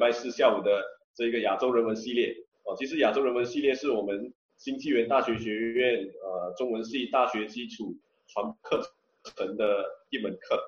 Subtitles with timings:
[0.00, 0.82] 礼拜四下午的
[1.14, 2.34] 这个亚洲人文系列。
[2.64, 7.94] 哦，其实亚洲人文系列是我们新纪元大学学院呃中文系大学基础
[8.26, 8.80] 传课
[9.36, 10.58] 程的一门课。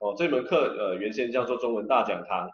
[0.00, 2.50] 哦，这门课呃原先叫做中文大讲堂。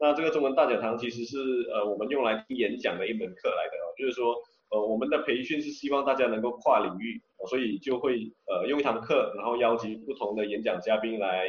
[0.00, 1.38] 那这个中文大讲堂其实是
[1.70, 4.34] 呃我们用来听演讲的一门课来的哦，就是说
[4.70, 11.46] 呃我们的培训是希望大家能够跨领域，哦、所以就会呃用一堂课，然后邀请不同的演讲嘉宾来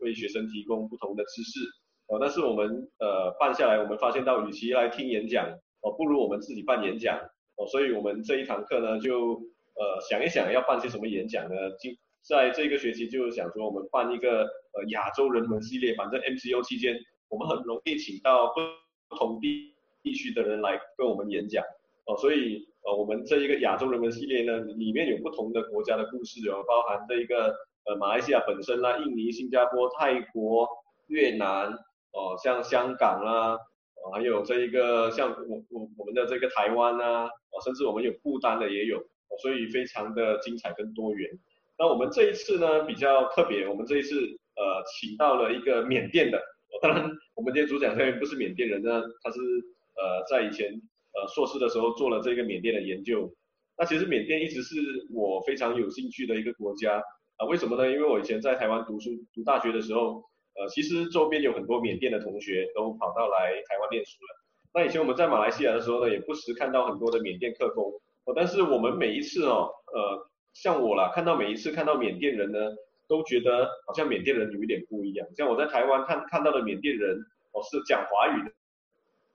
[0.00, 1.60] 为学生提供不同的知识。
[2.06, 5.48] 哦，但是我们呃办下来，我们发现到与其来听演讲，
[5.80, 7.18] 哦不如我们自己办演讲。
[7.56, 9.34] 哦，所以我们这一堂课呢就
[9.74, 11.70] 呃想一想要办些什么演讲呢？
[11.80, 11.90] 就
[12.22, 16.98] 在这个学期就是想说我们办一个呃亚洲人文系列，反正 MCO 期间。
[17.30, 21.64] 我们很容易请到不同地地区的人来跟我们演讲
[22.04, 27.52] 哦，所以呃，我们这一个亚洲人文系列呢，里面有不同的国家的故事哦，包含这一个
[27.86, 30.68] 呃马来西亚本身啦、印尼、新加坡、泰国、
[31.08, 31.72] 越南
[32.14, 33.58] 哦，像香港啦，
[33.98, 39.02] 哦，还有这一个像我我我们的这个台湾啊，哦，甚至我们有不丹的也有，
[39.42, 41.28] 所以非常的精彩跟多元。
[41.76, 46.40] 那我们这一次呢比较特别，我们这一次呃请到了一个缅甸的。
[46.80, 50.70] 当然，我们今天主讲人不是缅甸人呢，他是呃在以前
[51.14, 53.28] 呃硕士的时候做了这个缅甸的研究。
[53.76, 54.76] 那其实缅甸一直是
[55.12, 57.02] 我非常有兴趣的一个国家
[57.38, 57.90] 啊，为什么呢？
[57.90, 60.22] 因为我以前在台湾读书读大学的时候，
[60.56, 64.44] 呃，其实周边有很多缅甸的同学都跑到来台湾念书了。
[64.74, 67.92] 那以前我们在马来西亚的时候呢，也不时看到很多的缅甸客工。
[68.24, 72.58] 哦，但是我们每一次哦，呃，像我啦，看到每一次看到缅甸人呢。
[73.06, 77.18] 都觉得好像缅甸人有一点不一样，像我在台湾看看到的缅甸人
[77.52, 78.42] 哦是讲华语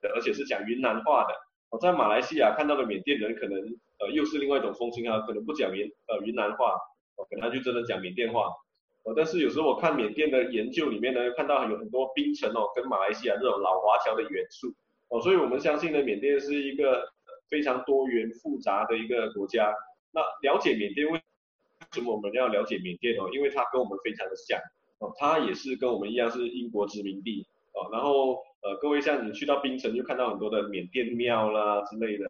[0.02, 1.36] 的，而且是讲云南话的。
[1.70, 3.60] 我在马来西亚看到的缅甸人可能
[4.00, 6.80] 呃又是另外一种风情啊，可能不讲云呃云南话，
[7.30, 8.50] 可能他就真的讲缅甸话。
[9.04, 14.74] 哦，但是有时候我看缅甸的研究里面呢，看到有很多槟城哦跟马来西亚这种老华侨的元素
[15.10, 17.10] 哦，所以我们相信呢，缅甸是一个
[17.50, 19.74] 非常多元复杂的一个国家。
[20.12, 21.22] 那了解缅甸为为
[21.92, 23.30] 什么我们要了解缅甸哦？
[23.34, 24.60] 因为它跟我们非常的像
[25.00, 27.90] 哦，它也是跟我们一样是英国殖民地哦。
[27.92, 32.26] 然后呃，各位像你去到槟城就看到很多的缅甸庙啦之类的，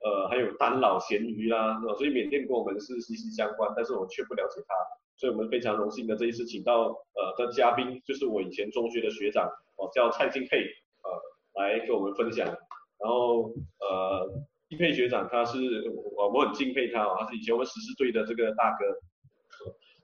[0.00, 4.74] 呃，还有丹老咸鱼啦，所以缅甸跟我们是息息相关，但是我却不了解它。
[5.16, 9.46] 所以我们非常荣幸的这一次请到呃的嘉宾，就是我以前中学的学长
[9.76, 12.46] 哦，叫蔡敬佩呃，来跟我们分享。
[12.46, 14.42] 然后呃。
[14.68, 15.56] 敬佩学长，他是
[16.16, 18.84] 我我很敬佩他哦，他是以前我们十四队的这个大哥，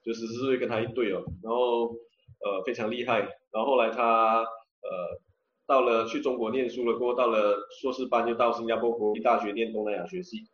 [0.04, 1.88] 就十四队跟他一队哦，然后
[2.44, 3.18] 呃非常厉害，
[3.50, 5.20] 然后后来他呃
[5.66, 10.46] 到了去中国念书了，过后到了硕士班就到新加坡国立大学念东南亚学系，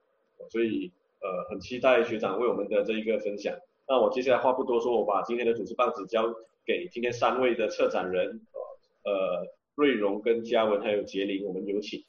[0.49, 0.91] 所以
[1.21, 3.55] 呃很期待学长为我们的这一个分享。
[3.91, 6.22] 那我接下来话不多说，我把今天的主持棒子交
[6.62, 8.38] 给今天三位的策展人，
[9.03, 12.04] 呃瑞荣跟嘉文还有杰林，我们有请。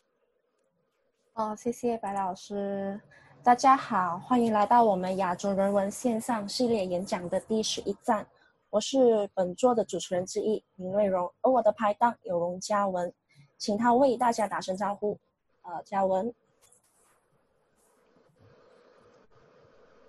[1.36, 3.00] 哦，谢谢白老师。
[3.42, 8.28] 大家好，欢迎来到我们亚洲人文线上系列演讲的第十一站。
[8.70, 13.12] 我是本座的主持人之一林瑞荣，而我的拍档有容嘉文，
[13.58, 15.18] 请他为大家打声招呼。
[15.62, 16.34] 呃，嘉文，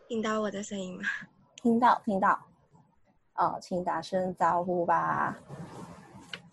[0.09, 1.05] 听到我的声音吗？
[1.63, 2.39] 听到，听到。
[3.35, 5.39] 哦，请打声招呼吧。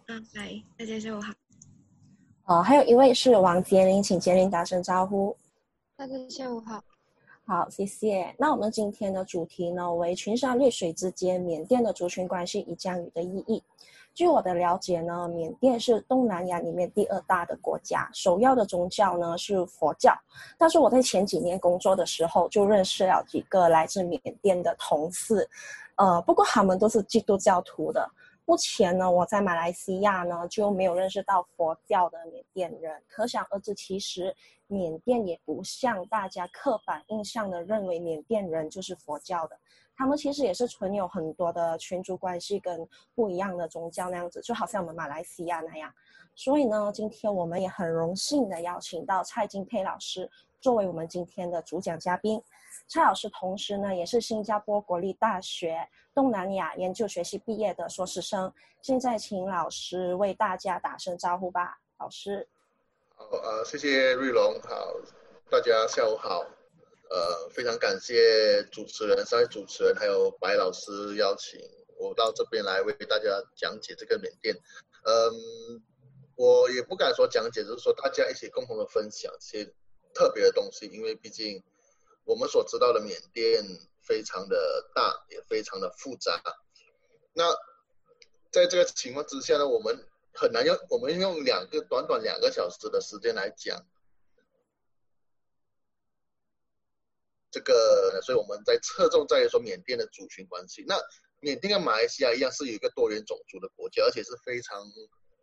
[0.08, 1.34] 嗯，嗨，大家下午好。
[2.46, 5.36] 哦，还有一位是王杰林，请杰林打声招呼。
[5.96, 6.82] 大家下午好。
[7.46, 8.34] 好，谢谢。
[8.38, 13.64] 那我们今天的主题呢，为群山绿水之间，缅甸的族群关系与降雨的意义。
[14.18, 20.12] 据我的了解呢，缅甸是东南亚里面第二大的国家，首要的宗教呢是佛教。
[20.58, 25.48] 但是我在前几年工作的时候，就认识了几个来自缅甸的同事，
[25.98, 28.10] 呃，不过他们都是基督教徒的。
[28.46, 34.36] 目前呢，我在马来西亚呢就没有认识到佛教的缅甸人，可想而知，其实
[34.66, 39.60] 缅甸也不像大家刻板印象的认为缅甸人就是佛教的，
[39.98, 45.92] 他们其实也是存有很多的群族关系跟不一样的宗教那样子，就好像我们马来西亚那样。
[46.36, 50.30] 所以呢，今天我们也很荣幸的邀请到蔡金佩老师
[50.62, 52.40] 作为我们今天的主讲嘉宾。
[52.88, 58.54] 蔡老师同时呢，也是新加坡国立大学东南亚研究学系毕业的硕士生。
[58.84, 62.48] 现在请老师为大家打声招呼吧，老师。
[63.16, 64.94] 好，呃，谢谢瑞龙，好，
[65.50, 66.46] 大家下午好。
[67.10, 71.60] 呃，非常感谢主持人、三位主持人还有白老师邀请
[71.98, 74.56] 我到这边来为大家讲解这个缅甸。
[75.04, 75.84] 嗯，
[76.36, 79.74] 我也不敢说讲解，就是说大家一起共同的分享一些
[80.14, 81.64] 特别的东西，因为毕竟。
[82.30, 83.64] 我们所知道的缅甸
[84.02, 86.42] 非常的大，也非常的复杂。
[87.32, 87.56] 那
[88.52, 93.82] 在这个情况之下呢，我们很难用我们用两个短短两个小时的时间来讲
[97.58, 100.84] 这个，所以我们在侧重在于说缅甸的族群关系。
[100.88, 100.96] 那
[101.40, 104.78] 缅甸跟马来西亚一样，是有一个多元种族的国家，而且是非常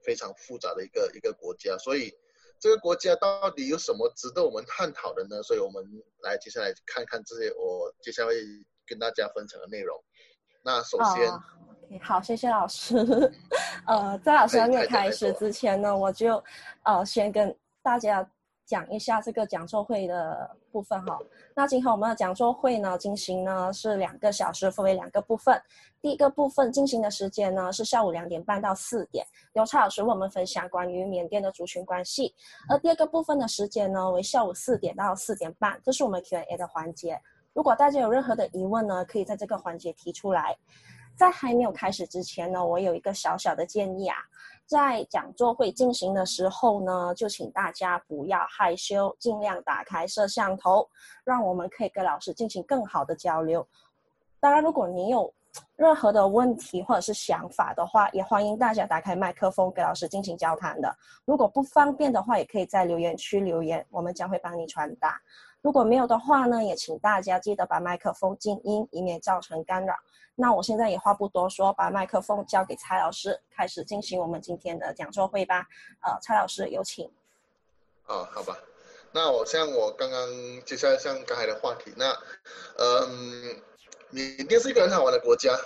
[0.05, 1.77] 非常复杂的一个一个国家。
[1.79, 2.13] 所以
[2.61, 5.43] 这个国家到底有什么值得我们探讨的呢？
[5.43, 5.85] 所以我们
[6.23, 8.35] 来接下来看看这些我接下来会
[8.87, 10.01] 跟大家分享的内容。
[10.63, 11.29] 那首先。
[11.31, 11.41] Oh.
[11.91, 12.97] Okay, 好，谢谢老师。
[13.87, 16.43] 呃，在老师还没有开始之前呢，我就
[16.85, 18.29] 呃先跟大家
[18.67, 21.19] 讲一下这个讲座会的部分哈。
[21.55, 25.61] 那今天我们的讲座会呢进行呢是两个小时，分为两个部分。
[26.01, 32.35] 第一个部分进行的时间呢是下午两点半到四点，由蔡老师为我们分享关于缅甸的族群关系。
[32.69, 37.21] 而第二个部分的时间呢为下午四点到四点半，这是我们 Q&A 的环节。
[37.53, 40.57] 如果大家有任何的疑问呢，可以在这个环节提出来。
[41.17, 44.17] 在还没有开始之前呢，我有一个小小的建议啊，
[44.67, 50.89] 在讲座会进行的时候呢，就请大家不要害羞，尽量打开摄像头，
[51.25, 53.67] 让我们可以跟老师进行更好的交流。
[54.41, 55.33] 当然，如果你有
[55.77, 60.93] 任何的问题或者是想法的话，也欢迎大家打开麦克风给老师进行交谈的。
[61.25, 65.21] 如果不方便的话，也可以在留言区留言，我们将会帮你传达。
[65.65, 69.95] 如果没有的话呢，也请大家记得把麦克风静音，以免造成干扰。
[70.35, 75.67] 那我现在也话不多说，把麦克风交给蔡老师，开始进行我们今天的讲座会吧。
[76.03, 77.11] 呃，蔡老师有请。
[78.09, 78.59] 哦，好吧。
[79.11, 80.29] 那我像我刚刚
[80.67, 82.15] 接下来像刚才的话题，那
[82.77, 83.57] 嗯，
[84.11, 85.59] 缅甸是一个很好玩的国家，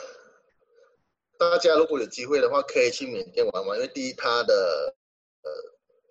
[1.36, 4.94] 大家如果有机会的话，可以去缅甸玩玩，因为第一它的
[5.42, 5.50] 呃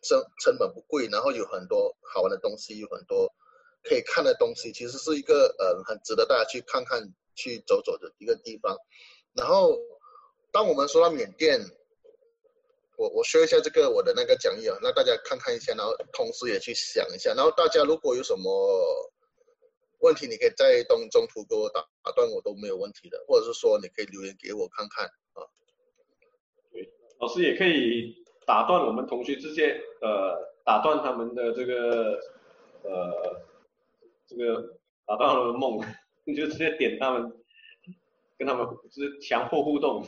[0.02, 3.32] 成成本不贵，然后有很多好玩的东西，有很多
[3.84, 7.14] 可以看的东西，其实是一个呃很值得大家去看看。
[7.40, 8.76] 去走走的一个地方，
[9.36, 9.78] 然后
[10.52, 11.62] 当我们说到缅甸，
[12.98, 18.50] 我我说一下这个我的那个讲义啊，让大家看看一下，然后同时也去想一下，然后大家如果有什么
[20.00, 25.46] 问题，你可以在中中途给我打打断我都没有问题的，或者是说你可以留言给我看看啊。
[26.72, 26.90] 对，
[27.20, 28.16] 老师也可以
[28.48, 32.20] 打断我们同学之间，呃，打断他们的这个
[32.82, 33.46] 呃
[34.28, 35.80] 这个打到他们的梦。
[36.26, 37.32] 你就直接点他们，
[38.38, 40.06] 跟他们就是强迫互动。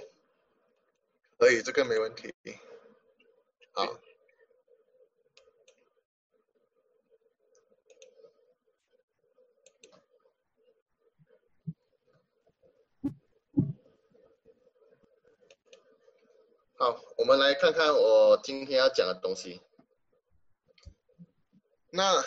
[1.37, 2.33] 可以，这个没问题。
[3.71, 3.85] 好。
[16.75, 19.61] 好，我们来看看我今天要讲的东西。
[21.91, 22.19] 那，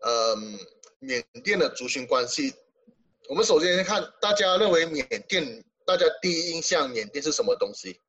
[0.00, 0.58] 嗯，
[1.04, 2.54] 缅甸的族群关系。
[3.28, 8.00] 我们首先看，大家认为缅甸，大家第一印象缅甸是什么东西？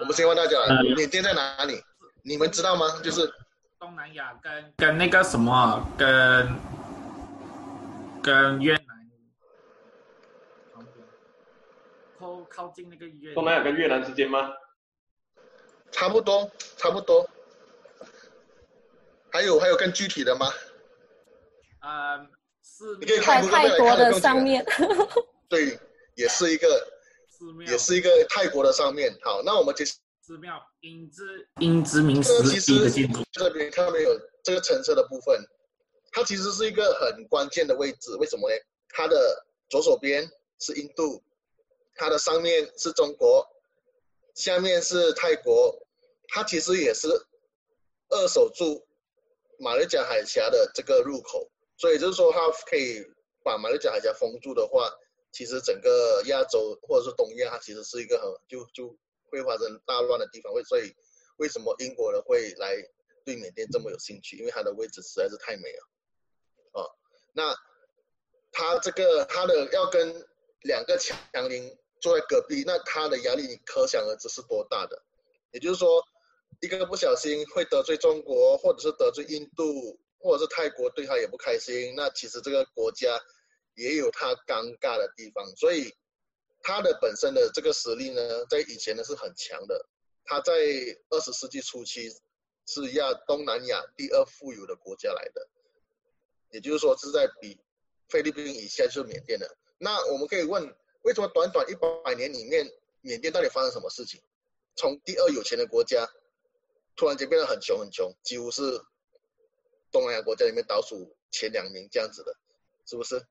[0.00, 0.58] 我们先问大家，
[0.96, 1.82] 缅甸在哪里？
[2.22, 3.00] 你们知道吗？
[3.02, 3.30] 就是
[3.78, 6.48] 东南亚跟跟那个什么，跟
[8.22, 8.82] 跟越南
[12.18, 14.52] 靠靠近那个越东南亚跟越南之间吗？
[15.90, 17.28] 差不多，差不多。
[19.30, 20.46] 还有还有更具体的吗？
[21.82, 22.28] 嗯。
[23.00, 24.64] 你可以看泰国的上面，
[25.48, 25.78] 对，
[26.14, 26.88] 也是一个，
[27.66, 29.12] 也是一个泰国的上面。
[29.20, 34.10] 好，那我们其实寺庙英殖英殖民时期的建筑，这边看到没有？
[34.42, 35.44] 这个橙色的部分，
[36.12, 38.14] 它其实是一个很关键的位置。
[38.16, 38.56] 为什么呢？
[38.88, 41.22] 它的左手边是印度，
[41.96, 43.46] 它的上面是中国，
[44.34, 45.76] 下面是泰国，
[46.28, 47.08] 它其实也是
[48.08, 48.86] 二手住
[49.58, 51.48] 马六甲海峡的这个入口。
[51.76, 52.38] 所以就是说，它
[52.70, 53.04] 可以
[53.42, 54.88] 把马六甲海峡封住的话，
[55.32, 58.96] 其实整个亚洲或者是东亚，它其实是一个很就就
[59.30, 60.52] 会发生大乱的地方。
[60.52, 60.94] 为所以
[61.38, 62.76] 为什么英国人会来
[63.24, 64.36] 对缅甸这么有兴趣？
[64.36, 65.88] 因为它的位置实在是太美了。
[66.72, 66.90] 哦，
[67.32, 67.52] 那
[68.52, 70.24] 它这个它的要跟
[70.60, 75.02] 两个强邻坐在隔壁，那它的压力你可想而知是多大的。
[75.50, 76.00] 也就是说，
[76.60, 79.98] 一个不小心会得罪中国，或者是得罪印度。
[80.22, 83.20] 或者是泰国对他也不开心，那其实这个国家
[83.74, 85.92] 也有他尴尬的地方，所以
[86.62, 89.84] 他的本身的这个实力呢，在以前呢是很强的。
[90.24, 90.52] 他在
[91.10, 92.08] 二十世纪初期
[92.66, 95.48] 是亚东南亚第二富有的国家来的，
[96.50, 97.58] 也就是说是在比
[98.08, 99.56] 菲律宾以下就是缅甸的。
[99.78, 104.22] 那我们可以问，为什么短短一百年里面，缅甸到底发生什么事情？
[104.76, 106.08] 从第二有钱的国家，
[106.94, 108.80] 突然间变得很穷很穷，几乎是。
[109.92, 112.34] 东南亚国家里面倒数前两名这样子的，
[112.86, 113.24] 是不是？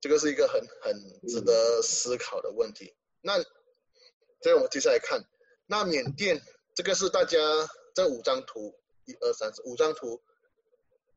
[0.00, 2.94] 这个是一个很很值得思考的问题。
[3.20, 3.42] 那，
[4.40, 5.24] 所以我们接下来看，
[5.66, 6.40] 那缅甸
[6.74, 7.38] 这个是大家
[7.94, 10.22] 这五张图，一二三四五张图，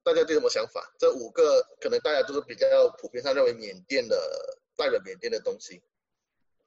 [0.01, 0.94] 大家对什么想法？
[0.98, 4.18] 这五个可能大家都是比较普遍上认为缅甸的
[4.75, 5.84] 代表缅甸的东西。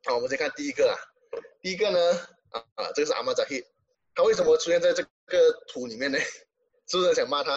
[0.04, 0.94] 好，我们先看第一个啊，
[1.60, 1.98] 第一个呢，
[2.50, 3.64] 啊啊，这个是阿玛扎希，
[4.14, 6.18] 他为什么出现在这个图里面呢？
[6.86, 7.56] 是不是想骂他？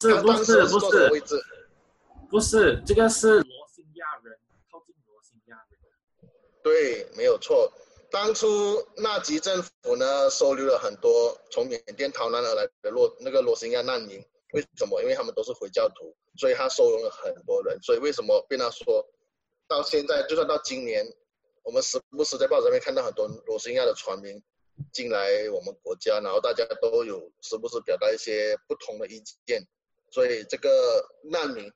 [0.00, 1.44] 是不是不是，
[2.30, 4.38] 不是，这个是罗兴亚人，
[4.70, 6.30] 靠近罗兴亚人。
[6.62, 7.72] 对，没有错。
[8.10, 14.24] 当初纳吉政府呢，收留了很多从缅甸逃难而来的罗那个罗兴亚难民。
[14.52, 15.00] 为什么？
[15.00, 17.78] 因为他们都是回教徒，所以他收容了很多人。
[17.82, 19.06] 所以为什么被他说，
[19.68, 21.06] 到现在就算到今年，
[21.62, 24.42] 我们时不时在报纸上面看到很多罗兴亚的船民
[24.92, 29.64] 进来我们国家，然后大家都有时不时表达一些不同的意见。
[30.10, 30.68] 所以这个
[31.22, 31.72] 难民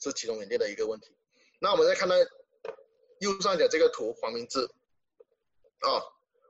[0.00, 1.08] 是其中缅甸的一个问题。
[1.60, 2.16] 那我们再看到
[3.20, 4.64] 右上角这个图，黄明志
[5.80, 6.02] 啊，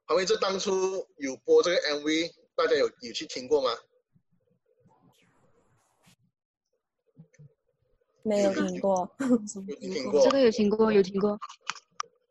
[0.07, 3.77] 黄明志当初有播这个 MV，大家有有去听过吗？
[8.23, 9.11] 没有听过。
[9.19, 10.25] 有听过。
[10.25, 11.39] 这个有听过，有听过。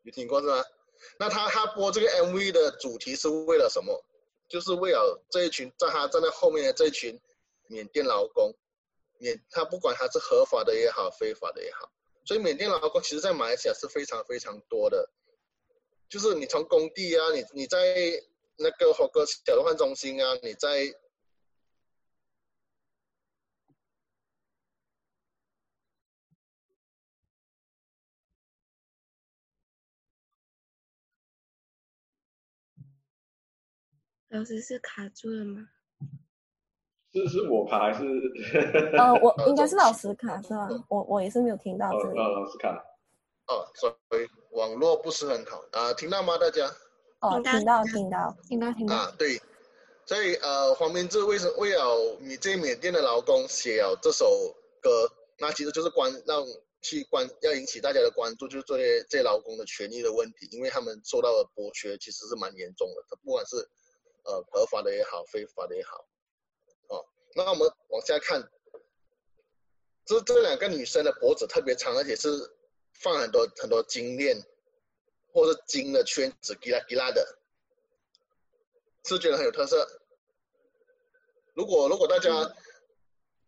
[0.04, 0.64] 有听过是吗？
[1.20, 4.04] 那他他播这个 MV 的主题是为了什么？
[4.48, 7.20] 就是为了这一群在他站在后面的这一群。
[7.70, 8.54] 缅甸劳工，
[9.20, 11.92] 缅他不管他是合法的也好，非法的也好，
[12.26, 15.10] 所以缅甸劳工其实，在马来西亚是非常非常多的。
[16.10, 17.78] 就是你从工地啊，你你在
[18.58, 20.92] 那个火锅小的换中心啊，你在，
[34.30, 35.70] 老师是卡住了吗？
[37.12, 38.04] 是是我卡还是？
[38.98, 40.68] 呃， 我应该是老师卡是吧？
[40.90, 42.20] 我我也是没有听到这里。
[42.20, 42.86] 呃，老师卡。
[43.48, 43.90] 哦，所
[44.20, 46.38] 以网络不是很好啊、呃，听到吗？
[46.38, 46.70] 大家？
[47.22, 48.96] 哦，听到听到听到听到。
[48.96, 49.42] 啊，对，
[50.06, 55.10] 所以呃，黄明志为什么为了你这缅甸的劳工写了这首歌？
[55.40, 56.46] 那其实就是关让
[56.82, 63.58] 去关要引起大家的关注，就是这些这些劳工的权益的问题，因为他们受到的剥削其实是蛮严重的，不管是
[64.26, 66.06] 呃合法的也好，非法的也好。
[67.36, 68.50] 那我们往下看，
[70.04, 72.28] 这这两个女生的脖子特别长，而且是
[72.94, 74.44] 放很多很多金链，
[75.32, 77.40] 或者金的圈子，吉拉吉拉的，
[79.06, 79.88] 是觉得很有特色。
[81.54, 82.32] 如果如果大家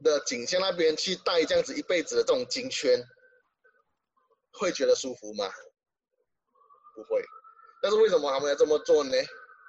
[0.04, 3.04] 的颈项那边去戴这样子一辈子的这种金圈，
[4.54, 5.52] 会觉得舒服吗？
[6.96, 7.26] 不会。
[7.82, 9.18] 但是为什么他们要这么做呢？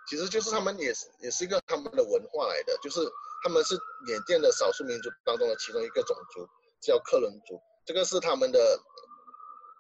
[0.07, 3.01] 其实就是他们也是也是一个他们的文化来的，就是。
[3.43, 3.75] 他们是
[4.07, 6.47] 缅甸的少数民族当中的其中一个种族，
[6.81, 7.61] 叫克伦族。
[7.85, 8.79] 这个是他们的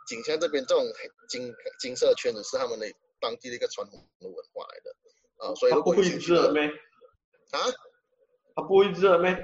[0.06, 0.84] 景象这边这种
[1.28, 2.86] 金金色圈子，是他们的
[3.20, 5.46] 当地的一个传统的文化来的。
[5.46, 6.48] 啊，所以如果你去的
[7.52, 7.60] 啊，
[8.54, 9.36] 它不会热咩？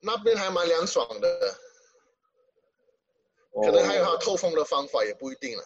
[0.00, 1.54] 那边还蛮凉爽的，
[3.64, 5.64] 可能还有它透风的方法，也不一定了。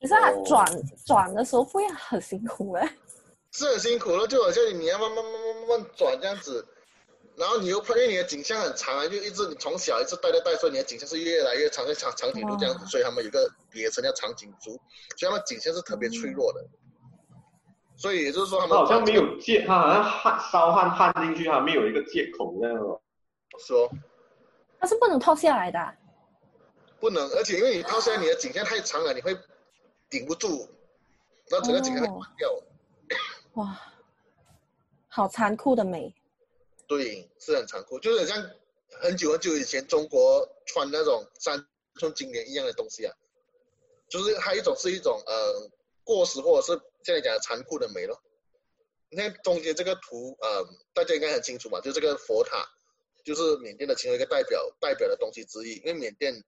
[0.00, 0.66] 可是他转
[1.06, 2.96] 转的时候会很辛苦哎。
[3.58, 6.64] 是很辛苦了，就好像你要慢慢慢慢慢慢转这样子，
[7.34, 14.70] 然后你又怕，因为你的颈项很长啊，就一直你从小一直带带带，所以你的颈项是越来越长，像长长颈鹿这样子，所以他们有个别称叫长颈族，
[15.16, 16.64] 所以他们颈项是特别脆弱的。
[17.96, 22.78] 所以也就是说，他们好像没有借，他好像汗烧汗汗进去，他没有一个借口那样。
[23.58, 23.90] 说，
[24.78, 25.94] 它是不能套下来的。
[27.00, 29.36] 不能，而且因为你套下来，你的颈项太长了，你会
[30.08, 30.68] 顶不住，
[31.50, 32.48] 那整个颈项会断掉。
[32.50, 32.62] 哦
[33.58, 33.76] 哇，
[35.08, 36.14] 好残酷的美。
[36.86, 38.40] 对，是很残酷，就是像
[39.00, 41.66] 很久很久以前中国穿那种三
[41.98, 43.12] 寸金莲一样的东西啊。
[44.08, 45.68] 就是还有一种是一种呃
[46.04, 48.22] 过时或者是现在讲的残酷的美咯。
[49.10, 51.80] 你看中间这个图，呃，大家应该很清楚吧？
[51.80, 52.64] 就这个佛塔，
[53.24, 55.78] 就是缅甸的其中一个代表代表的东西之一。
[55.78, 56.44] 因为缅甸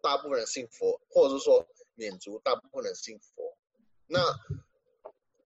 [0.00, 3.54] 大部分人信佛，或者是说缅族大部分人信佛。
[4.06, 4.18] 那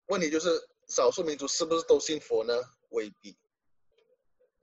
[0.07, 0.69] 问题就是。
[0.89, 2.55] 少数民族是不是都信佛呢？
[2.91, 3.37] 未必，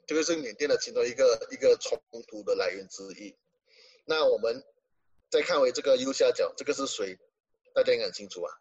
[0.08, 3.36] 这个是缅甸的其中一个一个冲突的来源之一。
[4.05, 4.63] 那我们
[5.29, 7.17] 再看回这个右下角，这个是谁？
[7.74, 8.51] 大家应该很清楚啊。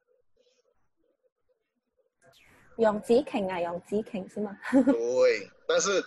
[2.76, 4.58] 杨紫琼啊，杨紫琼是吗？
[4.92, 6.04] 对，但是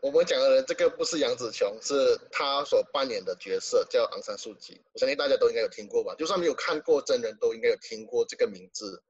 [0.00, 4.80] 我们讲的人，这个不是杨紫琼，是他所扮演的角色叫昂山素季。
[4.92, 6.14] 我相信大家都应该有听过吧？
[6.16, 9.02] 就算没有看过真人，都应该有听过这个名字。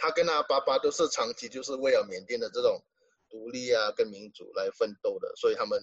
[0.00, 2.82] 他跟他爸爸都是长期就是为了缅甸的这种
[3.28, 5.78] 独立啊跟民主来奋斗的，所以他们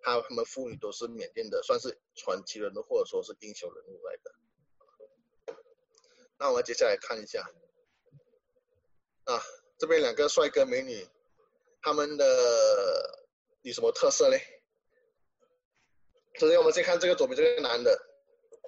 [0.00, 4.34] 他他们父女都是缅甸的，算是传奇人物或者说是英雄人物来的。
[6.38, 7.46] 那我们接下来看一下，
[9.24, 9.42] 啊，
[9.76, 11.06] 这边两个帅哥美女，
[11.82, 12.24] 他们的
[13.60, 14.40] 有什么特色嘞？
[16.38, 18.00] 首先我们先看这个左边这个男的，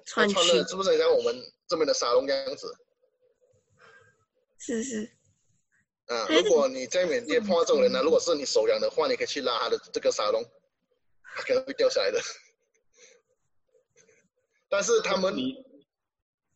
[0.05, 0.33] 穿的
[0.67, 1.35] 是不是很像我们
[1.67, 2.77] 这边的沙龙样子？
[4.63, 5.09] 是是。
[6.05, 10.43] 啊，如果你在缅甸碰到这种人呢，如果是你手痒的话，你可以去拉他的这个沙龙。
[11.33, 12.19] 他可能会掉下来的，
[14.67, 15.33] 但是他们，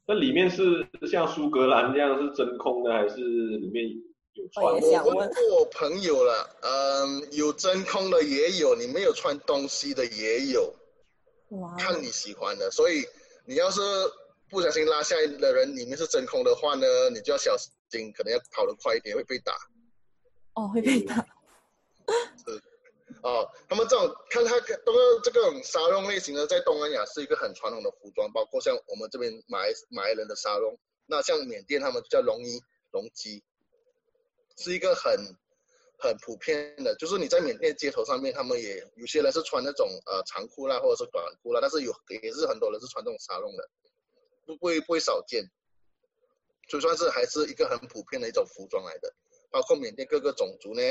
[0.06, 3.88] 那里面是像苏格兰这样是真空的，还是里面
[4.34, 4.66] 有穿？
[4.66, 10.76] 我问过我朋友了，嗯，有真空的也有，你没有穿东西的也有，
[11.52, 12.70] 哇，看你喜欢的。
[12.70, 13.06] 所以
[13.46, 13.80] 你要是
[14.50, 17.72] 不小心拉下来的人里面是真空的话呢，你就要小心，
[18.14, 19.54] 可能要跑得快一点，会被打。
[20.54, 21.16] 哦，会被打。
[22.46, 22.62] 是。
[23.22, 32.60] 哦，他们这种看他都是这个沙龙类型的，在东南亚是一个很传统的服装，包括像我们这边马来马来人的沙龙，那像缅甸他们就叫龙衣
[32.92, 33.44] 龙基，
[34.58, 35.18] 是一个很
[35.98, 43.70] 很普遍的，就是你在缅甸街头上面，他们也有些人是穿那种呃长裤啦，或者是短裤啦，但是有也是很多人是穿这种沙龙的，
[44.46, 45.44] 不不会不会少见，
[46.68, 49.14] 就算是还是一个很普遍的一种服装来的，
[49.50, 50.82] 包括缅甸各个种族呢。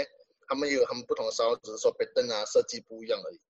[0.47, 3.41] 他们也有他们不同的烧，只是说被灯啊设计不一样而已。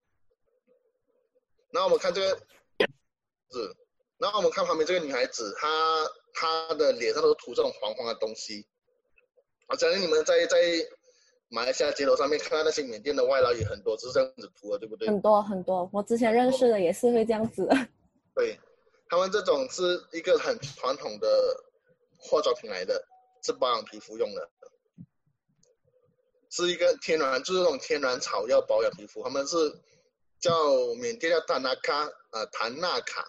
[1.72, 2.38] 那我们看这个，
[3.50, 3.74] 是，
[4.16, 8.64] 然后我们看旁边这个女孩子，她她的脸上都是涂这种黄黄的东西。
[9.66, 10.56] 我相信你们在在
[11.48, 15.08] 马来西亚街头上面看到那些缅甸的外劳也很多，是这样子涂的，对不对？
[15.08, 17.68] 很多很多，我之前认识的也是会这样子。
[18.36, 18.56] 对，
[19.08, 21.28] 他们这种是一个很传统的
[22.24, 23.06] 化妆品来的，
[23.42, 24.50] 是保养皮肤用的。
[26.50, 29.22] 是一个天然，就是那种天然草药保养皮肤。
[29.22, 29.56] 他们是
[30.38, 33.26] 叫缅甸叫丹纳卡，呃，檀纳卡，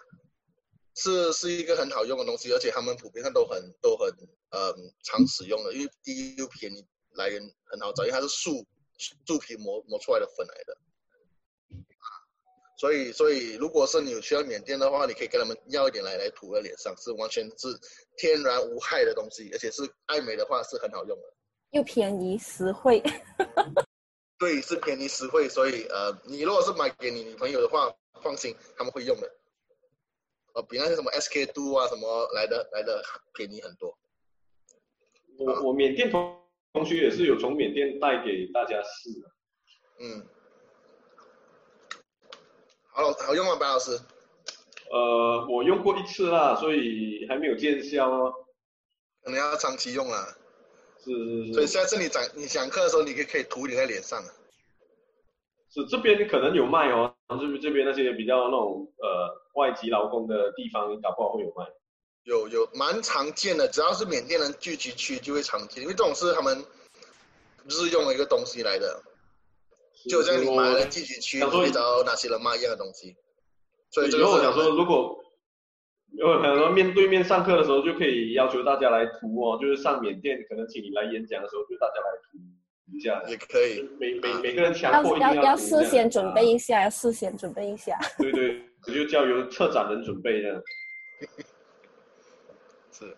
[0.94, 4.08] 是是一个很好用的东西，而且他们普遍上都很都很
[4.50, 8.64] 呃常使用的，因为第一又便宜，来源很好找，因为它是树
[9.26, 10.78] 树皮磨磨出来的粉来的。
[12.76, 17.68] 所以所以如果是你有需要缅甸的话，你可以跟他们要一点来来涂在脸上，是完全是
[18.16, 21.24] 天然无害的东西，而且是爱美的话是很好用的。
[21.70, 23.02] 又便宜实惠，
[24.38, 29.30] 对，是便宜实惠，所以呃，你如果是买给你女朋友的话，放心，他们会用的，
[30.54, 33.02] 呃，比那些什么 SK two 啊什么来的来的
[33.34, 33.98] 便宜很多。
[35.38, 36.38] 我我缅甸同
[36.72, 39.30] 同学也是有从缅甸带给大家试的，
[40.00, 40.26] 嗯，
[42.96, 43.90] 好好用吗，白老师？
[44.90, 48.32] 呃，我用过一次啦，所以还没有见效哦，
[49.22, 50.26] 可能要长期用了。
[51.04, 54.22] 是是是，所以下次你讲你讲课的时候，你可以可以涂点在脸上。
[55.68, 61.66] 是这边可能有卖哦，这边这边那些比较那种呃外籍劳工的地方，你搞不好会有卖。
[62.22, 66.64] 有有蛮常见的，只要是缅甸人聚集区就会常见，因为这种是他们
[67.68, 69.02] 日用的一个东西来的，
[70.08, 73.16] 就像你买了聚集区，你会找到哪些人卖一样的东西。
[73.90, 75.22] 所以这个是我想说，如果。
[76.12, 82.38] 因为可能面对面上课的时候就可以要求大家来涂哦，就是上缅甸可能请你来演讲的时候，就大家来涂
[82.96, 83.82] 一下，也可以。
[84.00, 87.98] 每每每个人强迫一定要要要事先准备一下，要事先准备一下。
[88.16, 90.62] 对对，我就叫由策展人准备这样。
[92.92, 93.16] 是。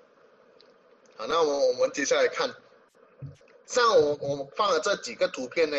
[1.17, 2.51] 好，那我们我们接下来看，
[3.67, 5.77] 像我我们放的这几个图片呢，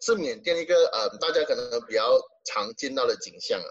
[0.00, 3.68] 是缅甸一个呃大家可能比较常见到的景象啊。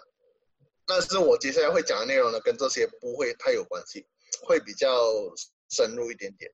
[0.85, 4.05] 但是我接下来会讲的内容呢，跟这些不会太有关系，
[4.43, 5.11] 会比较
[5.69, 6.51] 深入一点点。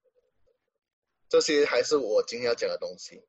[1.28, 3.24] 这些还是我今天要讲的东西。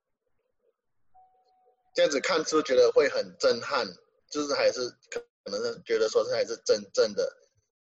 [1.94, 3.86] 这样子看是不是觉得会很震撼？
[4.30, 7.30] 就是还是可能是觉得说是还是真正的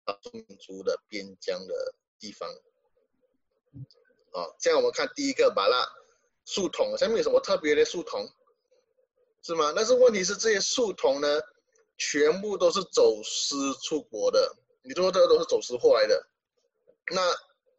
[0.06, 2.48] 少数民族的边疆的地方。
[4.32, 5.84] 好，现在我们看第一个巴拉
[6.44, 8.28] 树桶，下面有什么特别的树桶？
[9.46, 9.72] 是吗？
[9.76, 11.40] 但是问题是这些树桶呢？
[11.98, 16.28] 全部都是走私出国的，你说这个都是走私货来的，
[17.14, 17.22] 那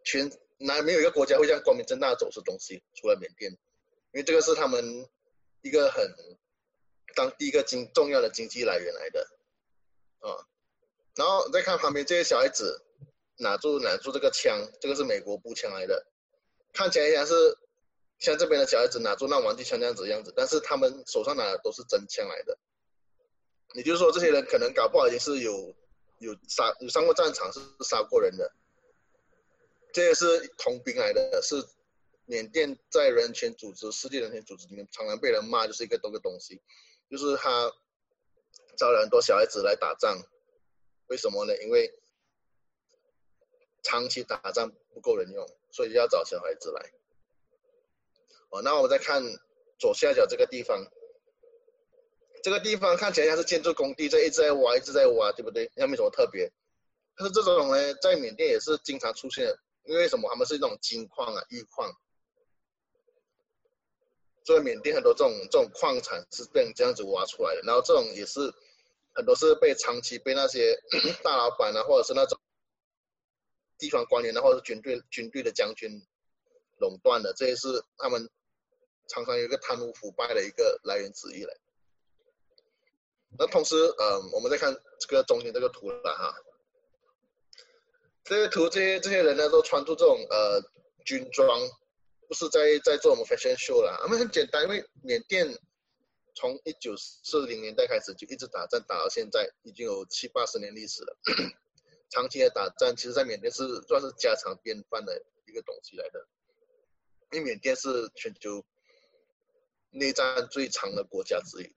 [0.03, 5.07] 全哪没有一个国家会这样光明正大走私东西，除了缅甸，因为这个是他们
[5.61, 6.09] 一个很
[7.15, 9.27] 当第一个经重要的经济来源来的，
[10.21, 10.47] 啊，
[11.15, 12.81] 然后再看旁边这些小孩子
[13.37, 16.07] 拿住拿住这个枪，这个是美国步枪来的，
[16.73, 17.55] 看起来像是
[18.19, 22.57] 像这边的小孩子拿住那玩具枪这样子样子，但是他们手上拿的都是真枪来的。
[23.73, 25.75] 也就是说，这些人可能搞不好已经是有
[26.19, 28.51] 有杀有上过战场，是杀过人的。
[29.93, 31.63] 这也是同兵来的，是
[32.25, 36.61] 缅甸在人权组织、世界人权组织里面常常被人骂，就是一个多个东西，
[37.09, 37.71] 就是他
[38.77, 40.17] 招了很多小孩子来打仗，
[41.07, 41.55] 为什么呢？
[41.61, 41.93] 因为
[43.83, 46.91] 长期打仗不够人用，所以要找小孩子来。
[48.49, 49.23] 哦，那我们再看
[49.77, 50.85] 左下角这个地方，
[52.43, 55.69] 这个地方看起来像是建筑工地，这一直在挖，一直在挖，对不对？
[55.75, 56.51] 那没什么特别。
[57.15, 59.53] 但是这种呢，在缅甸也是经常出现，
[59.85, 60.29] 因为什么？
[60.29, 61.91] 他们是一种金矿啊、玉矿。
[64.45, 68.53] 所以缅甸很多这种这种矿产是被这样子挖出来的，然后这种也是
[69.13, 70.79] 很多是被长期被那些
[71.21, 72.39] 大老板啊，或者是那种
[73.77, 76.01] 地方官员啊，或者是军队军队的将军
[76.77, 78.29] 垄断的，这也是他们
[79.07, 81.53] 常常有一个贪污腐败的一个来源之一来。
[83.37, 86.35] 那同时，呃，我们再看这个中间这个图了哈，
[88.23, 90.61] 这个图这些这些人呢都穿着这种呃
[91.05, 91.59] 军装。
[92.29, 95.47] 不是在在做我们 fashion show 啦，我们很简单，因为缅甸
[96.35, 101.17] 从一九四零年代开始就一直打仗，打到现在已经有七八十年历史了。
[102.11, 106.27] 长期的打仗，其实在缅甸是算是家常便饭的一个东西来的。
[107.31, 108.61] 因为缅甸是全球
[109.97, 111.75] 内战最长的国家之一，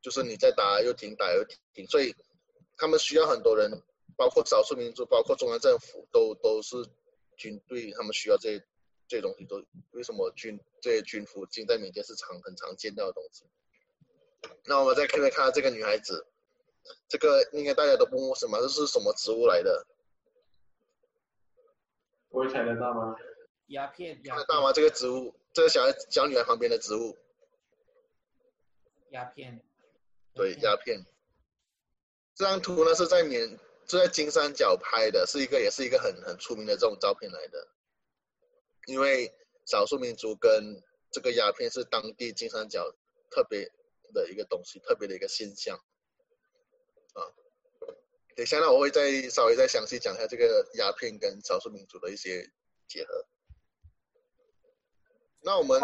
[0.00, 2.14] 就是你在打又停，打又停，所以
[2.76, 3.70] 他们需要很多人，
[4.16, 6.76] 包括少数民族，包括中央政府，都都是
[7.36, 8.64] 军队，他们需要这些。
[9.10, 9.60] 这些东西都
[9.90, 13.44] 为什么军这些军服进在缅甸是常很常见到的东西？
[14.66, 16.24] 那我们再看看看这个女孩子，
[17.08, 18.60] 这个应该大家都不陌生吧？
[18.60, 19.84] 这是什么植物来的？
[22.28, 23.16] 不会猜得到吗？
[23.66, 24.22] 鸦片。
[24.22, 24.72] 猜得到吗？
[24.72, 27.18] 这个植物，这个小孩小女孩旁边的植物。
[29.10, 29.62] 鸦片。
[30.34, 31.04] 对，鸦片。
[32.34, 37.68] 这张图呢是在缅，是在金三角拍的，是一个也是一个很很出名的这种照片来的。
[38.86, 39.32] 因为
[39.66, 42.94] 少数民族跟这个鸦片是当地金三角
[43.30, 43.70] 特别
[44.14, 45.76] 的一个东西，特别的一个现象，
[47.12, 47.20] 啊，
[48.34, 52.50] 等一下呢，我会再稍微再详细讲一下这个鸦片跟少数民族的一些
[52.88, 53.26] 结合。
[55.42, 55.78] 那我们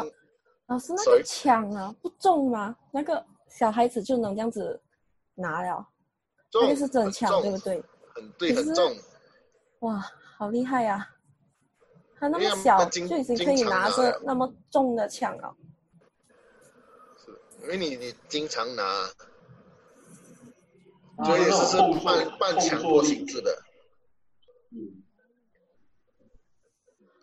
[0.67, 2.77] 老师那个枪啊，不重吗？
[2.91, 4.81] 那个小孩子就能这样子
[5.35, 5.89] 拿了，
[6.55, 7.83] 那个是真枪，对不对？
[8.15, 8.97] 很对，很重。
[9.81, 10.05] 哇，
[10.37, 11.09] 好厉害呀！
[12.19, 15.55] 他那么小就已经可以拿着那么重的枪了。
[17.25, 17.31] 是，
[17.63, 19.05] 因为你你经常拿，
[21.25, 23.63] 所以是是半半强迫性质的。
[24.73, 25.05] 嗯，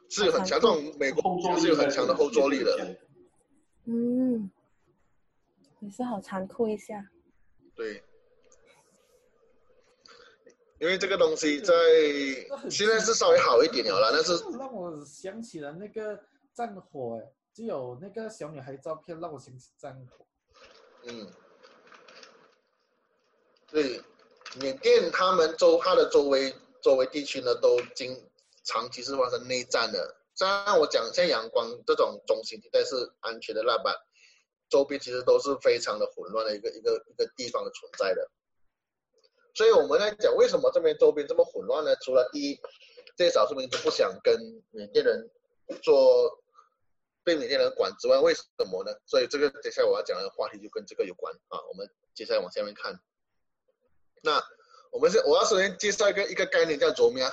[0.09, 2.97] 是很强，这种美国是有很强的后坐力的。
[3.85, 4.49] 嗯，
[5.79, 7.09] 也是好残酷一下。
[7.75, 8.03] 对。
[10.79, 11.73] 因为这个东西在
[12.69, 16.21] 现在是稍微好一点了啦，但是让我想起了那个
[16.53, 20.25] 战火，哎，只有那个小女孩照片让我想起战火。
[21.05, 21.25] 嗯，
[23.67, 24.01] 对，
[24.59, 28.21] 缅甸他们周它的周围周围地区呢，都经
[28.63, 30.17] 长期是发生内战的。
[30.35, 33.95] 虽然我讲像阳光这种中心地带是安全的那般，
[34.69, 38.29] 周边其实都是非常的混乱的一个一个一个地方的存在的。
[39.55, 41.95] 所以我们来讲，为什么这边周边这么混乱呢？
[41.97, 42.59] 除了第一，
[43.15, 44.35] 这些少数民族不想跟
[44.71, 45.29] 缅甸人
[45.83, 46.41] 做，
[47.23, 48.91] 被缅甸人管之外，为什么呢？
[49.05, 51.61] 所以这个接下来我要讲的话题就跟这个有关啊。
[51.69, 52.99] 我们接下来往下面看。
[54.23, 54.41] 那
[54.91, 57.29] 我们是我要首先介绍一个一个概念叫柔苗，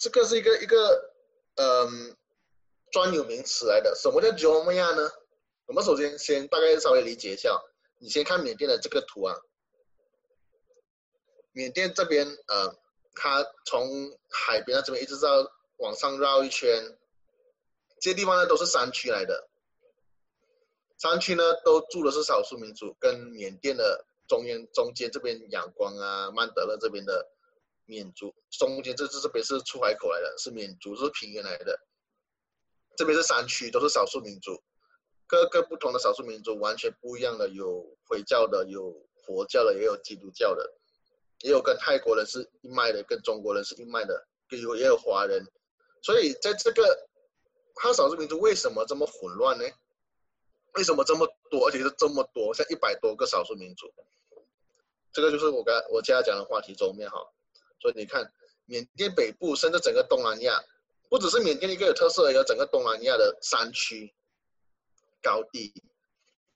[0.00, 1.12] 这个是一个一个
[1.56, 2.16] 嗯
[2.90, 3.94] 专有名词来的。
[3.94, 5.10] 什么叫柔苗呢？
[5.66, 7.60] 我们首先先大概稍微理解一下，
[7.98, 9.36] 你先看缅甸的这个图啊。
[11.52, 12.74] 缅甸这边，呃，
[13.14, 16.98] 它从海边这边一直到往上绕一圈，
[18.00, 19.48] 这些地方呢都是山区来的。
[20.98, 27.28] 山区呢都住的是少数民族，跟缅甸的中间中间这边仰光啊、曼德勒这边的
[27.90, 31.76] 缅族，中间这这这边是出海口来的，是缅族，是平原来的。
[32.96, 34.62] 这边是山区，都是少数民族，
[35.26, 38.94] 各个不同的少数民族完全不一样的，有回教的，有
[39.26, 40.72] 佛教的，也有基督教的。
[41.42, 45.42] 也有跟泰国人是一脉的，跟中国人是一脉的，有也有华人，
[46.02, 47.08] 所以在这个
[47.74, 49.64] 他少数民族为什么这么混乱呢？
[50.74, 53.90] 为什么这么多，而且是这么多，像一百多个少数民族？
[55.12, 57.18] 这个就是我刚我接下来讲的话题中面哈。
[57.80, 58.32] 所以你看，
[58.66, 60.62] 缅甸北部甚至整个东南亚，
[61.08, 64.14] 不只是缅甸一个有特色的，有整个东南亚的山区、
[65.22, 65.72] 高地，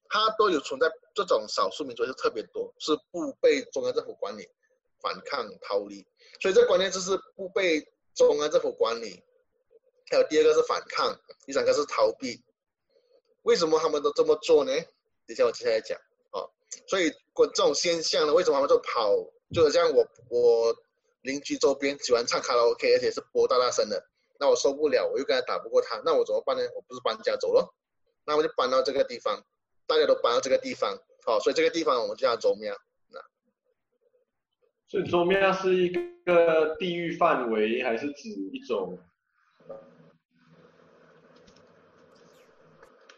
[0.08, 4.48] 它都有存在这种少数民族就特别多，是不被中央政府管理。
[5.02, 6.02] 反抗逃离，
[6.40, 9.22] 所以这关键就是不被中央政府管理。
[10.10, 12.42] 还有第二个是反抗，第三个是逃避。
[13.42, 14.72] 为什么他们都这么做呢？
[15.26, 15.98] 等下我接下来讲
[16.30, 16.40] 啊。
[16.86, 19.14] 所以过这种现象呢，为什么他们就跑？
[19.52, 20.74] 就好像我我
[21.24, 24.06] 邻居周边喜欢唱卡拉 OK，而且是播大大声的，
[24.38, 26.62] 那我受不了，我又跟他打不过他，那我怎么办呢？
[26.74, 27.74] 我不是搬家走了，
[28.24, 29.42] 那我就搬到这个地方，
[29.86, 32.74] 大家都搬到这个地方，好，所以这个地方我们叫周庙。
[33.08, 33.20] 那
[34.86, 35.88] 所以周庙是一
[36.24, 38.98] 个地域范围，还是指一种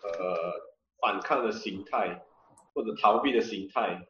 [0.03, 0.53] 呃
[1.01, 2.23] 反抗的形态？
[2.75, 4.07] 或者逃避的形态，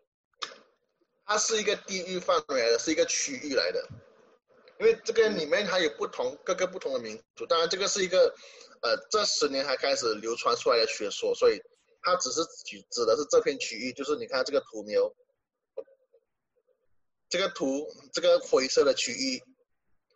[1.26, 3.86] 它是一个地域范围的，是一个区域来的，
[4.78, 8.32] 因为这个里面还有不同各个不同的民族，当然这个是一个，
[8.80, 11.60] 呃，这十年才开始流传出来的学说，所以
[12.00, 15.14] 它只是指指的是这片区域，就是你看这个图没有，
[17.28, 19.42] 这个图这个灰色的区域，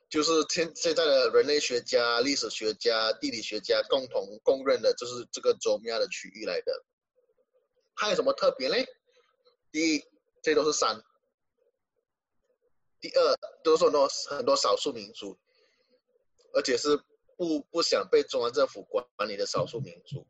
[0.09, 6.85] 就是现现在的人类学家、历史学家、地理学家共同公认的，就是这个周庙的区域来的。
[7.97, 8.77] 它有什么特别呢？
[9.73, 10.05] 第一，
[10.43, 10.97] 这都是山；
[13.01, 15.39] 第二，都是很多很多少数民族，
[16.55, 16.97] 而且是
[17.37, 20.27] 不不想被中央政府管理的少数民族。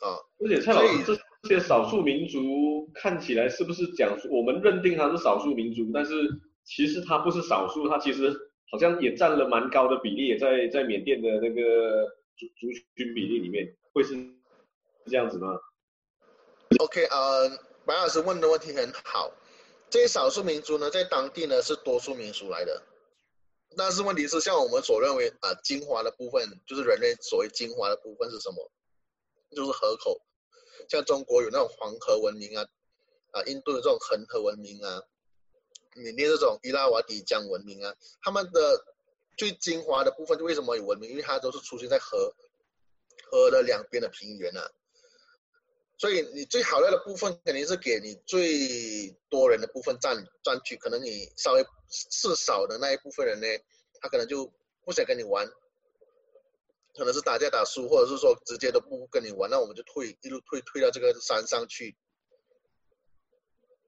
[0.00, 6.12] 啊，而且蔡老师，这些少数民族看起来是不是讲我们认定它是少数民族，但是
[6.64, 8.30] 其实它不是少数，它其实
[8.70, 12.04] 好像也占了蛮高的比例，也在在缅甸的那个
[12.36, 14.14] 族族群比例里面，会是
[15.06, 15.58] 这样子吗
[16.80, 17.48] ？OK，呃，
[17.86, 19.32] 白老师问的问题很好。
[19.90, 22.82] 这些少数民族呢，在当地呢是多数民族来的，
[23.76, 28.70] 但是问题是，像我们所认为啊、精华的部分就是人类所谓精华的部分是什么？
[29.54, 30.20] 就是河口。
[30.88, 32.66] 像中国有那种黄河文明啊，
[33.30, 35.00] 啊，印度的这种恒河文明啊，
[35.94, 38.84] 缅甸这种伊拉瓦底江文明啊，他们的
[39.36, 41.10] 最精华的部分，就为什么有文明？
[41.10, 42.34] 因为它都是出现在河
[43.30, 44.68] 河的两边的平原啊。
[46.04, 53.46] 所以你最好的部分肯定是给你最多人的部分占占据，可能你稍微事少的那一部分人呢，
[54.02, 54.52] 他可能就
[54.84, 55.48] 不想跟你玩，
[56.94, 61.96] 可能是打架打输，或者是说直接都不跟你玩，那我们就退一路退退到这个山上去。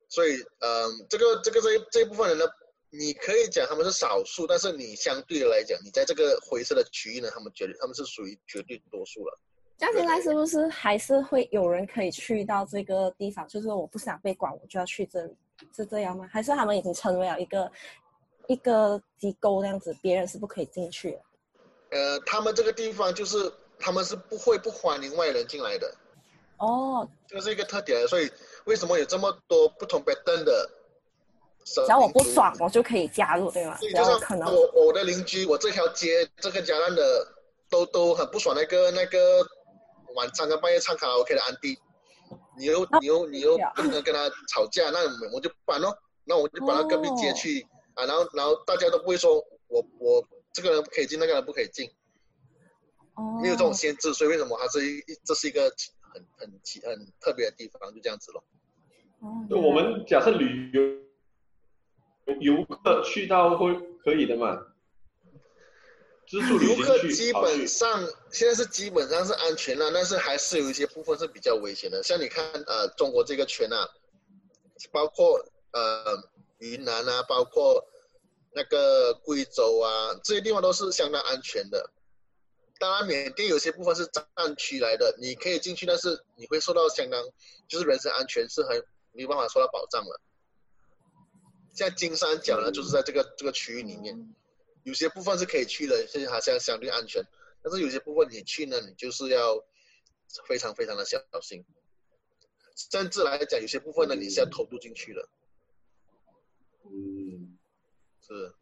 [0.08, 2.46] 所以，嗯，这个这个这这一部分人呢，
[2.88, 9.38] 你可以讲他们是少数，但是你相对的来讲，你在这个灰色的区域呢，他们绝对他们是属于绝对多数了。
[9.78, 13.46] 那现在是不是还是会有人可以去到这个地方？
[13.46, 15.36] 就是我不想被管，我就要去这里，
[15.74, 16.26] 是这样吗？
[16.32, 17.70] 还是他们已经成为了一个
[18.46, 21.18] 一个机构这样子，别人是不可以进去的？
[21.90, 25.94] 呃，他们这个地方就是他们是不会不欢迎外人进来的。
[26.56, 28.30] 哦，这是一个特点，所以
[28.64, 30.70] 为什么有这么多不同 pattern 的？
[31.66, 33.76] 只要我不爽，我就可以加入，对吗？
[33.78, 37.28] 对，就是可能我我的邻居，我这条街这个家人的
[37.68, 39.46] 都都很不爽那个那个。
[40.16, 41.78] 晚上跟半夜唱卡拉 OK 的安迪，
[42.58, 44.98] 你又你又你又不能跟他吵架，那
[45.32, 47.62] 我就搬咯，那我就把他隔壁街去、
[47.94, 49.36] 哦、啊，然后然后大家都不会说
[49.68, 51.88] 我我这个人可以进，那个人不可以进，
[53.14, 55.70] 哦，没有这种限制，所以为什么它是一这是一个
[56.12, 58.42] 很很奇很特别的地方，就这样子咯。
[59.48, 60.80] 就，我们假设旅游
[62.40, 64.58] 游客去到会可以的嘛？
[66.30, 72.02] 游客基本上现在是基本上是安全了，但是还是有一些部分是比较危险的。
[72.02, 73.88] 像你看，呃，中国这个圈啊，
[74.90, 75.38] 包括
[75.70, 76.20] 呃
[76.58, 77.86] 云南啊，包括
[78.52, 81.90] 那个贵州啊，这些地方都是相当安全的。
[82.80, 87.22] 当然，缅甸有些部分是战区来的，你可以进去，但是你会受到相当，
[87.68, 90.20] 就是人身安全是很没有办法受到保障了。
[91.72, 94.34] 像金三角呢，就是在这个这个区域里面。
[94.86, 97.20] 有些部分是可以去的，现在好像相对安全，
[97.60, 99.60] 但是有些部分你去呢，你就是要
[100.46, 101.64] 非常非常的小心，
[102.92, 105.28] 甚至来讲，有些部分呢，你是要偷渡进去的。
[106.84, 107.58] 嗯，
[108.20, 108.54] 是。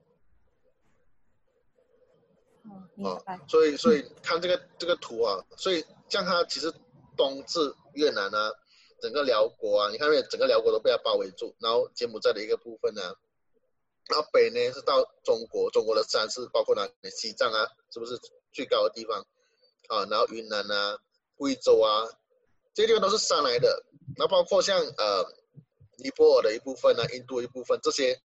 [2.63, 3.39] 哦，明白。
[3.47, 6.73] 所以，所以看这个这个图啊，所以像它其实
[7.19, 8.51] 东至越南啊，
[9.03, 13.17] 整个辽国啊，你看，整个辽国都被它包围住，然后柬埔寨的一个部分呢、啊。
[14.09, 17.11] 然后北呢是到中国，中国的山是包括哪里？
[17.11, 18.19] 西藏啊，是不是
[18.53, 19.27] 最高的地方？
[19.88, 20.99] 啊，然后云南啊、
[21.37, 22.05] 贵州啊，
[22.75, 23.85] 这些地方都是山来的。
[24.17, 25.25] 那包括像呃
[25.97, 28.21] 尼泊尔的一部分啊，印度一部分，这些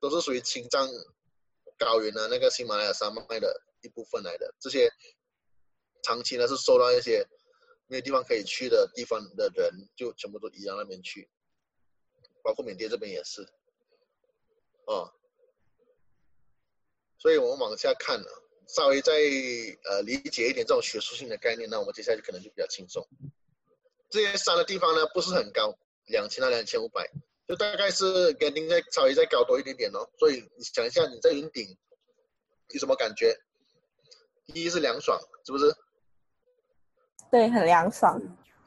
[0.00, 0.88] 都是属于青藏
[1.76, 4.54] 高原的那个喜马拉雅山脉的一部分来的。
[4.60, 4.88] 这些
[6.02, 7.26] 长期呢是受到一些
[7.88, 11.28] 没有地方可以去的地方的人，就全部都移到那边去，
[12.42, 13.44] 包括缅甸这边也是。
[14.86, 15.12] 哦，
[17.18, 19.12] 所以我们往下看了，稍微再
[19.90, 23.06] 呃理解一点这种学术性的概念，那我们接下来可能就比较轻松。
[24.08, 27.08] 这些山的地方呢不是很高，两千到两千五百，
[27.48, 30.08] 就大概是跟您再稍微再高多一点点哦。
[30.18, 31.76] 所以你想一下，你在云顶
[32.68, 33.36] 有什么感觉？
[34.46, 35.74] 第一是凉爽，是不是？
[37.28, 38.20] 对，很凉爽。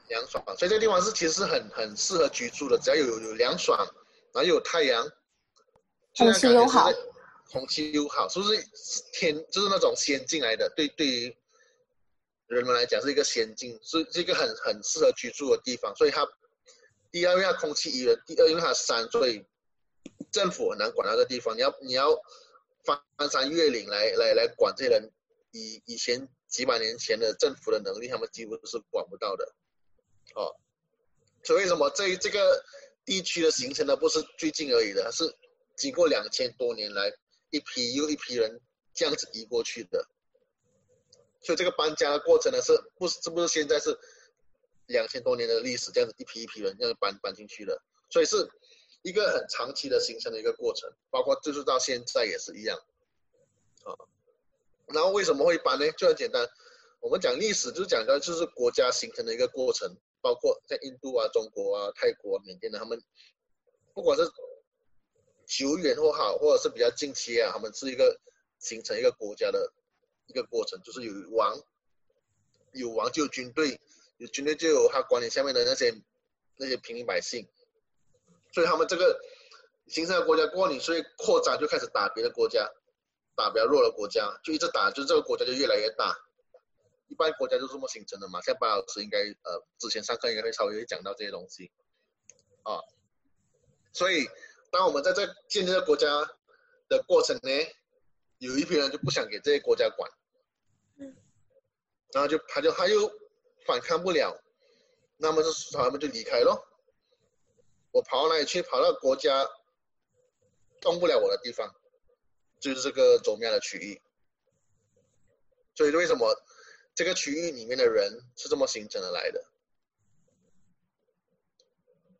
[0.08, 3.78] 凉爽，所以这个地方是其实是很很适合居住的，只要有有凉爽，
[4.34, 5.10] 然后有太阳，
[6.20, 6.92] 空气又好，
[7.50, 8.62] 空气又好，是不是
[9.14, 10.70] 天就是那种仙境来的？
[10.76, 11.34] 对，对于
[12.46, 15.96] 人们来讲是一个仙境，是是一个很很适合居住的地方。
[15.96, 16.28] 所以它
[17.10, 19.42] 第二，因为它空气宜人；第二，因为它山，所以
[20.30, 21.56] 政府很难管那个地方。
[21.56, 22.14] 你要你要
[22.84, 25.10] 翻山越岭来来来管这些人，
[25.52, 29.54] 以以前几百年前的政府的能力，他们几乎都是管不到的。
[30.34, 30.54] 哦，
[31.44, 32.62] 所以为什么这这个
[33.06, 33.96] 地区的形成呢？
[33.96, 35.24] 不是最近而已的，是
[35.80, 37.12] 经过两千多年来
[37.50, 38.60] 一批又一批人
[38.94, 40.06] 这样子移过去的。
[41.40, 43.98] 所以这个搬家的过程呢，是不是是不是现在是
[44.86, 47.82] 两千多年的历史，这样子一批一批人这样搬搬进去的？
[48.10, 48.48] 所以是
[49.02, 52.78] 一个很长期的形成的一个过程，包括就是到现在也是一样。
[53.84, 53.96] 啊，
[54.88, 55.90] 然后为什么会搬呢？
[55.92, 56.46] 就很简单，
[57.00, 59.96] 我们讲历史就是讲到就是国家形成的一个过程。
[60.22, 63.02] 包括在印度啊、中国啊、泰国、啊、缅甸的，他们
[63.94, 64.30] 不管是
[65.50, 68.20] 久远或好，或者是比较近期啊，他们是一个
[68.60, 69.72] 形成一个国家的
[70.26, 71.60] 一个过程，就是有王，
[72.72, 73.80] 有王就有军队，
[74.18, 75.92] 有军队就有他管理下面的那些
[76.54, 77.48] 那些平民百姓，
[78.52, 79.20] 所以他们这个
[79.88, 82.70] 形成的国家过后，你所以扩张就开始打别的国家，
[83.34, 86.16] 打比较弱的国家，就一直打，就这个国家就越来越大。
[87.08, 91.72] 一般国家就这么形成的嘛，像白老师应该呃之前上课应该会稍微会讲到这些东西，
[92.62, 92.78] 啊，
[93.92, 94.28] 所以
[94.70, 96.06] 当我们在这建立这个国家
[96.88, 97.50] 的过程呢，
[98.38, 100.10] 有一批人就不想给这些国家管，
[100.98, 101.16] 嗯，
[102.12, 103.10] 然后就他就他又
[103.66, 104.40] 反抗不了，
[105.16, 106.66] 那么就他们就离开咯，
[107.90, 108.62] 我跑到哪里去？
[108.62, 109.48] 跑到国家
[110.80, 111.74] 动不了我的地方，
[112.60, 114.00] 就是这个走庙的区域，
[115.74, 116.34] 所以为什么？
[116.92, 119.42] 这个区域里面的人是这么形成的来的。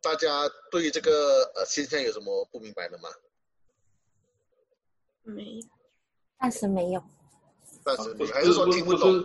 [0.01, 3.09] 大家对于这个呃现象有什么不明白的吗？
[5.23, 5.61] 没有，
[6.39, 7.03] 暂时没有。
[7.83, 9.23] 暂时没有，还是说听不懂？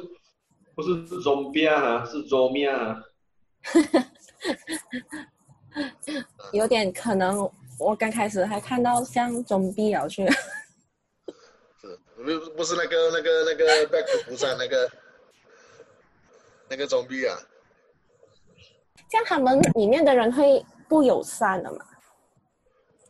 [0.74, 3.02] 不是不是 zombie 啊，是 zombie 啊。
[6.52, 10.26] 有点可能，我刚开始还看到像 zombie 了去。
[11.80, 12.22] 是，不
[12.56, 14.90] 不是那个那个那个 back to 釜山那个。
[16.68, 17.24] 那个装逼
[19.06, 19.10] 啊！
[19.10, 21.84] 像他们里面的人会不友善的嘛？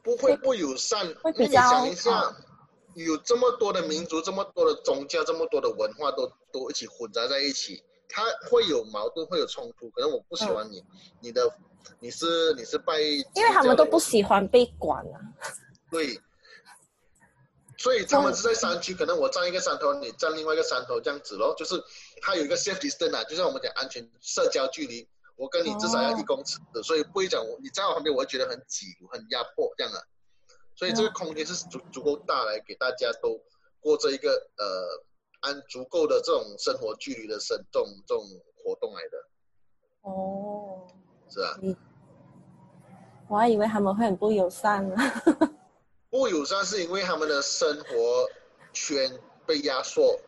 [0.02, 1.06] 不会不友善。
[1.22, 1.60] 会比较。
[1.62, 2.36] 你想一下，
[2.94, 9.90] 有这么多的民族，这么多的宗教，这么多的文化都，都都一起混杂在一起，它会有矛盾，会有冲突。
[9.90, 10.86] 可能我不喜欢你，嗯、
[11.20, 11.50] 你的
[11.98, 15.20] 你是你是拜，因为他们都不喜欢被管啊。
[15.90, 16.20] 对。
[17.78, 21.54] 所以他们是在山区，可能我站一个山头，你站另外一个山头，这样子咯。
[21.58, 21.74] 就是
[22.22, 25.06] 它有一个 safe distance 啊，就像我们讲安全社交距离，
[25.36, 30.00] 我跟你至少要一公尺的，所以不会讲我你在我旁边，我会觉得很挤、很压迫这样啊。
[30.74, 33.40] 所以这个空间是足足够大来给大家都
[33.80, 38.24] 过这一个呃按足够的这种生活距离的生这种这种
[38.62, 39.28] 活动来的。
[40.02, 40.86] 哦，
[41.28, 41.58] 是啊。
[43.28, 44.96] 我还以为他们会很不友善呢。
[46.10, 48.28] 不友善是因为他们的生活
[48.72, 50.18] 圈被压缩，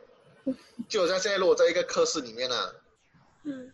[0.88, 2.72] 就好像现在如果在一个课室里面呢、啊，
[3.44, 3.72] 嗯，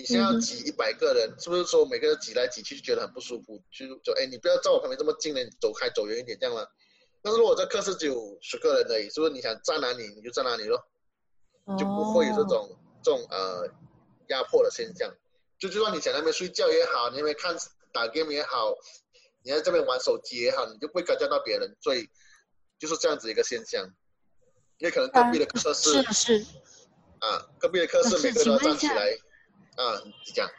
[0.00, 3.62] 你现在要挤一百个人，嗯、是不是说每个人挤来挤去就觉得很不舒服？
[3.70, 6.66] 就就哎，你不要在我旁边这么近了，你走开走远一点这样了？
[7.22, 10.82] 但是如果这课室只有十个人而已，是不是你想站哪里你就站哪里咯？
[11.78, 13.68] 就不会有这种、哦、这种呃
[14.28, 15.14] 压迫的现象。
[15.58, 17.56] 就就算你想在那边睡觉也好，你那边看
[17.92, 18.74] 打 game 也好。
[19.42, 22.06] 你在这边玩手机也好，你就不会干扰到别人，所以
[22.78, 23.82] 就是这样子一个现象。
[24.76, 26.46] 因为可能隔壁的课室、啊、是是
[27.20, 29.16] 啊，隔壁的课室每个人都要站起来
[29.76, 30.50] 啊，是这样。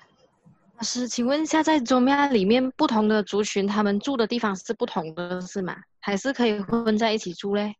[0.78, 5.76] 老师，请问一下，在宗庙里面不同的族群，他们住的地方是不同的，是吗？
[6.00, 7.76] 还是可以混在一起住嘞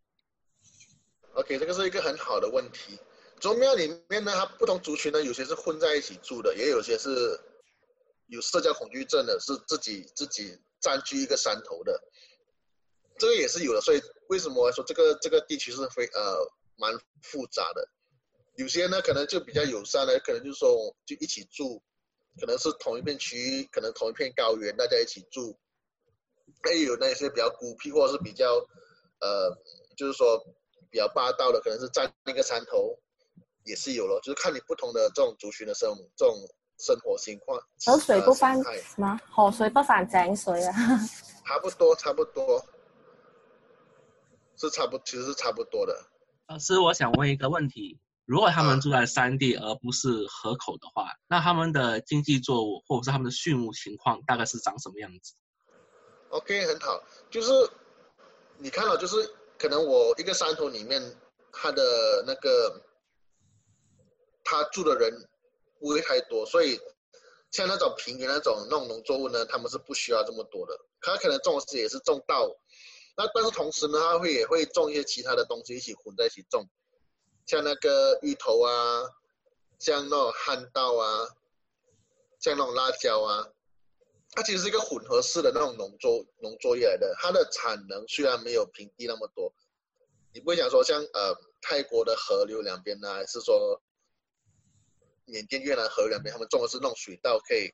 [1.34, 3.00] ？OK，这个是一个很好的问题。
[3.40, 7.40] 宗庙里面呢，它不同族群呢，有些是混在一起住的，也有些是
[8.28, 10.60] 有社交恐惧症的，是自己自己。
[10.82, 12.02] 占据一个山头的，
[13.20, 16.36] 这个也是有的，所以为什么说这个这个地区是非呃
[16.76, 17.88] 蛮复杂的？
[18.56, 20.70] 有些呢可能就比较友善的，可能就是说
[21.06, 21.82] 就一起住，
[22.40, 25.58] 可能是同一片区域，可能同一片高原大家一起住。
[26.64, 28.54] 还有那些比较孤僻或者是比较
[29.20, 29.50] 呃
[29.98, 30.38] 就是说
[30.90, 32.96] 比较霸道的，可能是占那个山头，
[33.64, 36.36] 也是有咯，就是看你不同的这种族群的生这种
[36.78, 37.60] 生活情况。
[37.86, 39.20] 河水不犯什么？
[39.32, 40.74] 河水不犯井水啊？
[41.48, 42.64] 差不多，差不多，
[44.56, 46.06] 是差不，其实是差不多的。
[46.48, 48.00] 老师，我想问一个问题：
[48.32, 55.34] 如果他们住在山地而不是河口的话，啊、那他们的经济作物或者是他们的畜牧情况大概是长什么样子
[56.30, 57.52] ？OK，很好，就是
[58.58, 59.18] 你看到，就是
[59.60, 61.02] 可能我一个山头里面，
[61.52, 62.82] 他的那个
[64.46, 65.12] 他住的人
[65.82, 66.80] 不会太多，所以
[67.52, 70.74] 像那种平原那种那种农作物呢，他们是不需要这么多的。
[71.02, 72.48] 他可能种的是也是种稻，
[73.18, 76.66] 那但是同时呢，他会也会种一些其他的东西一起混在一起种，
[77.52, 79.04] 像那个芋头啊，
[79.78, 81.28] 像那种旱稻啊，
[82.40, 83.46] 像那种辣椒啊，
[84.32, 87.14] 它其实是一个混合式的那种农作农作业来的。
[87.20, 89.54] 它的产能虽然没有平地那么多，
[90.34, 93.82] 你不会想说像呃泰国的河流两边呢、还是说
[95.26, 97.70] 缅甸越南河两边，他们种的是那种水稻，可以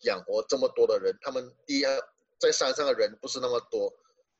[0.00, 1.84] 养活这么多的人，他们第一。
[2.36, 3.90] 在山上的人不是那么多，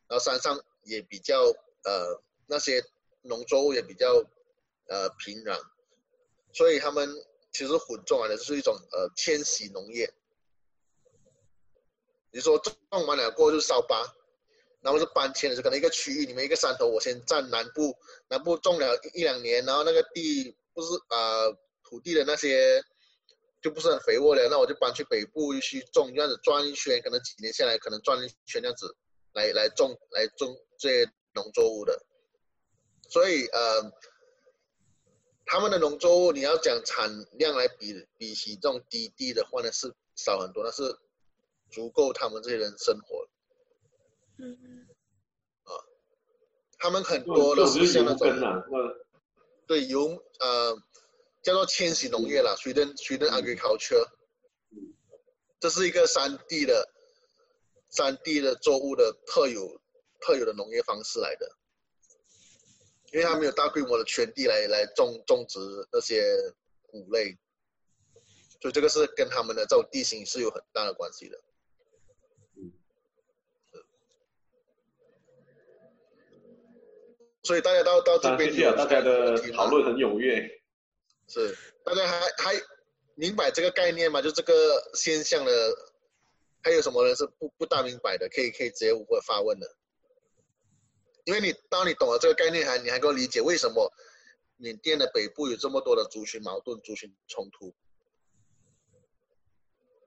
[0.09, 1.41] 然后山上也比较
[1.85, 2.85] 呃那些
[3.23, 4.23] 农作物也比较
[4.89, 5.59] 呃平壤，
[6.53, 7.09] 所以他们
[7.53, 10.13] 其实混种来的是一种呃迁徙农业。
[12.31, 12.75] 你说种
[13.07, 14.15] 完了过后就烧吧，
[14.81, 17.97] 然后是搬迁的，是可能一个区域里面一个山头，我先占南部，
[18.29, 22.83] 南部种了一两年，然后那个地不是呃土地的那些。
[23.63, 28.95] 就不是很肥沃了，那我就搬去北部去种，这样子转一圈，可能几年下来，可能转一圈这样子
[29.33, 31.99] 来来种来种这些农作物的。
[33.09, 33.81] 所以呃，
[35.47, 40.99] 他们的农作物你要讲产量来比比起这种低地的话呢，是少很多，但是
[41.71, 43.29] 足够他们这些人生活。
[44.39, 44.87] 嗯。
[45.65, 45.73] 啊，
[46.79, 48.29] 他们很多都是像那种，
[49.67, 50.79] 对油呃。
[51.45, 54.09] 叫做迁徙农业啦，Sweden Sweden agriculture，
[55.61, 56.89] 这是一个山地的
[57.91, 59.79] 山地的作物的特有
[60.21, 61.47] 特有的农业方式来的，
[63.15, 65.61] 因为他没有大规模的圈地来来种种植
[65.93, 66.21] 那些
[66.89, 67.39] 谷类，
[68.61, 71.41] 所以这个是跟他们的这种地形是有很大的关系的。
[77.45, 80.51] 所以大家到到这边，谢谢大家的讨论很踊跃。
[81.29, 82.61] 是，大家还还
[83.15, 84.21] 明白这个概念吗？
[84.21, 85.53] 就这个现象的，
[86.63, 88.29] 还有什么人是不不大明白的？
[88.29, 89.77] 可以可以直接我发问的。
[91.25, 93.91] 因为你当你懂了这个概念，还你还够理解为什么
[94.57, 97.75] 缅甸的北部有这么多的族群矛盾、族群冲突。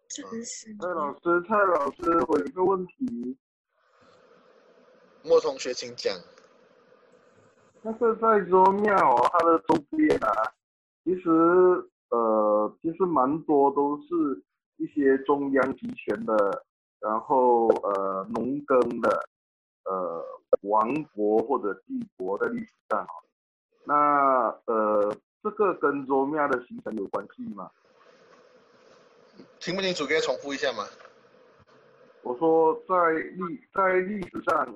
[0.08, 0.76] 这个是。
[0.78, 3.38] 蔡老师，蔡老师，我有一个问题。
[5.24, 6.16] 莫同学，请讲。
[7.82, 8.96] 那个在卓庙，
[9.32, 10.54] 它的周边啊。
[11.04, 11.30] 其实，
[12.10, 14.06] 呃，其实蛮多都是
[14.78, 16.66] 一些中央集权的，
[17.00, 19.30] 然后呃，农耕的，
[19.86, 20.24] 呃，
[20.62, 23.08] 王国或者帝国的历史上，
[23.84, 23.94] 那
[24.66, 27.70] 呃，这个跟卓玛的形成有关系吗？
[29.60, 30.86] 听不清楚，可以重复一下吗？
[32.24, 34.76] 我说在历在历史上，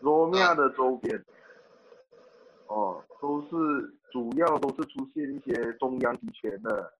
[0.00, 1.24] 卓玛的周边，
[2.66, 3.92] 哦，都是。
[4.12, 6.90] 主要都是出现一些中央集权的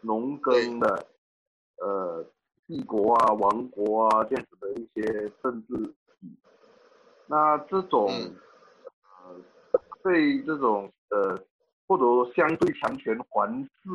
[0.00, 1.06] 农耕的，
[1.76, 2.26] 呃，
[2.66, 5.94] 帝国啊、王国啊这样子的一些政治体。
[7.26, 9.36] 那这种，呃，
[10.02, 11.38] 对这种呃，
[11.86, 13.90] 或者说相对强权环视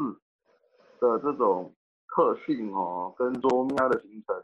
[0.99, 1.73] 的这种
[2.07, 4.43] 特性哦，跟卓玛的形成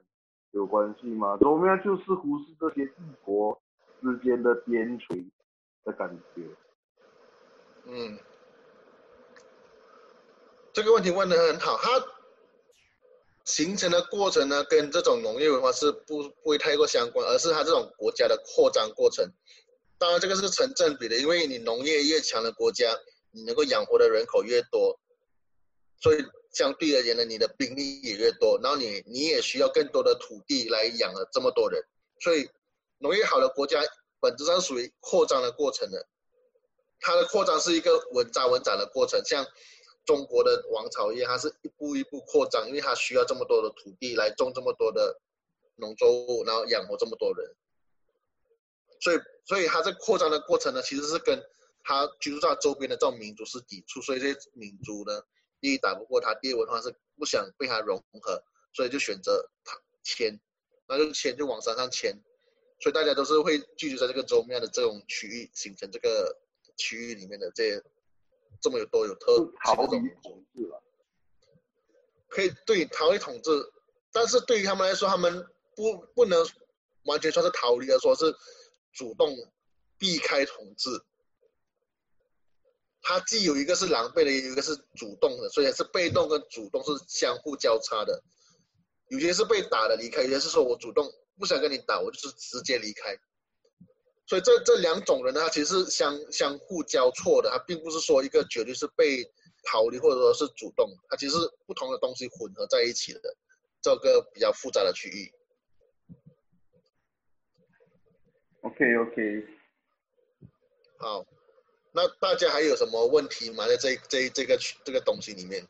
[0.51, 1.37] 有关系吗？
[1.39, 3.61] 卓玛就是忽视这些帝国
[4.01, 5.29] 之间的边陲
[5.83, 6.43] 的感觉。
[7.85, 8.17] 嗯，
[10.73, 11.77] 这个问题问的很好。
[11.77, 11.89] 它
[13.49, 19.27] 形成的过程呢，跟这种农业文化是不不会太过相关，而是它这种国家的扩张过程。
[19.97, 22.95] 当然，这个是成正比的，因为你农业越强的国家，
[23.31, 24.99] 你能够养活的人口越多，
[25.99, 26.23] 所以
[26.53, 31.83] 相对而言呢，你的兵力也越多，然后你你也需要更多的土地来养了这么多人。
[32.21, 32.47] 所以，
[32.99, 33.81] 农业好的国家
[34.21, 36.05] 本质上属于扩张的过程的。
[36.99, 39.43] 它的扩张是一个稳扎稳打的过程，像
[40.09, 45.21] 中国的王朝一样，它是一步一步扩张，因为它需要这么多的土地来种这么多的
[45.75, 47.55] 农作物，然后养活这么多人。
[48.99, 51.39] 所以，所以它这扩张的过程呢，其实是跟
[51.83, 55.21] 它居住在周边的这种民族是抵触，所以这些民族呢，
[55.61, 58.43] 第一打不过它，第二文化是不想被它融合，
[58.73, 60.39] 所以就选择它迁，
[60.87, 62.19] 那就迁就往山上迁，
[62.81, 66.35] 所以大家都是会聚集在这个周边的这种区域，形成这个。
[66.81, 67.83] 区域里面的这些
[68.61, 69.87] 这么有多有特色的
[70.21, 70.71] 种族，
[72.27, 73.51] 可以对逃离统治，
[74.11, 75.45] 但是对于他们来说，他们
[75.75, 76.45] 不不能
[77.05, 78.35] 完全算是逃离，而说是
[78.91, 79.35] 主动
[79.97, 80.89] 避开统治。
[83.01, 88.21] 他既有一个是狼狈的，也有一个是主动的，所以是被动跟主动是相互交叉的。
[89.07, 93.17] 有些是被打的离开，有些是说我主动不想跟你打，我就是直接离开。
[94.29, 99.23] 所以这这两种人呢，他其实是相相互交错的，他并不是说一个绝对是被
[99.63, 103.35] 逃离或者说是主动，他其实是不同的东西混合在一起的，
[103.81, 105.33] 这个比较复杂的区域。
[108.61, 109.47] OK OK，
[110.99, 111.25] 好。
[111.91, 113.67] 那大家还有什么问题吗？
[113.67, 115.67] 在这这这个这个东西里面，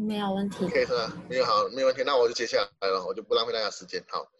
[0.00, 0.64] 没有问题。
[0.64, 1.12] OK 是吧？
[1.28, 2.02] 没有好，没有问题。
[2.04, 4.04] 那我就接下来了，我就不浪费大家时间。
[4.08, 4.30] 好，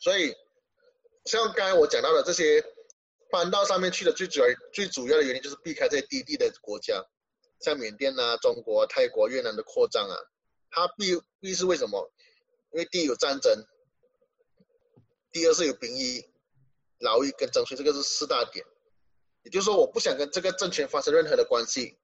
[0.00, 0.34] 所以
[1.24, 2.64] 像刚才我讲到的这些
[3.30, 7.04] 搬到上面去的最主要最主要的原因就是避开这些低地的国家，
[7.60, 10.16] 像缅甸啊、中国、泰国、越南的扩张啊，
[10.70, 12.10] 它必必是为什么？
[12.72, 13.64] 因为第一有战争。
[15.34, 16.22] 第二是有兵役、
[16.98, 18.66] 劳役跟征税，这个是四大点。
[19.44, 21.96] 也就是说，我不想跟这个政权发生任何的关系，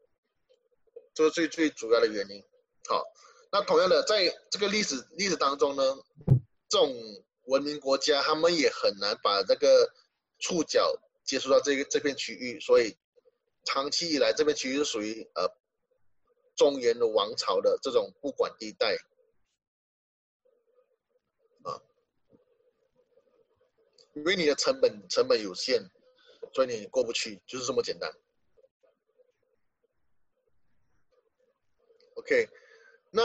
[1.19, 2.41] 这是最最主要的原因。
[2.87, 3.05] 好，
[3.51, 5.83] 那同样的，在这个历史历史当中呢，
[6.69, 6.95] 这种
[7.47, 9.93] 文明国家他们也很难把这个
[10.39, 12.97] 触角接触到这个这片区域，所以
[13.65, 15.51] 长期以来这片区域是属于呃
[16.55, 18.97] 中原的王朝的这种不管地带。
[24.15, 25.83] 因为你的成本成本有限，
[26.53, 28.09] 所以你过不去，就是这么简单。
[32.29, 32.47] OK，
[33.11, 33.23] 那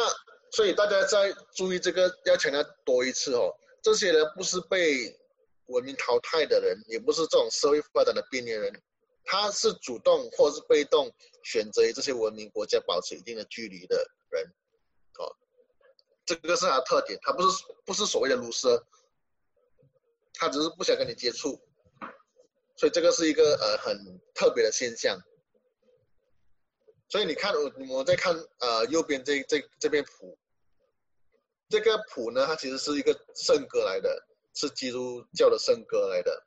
[0.51, 3.54] 所以大家再注意这个，要强调多一次哦。
[3.82, 5.14] 这些人不是被
[5.66, 8.82] 文明淘汰的人，也不是这种社会发展的边缘人，
[9.26, 13.97] 他是主动或是被动选择与这些文明国家保持一定的距离的
[14.30, 14.45] 人。
[15.20, 15.36] 哦，
[16.26, 18.82] 这个是他的特点，他不是不是所谓的卢瑟。
[20.36, 21.60] 他只是不想跟你接触，
[22.78, 25.20] 所以这个是一个呃很特别的现象。
[27.14, 30.36] 所以你看我我在看呃右边这这这边谱，
[31.70, 36.43] 这个谱呢，它其实是一个圣歌来的，是基督教的圣歌来的，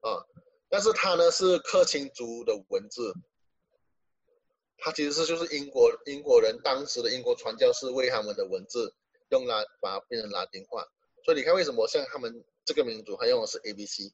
[0.00, 0.18] 啊，
[0.68, 3.14] 但是它呢是克钦族的文字，
[4.78, 8.92] 它其实是就是英国英国人当时的英国传教士为他们的文字
[9.30, 10.84] 用来把它变成拉丁化，
[11.24, 12.44] 所以你看为什么像他们。
[12.64, 14.12] 这个民族他用的是 A B C，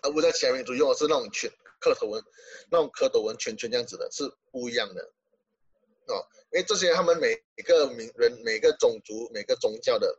[0.00, 2.22] 而不在其他民族用的是那种圈蝌蚪纹，
[2.70, 5.02] 那种蝌蚪纹圈圈这样子的，是不一样的，
[6.08, 10.18] 哦，因为这些他们每个民人、每个种族、每个宗教的，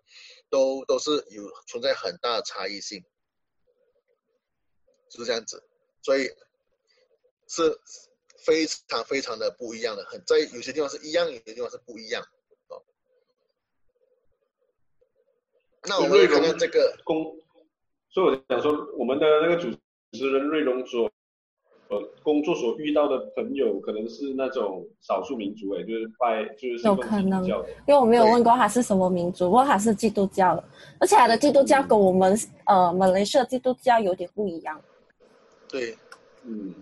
[0.50, 3.04] 都都是有存在很大的差异性，
[5.10, 5.64] 是这样子，
[6.02, 6.30] 所以
[7.48, 7.80] 是
[8.46, 12.24] 非常非常的不一样的，很在有些地方是一样，有些地方是不一样。
[12.68, 12.84] 哦
[15.84, 17.40] 那我们看看这个公，
[18.12, 19.72] 所以我想说，我们的那个主
[20.12, 21.12] 持人瑞龙所，
[21.92, 27.54] 呃，工作所遇到的朋友，可能是那种少数民族，哎，就是拜，就是有可能，因
[27.88, 30.64] 为我没有问过他是什么民族，不过他是基督教的，
[31.00, 32.34] 而且他的基督教跟我们、
[32.64, 34.82] 嗯、呃马来西亚基督教有点不一样。
[35.68, 35.98] 对，
[36.46, 36.74] 嗯，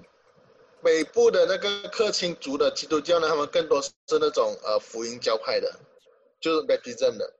[0.84, 5.74] 北部的那个克钦族的基督教呢，他们更多是那种呃福音教派的，
[6.40, 7.34] 就是 Baptism 的。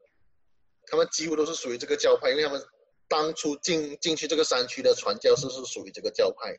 [0.88, 2.60] 他们几乎都是属于这个教派，因为他们
[3.08, 6.52] 当初进进去这个山区的传教士是属于这个教派。
[6.52, 6.58] 嗯，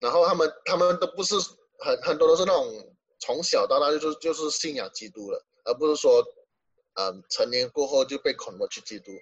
[0.00, 1.34] 然后他们他们都不是
[1.78, 2.66] 很很多都是那种
[3.18, 6.24] 从小到大就是就是信仰基督的，而不是说，
[6.94, 9.12] 嗯，成年过后就被捆了去基督。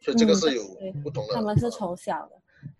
[0.00, 0.62] 所以这个是有
[1.02, 1.32] 不同的。
[1.32, 2.32] 嗯、他们是从小的，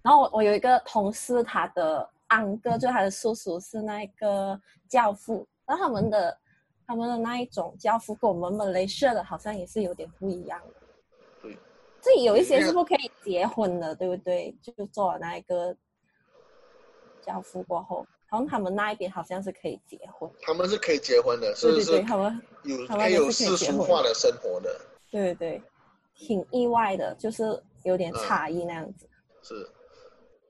[0.03, 6.39] 然后我我有一个同事，他的安哥就他的叔叔是那个教父，然后他们的。
[6.85, 10.75] 他们的那一种教父跟我们马来西亚的好像也是有点不一样的。
[11.41, 11.57] 对，
[12.03, 14.55] 这有一些是不可以结婚的，对不对？
[14.61, 15.75] 就做了那一个
[17.25, 20.31] 教父过后，好像他们那一边好像是可以结婚。
[20.43, 24.81] 他们是可以结婚的，是不是，对对对，他们有他们有世俗化的生活的。
[25.11, 25.63] 对对对，
[26.15, 29.07] 挺意外的，就是有点差异那样子。
[29.07, 29.71] 嗯、是。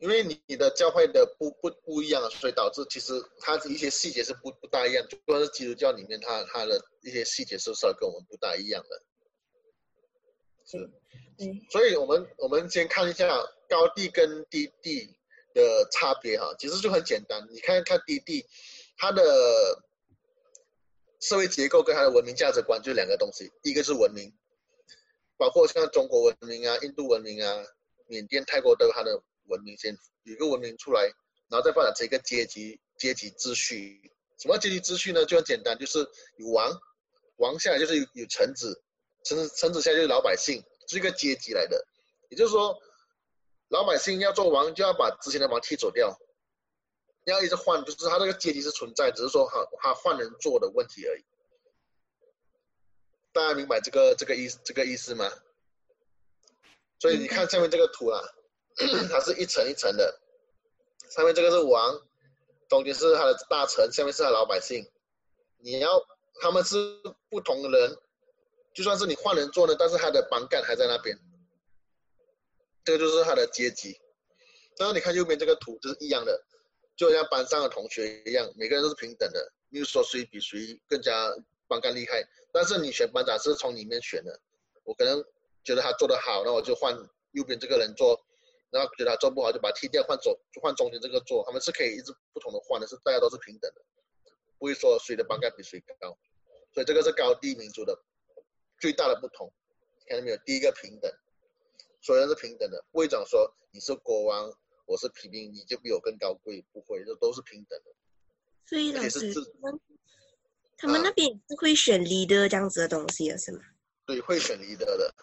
[0.00, 5.06] 因为你你的教会的不不不一样，所以导致其实它的一些细节是不不大一样。
[5.08, 9.02] 就算是基督教里面，它它的一些细节是稍微跟我们不大一样的。
[10.64, 10.90] 是，
[11.38, 13.28] 嗯，所以我们我们先看一下
[13.68, 15.14] 高地跟低地
[15.54, 17.46] 的差别哈，其实就很简单。
[17.50, 18.46] 你看看低地，
[18.96, 19.22] 它的
[21.20, 24.32] 社会结构跟它的文明价值观就两个东西，一个是文明，
[25.36, 27.64] 包括像中国文明啊、印度文明啊、
[28.06, 29.22] 缅甸、泰国都有它的。
[29.46, 31.02] 文明先有一个文明出来，
[31.50, 34.00] 然后再发展成一个阶级阶级秩序。
[34.38, 35.26] 什么阶级秩序呢？
[35.26, 35.98] 就很简单，就是
[36.36, 36.72] 有王，
[37.38, 38.80] 王下来就是有有臣子，
[39.24, 41.84] 臣子臣子下来就是老百姓，是一个阶级来的。
[42.30, 42.80] 也就是说，
[43.72, 46.14] 老百姓要做王，就要把之前的王踢走掉，
[47.24, 51.24] 要一直换，就是他这个阶级是存在，只是说他他换人做的问题而已。
[53.32, 55.30] 大家明白这个这个意思这个意思吗？
[56.98, 58.20] 所以你看下面这个图啊，
[59.10, 60.20] 它是一层一层的，
[61.08, 61.98] 上面这个是王，
[62.68, 64.86] 中间是他的大臣，下面是他老百姓。
[65.56, 65.88] 你要
[66.42, 66.76] 他们是
[67.30, 67.98] 不同的人，
[68.74, 71.18] 就算是你换人做呢，但是他的班干还在那边。
[72.84, 74.00] 这个就是他的阶级。
[74.76, 76.44] 但是你看右边这个图就是一样的，
[76.96, 81.12] 就像班上的同学一样，每个人都是平等的，没有说谁比谁更加
[81.68, 82.22] 班干厉害。
[82.52, 84.40] 但是你选班长是从里面选的，
[84.84, 85.22] 我可能
[85.64, 86.96] 觉得他做得好，那我就换
[87.32, 88.18] 右边这个人做，
[88.70, 93.82] 然后觉得他做不好就把他踢掉，换走就换中间这个做，他们是可以一直不同的换的，是大家都是平等的，
[94.58, 96.18] 不会说谁的班干比谁高，
[96.74, 97.98] 所以这个是高低民族的
[98.80, 99.52] 最大的不同，
[100.06, 100.36] 看到没有？
[100.44, 101.12] 第一个平等，
[102.02, 104.52] 所有人是平等的，不会讲说你是国王，
[104.86, 107.92] 我是平民，你就比我更高贵，不会，这都是平等的。
[108.66, 109.32] 所以老师。
[110.76, 113.60] 他们那边是会选 leader 这样子的东西的是吗？
[114.04, 115.14] 对，会选 leader 的，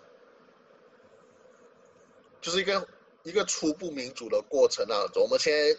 [2.40, 2.88] 就是一个
[3.24, 5.04] 一个初步民主的过程啊。
[5.16, 5.78] 我们现在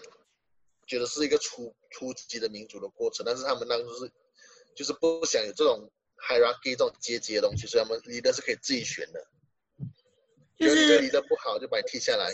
[0.86, 4.12] 觉得是一个初初级的民主的过程，但是他们那个是
[4.74, 5.90] 就是不想有这种
[6.28, 9.26] hierarchy 这种阶级的东西，所以他们 leader 是可以自己选的。
[10.60, 12.30] 就是觉得 leader 不好就把你踢下来，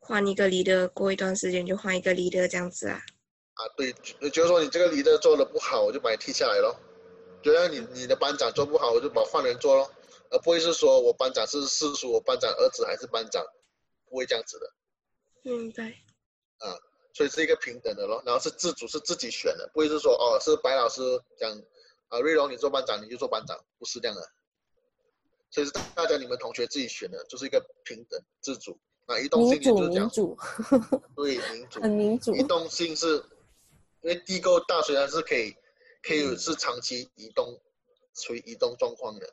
[0.00, 3.02] 换一个 leader，过一段时间就换一个 leader 这样子啊。
[3.54, 3.92] 啊，对，
[4.30, 6.74] 就是说你这个 leader 做的不好，我就把你踢下来咯。
[7.42, 9.90] 觉得你你的班长做不好，我就把换人做咯。
[10.30, 13.44] 而不会是说我班长是世叔，我班长儿子还是班长，
[14.08, 14.72] 不会这样子的。
[15.42, 15.92] 明白。
[16.58, 16.78] 啊，
[17.12, 18.22] 所以是一个平等的咯。
[18.24, 21.02] 然后是自主，是自己选的，不会是说哦，是白老师
[21.36, 21.50] 讲
[22.08, 24.22] 啊，瑞龙你做班长你就做班长，不是这样的。
[25.52, 28.76] 所以是大家你们同学自己选的，就是一个平等自主
[29.06, 29.16] 啊。
[29.20, 30.06] 移动性就是这样。
[30.06, 30.36] 民主。
[31.14, 31.80] 对，民主。
[31.80, 32.34] 很民主。
[32.34, 33.22] 移动性是。
[34.04, 35.54] 因为地够大，虽然是可以，
[36.02, 37.56] 可以是长期移动，
[38.14, 39.32] 处于移动状况的，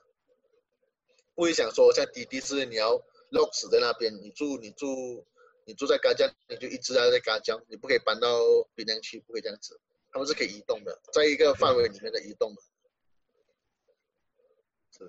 [1.33, 2.93] 不会想说像滴滴是你要
[3.31, 5.25] lock 死在那边，你住你住
[5.65, 8.37] 你住在嘎江，你就一直待在嘎江，你不可以搬到
[8.75, 9.79] 滨江区，不可以这样子，
[10.11, 12.68] 他们是可以移动的，在一个范围里面的移动的，是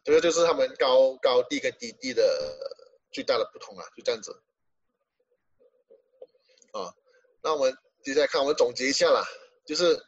[0.04, 2.22] 这个就是他们高高地跟低地的
[3.10, 4.32] 最大的不同啊，就这样子，
[6.72, 6.94] 啊，
[7.42, 9.24] 那我们接下来看，我们总结一下啦。
[9.66, 10.00] 就是，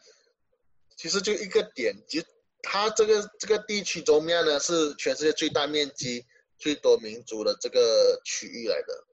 [0.97, 2.27] 其实就一个点，其实
[2.63, 6.25] 它这个这个地区中面呢是全世界最大面积、
[6.59, 9.07] 最多民族的这个区域来的，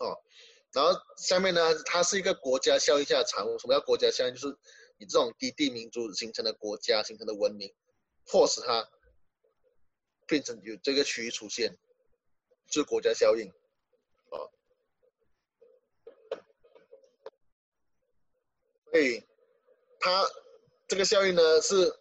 [0.00, 0.16] 哦，
[0.72, 3.58] 然后下面呢，它是一个国家效应下的产物。
[3.58, 4.34] 什么叫国家效应？
[4.34, 4.56] 就是
[4.98, 7.74] 以这种低地民族形成的国家、形成的文明，
[8.24, 8.88] 迫使它
[10.32, 11.76] 变成有这个区域出现，
[12.66, 13.52] 是国家效应。
[14.30, 14.48] 啊
[18.90, 19.22] 所以，
[20.00, 20.26] 它
[20.88, 21.94] 这个效应呢是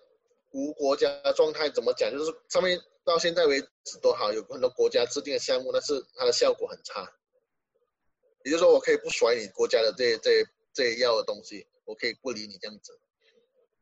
[0.51, 2.09] 无国家状态，怎么讲？
[2.09, 7.13] 就是上面到现在为止都好，有很多国家制定的项目，但是它的效果很差。
[8.45, 12.97] 也就是说，我可以不甩你国家的这这这要的东西，我可以不理你这样子。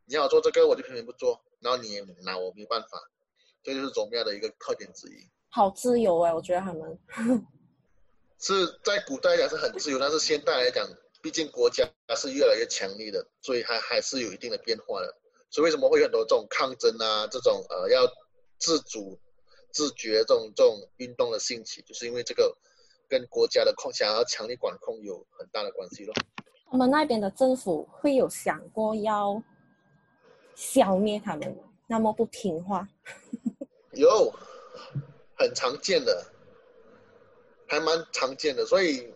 [0.05, 3.11] 你要做这个，我就偏偏不做，然后你也拿我没办法。
[3.73, 5.27] 这就是宗庙的一个特点之一。
[5.49, 6.99] 好自由哎，我觉得他们
[8.39, 10.87] 是在古代来讲是很自由，但是现代来讲。
[11.21, 15.13] 毕竟国家是越来越强力的，所以还还是有一定的变化的。
[15.49, 18.07] 所以为什么会有很多这种抗争啊，这种呃要
[18.57, 19.19] 自主、
[19.73, 22.57] 自觉这种这种运动的兴起，就是因为这个
[23.09, 26.13] 跟国家的控想要强力管控有很大的关系咯。
[26.71, 29.43] 他们那边的政府会有想过要
[30.55, 31.53] 消灭他们，
[31.85, 32.87] 那么不听话？
[33.99, 34.33] 有，
[35.37, 36.25] 很常见的，
[37.67, 39.13] 还蛮常见的，所以。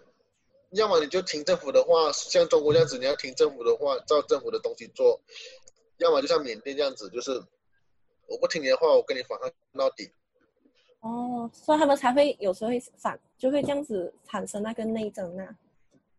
[0.76, 5.22] 要么你就听政府的话，像中国这样子，你要听政府的话，照政府的东西做；
[5.98, 7.30] 要么就像缅甸这样子，就是
[8.26, 10.12] 我不听你的话，我跟你反抗到底。
[11.02, 15.56] 哦，所以他们才会有时候会反，就会这样子产生那个内争啊。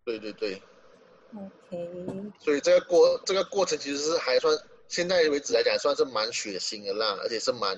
[0.05, 0.62] 对对对。
[1.35, 2.33] OK。
[2.39, 4.57] 所以这个过这个过程其实是还算，
[4.87, 7.77] 现在为止来讲算是蛮血腥的啦，而且是蛮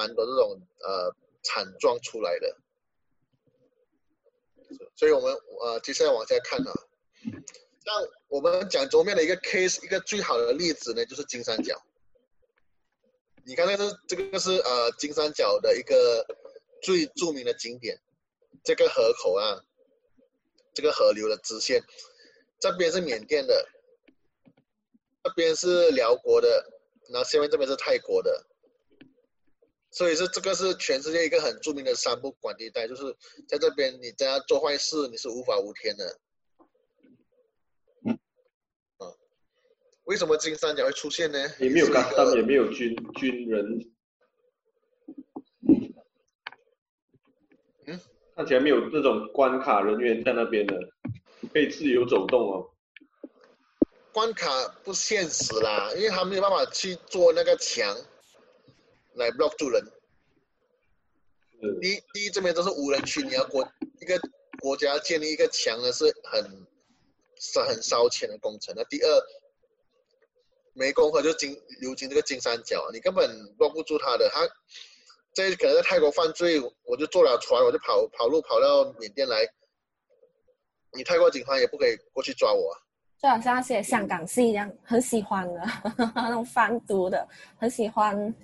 [0.00, 2.56] 蛮多这种呃惨状出来的。
[4.96, 5.30] 所以我们
[5.62, 6.72] 呃接下来往下看啊，
[7.84, 7.94] 像
[8.28, 11.74] 我们讲桌面的一个 case，一个最好的例子呢，就是金三角。
[13.44, 16.24] 你看那个这个是呃金三角的一个
[16.82, 18.00] 最著名的景点，
[18.64, 19.60] 这个河口啊，
[20.72, 21.82] 这个河流的支线，
[22.58, 23.68] 这边是缅甸的，
[25.24, 26.48] 这边是寮国的，
[27.12, 28.46] 然后下面这边是泰国的，
[29.90, 33.02] 所以是这个是全世界一个很著名的三不管地带，就是
[33.48, 36.18] 在这边你只要做坏事，你是无法无天的。
[38.06, 38.18] 嗯，
[38.98, 39.12] 啊，
[40.04, 41.38] 为什么金三角会出现呢？
[41.58, 43.64] 也没有干当也没有军军人。
[47.86, 48.00] 嗯
[48.36, 50.74] 看起来没有这种关卡人员在那边的，
[51.52, 52.70] 可以自由走动哦。
[54.12, 54.48] 关卡
[54.82, 57.94] 不现实啦，因为他没有办法去做那个墙
[59.14, 59.84] 来 block 住人。
[61.80, 63.66] 第一，第一这边都是无人区，你要国
[64.00, 64.20] 一个
[64.60, 66.66] 国家建立一个墙呢，是很
[67.38, 68.74] 是很烧钱的工程。
[68.76, 69.26] 那第二，
[70.74, 74.48] 湄公河就经流经这个金三角，你根本 block 不住他的，他。
[75.32, 79.46] 这可能在泰国犯罪，我就坐了船，我就跑跑路跑到缅甸来。
[80.92, 82.76] 你泰国警方也不可以过去抓我。
[83.16, 85.62] 就好像那些香港戏一样，很喜欢的
[86.16, 88.34] 那种贩毒的，很喜欢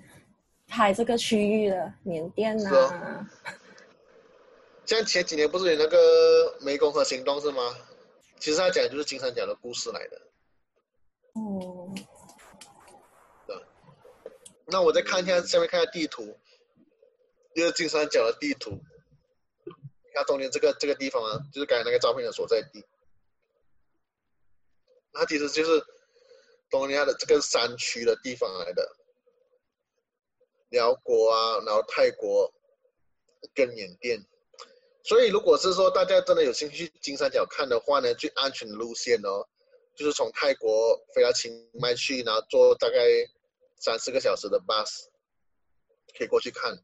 [0.67, 3.29] 拍这个区域的缅甸啊。
[4.85, 7.75] 像前几年不是有那个湄公河行动是吗？
[8.39, 10.21] 其实他讲的就是金三角的故事来的。
[11.33, 11.93] 哦。
[13.45, 13.55] 对。
[14.67, 16.37] 那我再看一下下面看一下地图。
[17.55, 18.69] 就是金三角的地图，
[19.65, 22.85] 你看中间这个这个地方啊，就是刚才那个照片的所在地。
[25.11, 25.83] 那其实就是
[26.69, 28.87] 东南亚的这个山区的地方来的，
[30.69, 32.53] 寮国啊，然后泰国
[33.53, 34.25] 跟缅甸。
[35.03, 39.47] 所以如果是说大家真的有兴趣去金三角看的话呢，最安全的路线哦，
[39.95, 42.97] 就是从泰国飞到清迈去，然后坐大概
[43.77, 45.05] 三四个小时的 bus，
[46.17, 46.77] 可以过去看。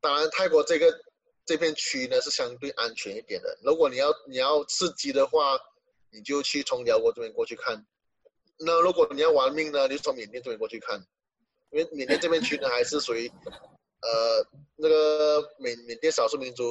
[0.00, 0.98] 当然，泰国这个
[1.44, 3.58] 这片区呢是相对安全一点的。
[3.62, 5.58] 如果你要你要刺激的话，
[6.10, 7.86] 你就去从寮国这边过去看。
[8.58, 11.06] 那如果你要玩命呢，你就从缅甸这边过去看，
[11.72, 14.46] 因为缅甸这边区呢还是属于呃
[14.76, 16.64] 那个缅缅甸少数民族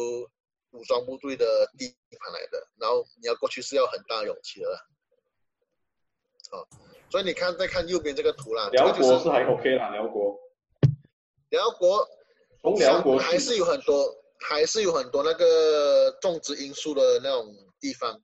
[0.72, 2.68] 武装部队的地盘来的。
[2.80, 4.70] 然后你要过去是要很大勇气的。
[6.52, 6.68] 好，
[7.10, 10.40] 所以你看再看右边这个图啦，辽国是还 OK 啦，辽国。
[11.50, 12.08] 辽国。
[12.64, 18.22] 从辽国还是有很多，还是有很多那个种植罂粟的那种地方，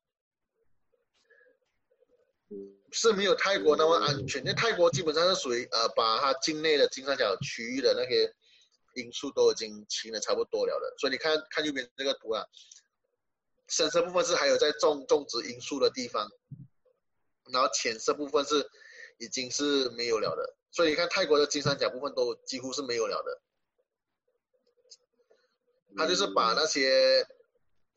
[2.91, 4.41] 是没有泰国那么安全。
[4.41, 8.33] 因为泰国基本上是属于呃，把它境内的金三角区域的那些
[8.93, 10.93] 罂粟都已经清的差不多了的。
[10.97, 12.45] 所以你看看右边这个图啊，
[13.67, 16.29] 深色部分是还有在种种植罂粟的地方，
[17.51, 18.69] 然后浅色部分是
[19.17, 20.55] 已经是没有了的。
[20.71, 23.41] 所以你看泰国的金三角部分都几乎是没有了的。
[25.97, 27.25] 他就是把那些，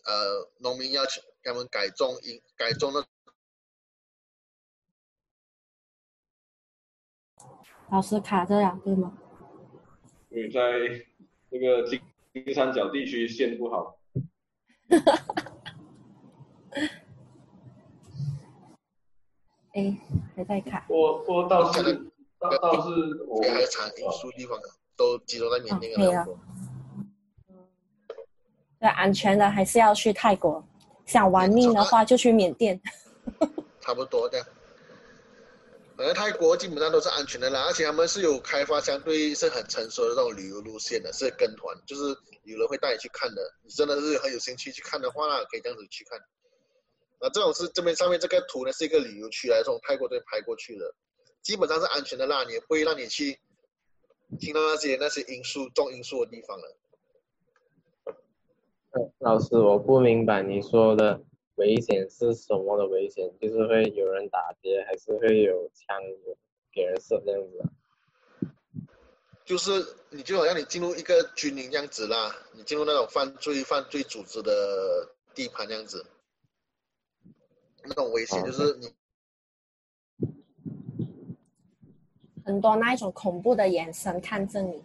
[0.05, 3.07] 呃，农民要求他们改种，一改种的。
[7.91, 9.12] 老师卡着呀，对吗？
[10.30, 10.61] 因为在
[11.51, 12.01] 那个金
[12.32, 13.97] 金三角地区线不好。
[19.74, 19.97] 哎，
[20.36, 20.86] 还在卡。
[20.88, 21.82] 我我倒是
[22.38, 24.59] 倒倒是我们产罂粟地方
[24.97, 26.26] 都集中在缅甸了。
[28.78, 30.64] 对，安全的还是要去泰国，
[31.07, 32.80] 想玩命的话就去缅甸。
[33.80, 34.45] 差不多的，
[36.01, 43.42] 反正泰国基本上都是安全的啦，而且他们是有开发相对是很成熟的这种旅游路线的，是跟团，就是有人会带你去看的。
[43.62, 46.18] 你真的是很有兴趣去看的话，可以这样子去看。
[47.20, 50.94] 那这种是这边上面这个图呢，是一个旅游区来从泰国这边拍过去的，
[51.42, 53.38] 基本上是安全的啦，你也不会让你去
[54.38, 56.76] 听到那些那些罂粟种罂粟的地方了。
[59.18, 61.20] 老师，我不明白你说的
[61.61, 63.30] 危险是什么的危险？
[63.38, 65.94] 就是会有人打劫，还是会有枪
[66.72, 67.62] 给人射这样子？
[69.44, 69.70] 就是
[70.08, 76.06] 你就好像你进入一个军营这样子啦，你进入那种犯罪犯罪组织的地盘这样子，
[77.84, 78.88] 那种危险就是你
[82.42, 84.82] 很多那一种恐怖的眼神看着你。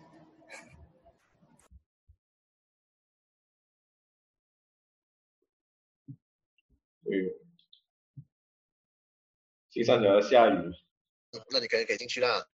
[7.06, 7.14] 嗯，
[9.70, 10.74] 金三角要下雨，
[11.51, 12.47] 那你可以可以进去啦。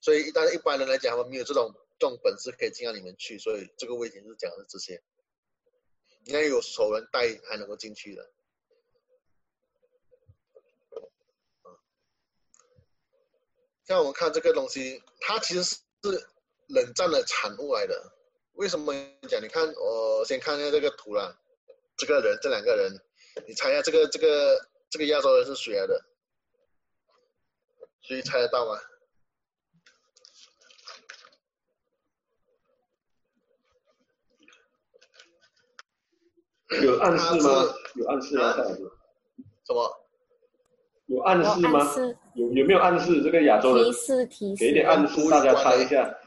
[0.00, 5.02] 所以，但是一般人来讲，他们没有这种这种本事可以进到里面去，所以这个危险是讲的是这些，
[6.24, 8.32] 应该有熟人带才能够进去的。
[13.84, 15.78] 像我们看这个东西，它其实是
[16.66, 18.12] 冷战的产物来的。
[18.54, 18.92] 为什么
[19.28, 19.40] 讲？
[19.42, 21.38] 你看，我先看一下这个图啦，
[21.96, 23.03] 这个人，这两个人。
[23.46, 24.58] 你猜一下这个这个
[24.90, 26.00] 这个亚洲人是谁来的？
[28.02, 28.78] 谁猜得到吗？
[36.82, 37.50] 有暗示吗？
[37.94, 38.52] 有暗示吗？
[39.64, 40.06] 什么？
[41.06, 41.80] 有暗示吗？
[42.34, 43.22] 有有没有暗示？
[43.22, 46.18] 这个亚洲人提示提示，给点暗示，大家猜一下。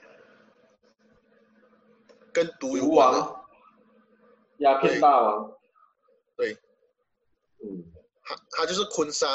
[2.34, 3.46] 跟毒毒王，
[4.58, 5.57] 鸦片大王。
[8.28, 9.28] 他他就是坤沙。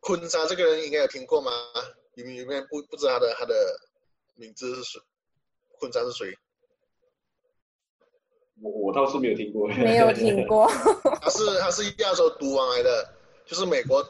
[0.00, 1.50] 坤沙这个人应该有听过吗？
[2.14, 3.54] 有没有没有不不知道他的他的
[4.34, 5.00] 名字是谁？
[5.78, 6.36] 坤沙是谁？
[8.60, 10.68] 我我倒是没有听过，没有听过。
[11.20, 13.14] 他是他是亚洲毒王来的，
[13.46, 14.06] 就是美国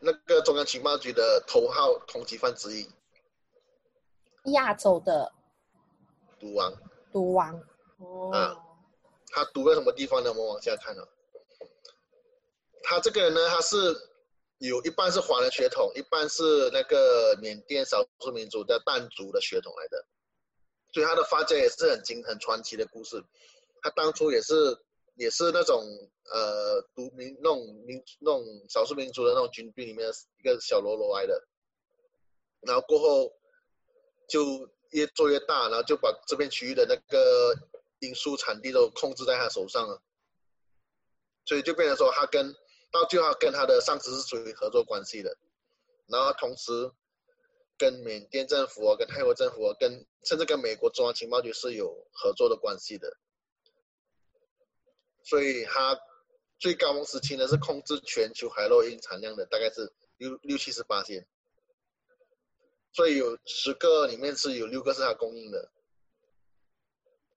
[0.00, 2.90] 那个中央情报局的头号通缉犯之一。
[4.52, 5.32] 亚洲的
[6.38, 6.72] 毒王。
[7.10, 7.62] 毒王。
[7.98, 8.30] 哦。
[8.32, 8.65] 啊，
[9.36, 10.30] 他读在什么地方呢？
[10.30, 11.06] 我们往下看啊。
[12.82, 13.94] 他这个人呢，他是
[14.56, 20.02] 有一半是华人血统，一半是那个缅甸少数民族的掸族的血统来的，
[20.94, 23.22] 所以他的发家也是很惊很传奇的故事。
[23.82, 24.54] 他当初也是
[25.16, 25.84] 也是那种
[26.32, 31.46] 呃独民那种民那种少数民族的那种军队里面的一个小喽啰来的，
[32.62, 33.30] 然后过后
[34.30, 37.54] 就越做越大，然后就把这片区域的那个
[38.00, 40.02] 罂粟产地都控制在他手上了，
[41.44, 42.54] 所以就变成说他跟
[42.90, 45.36] 到最后跟他的上司是属于合作关系的，
[46.06, 46.92] 然后同时
[47.78, 53.16] 跟缅甸政府啊、跟泰国政府啊、跟甚至跟美国中央情报局是有合作的关系的。
[55.24, 55.98] 所以他
[56.58, 61.26] 最高峰时期呢，是控制全球海洛因产量的，大概是六六七十八千。
[62.92, 65.70] 所以有十个里面是有六个是他供应的，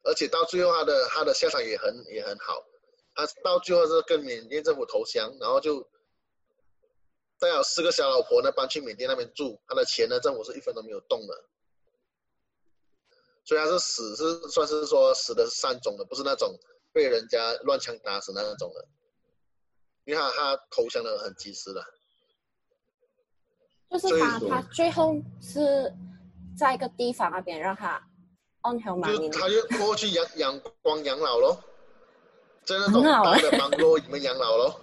[0.10, 2.64] 而且到最后他的他的下场也很也很好，
[3.16, 5.88] 他到最后是跟缅甸政府投降，然后就
[7.40, 11.46] 带有四个小老婆呢搬去缅甸那边住，他的钱呢政府是一分都没有动的。
[13.46, 16.54] 所以他是死是算是说死的是善终的，不是那种。
[16.92, 18.88] 被人家乱枪打死那种的，
[20.06, 21.86] 你看他他投降的很及时的，
[23.92, 25.94] 就是他他最后是
[26.58, 28.09] 在一个地方那边让他
[28.62, 31.64] 就他就过去养养光养老咯，
[32.66, 34.82] 在那种大的邦洛里面养老咯，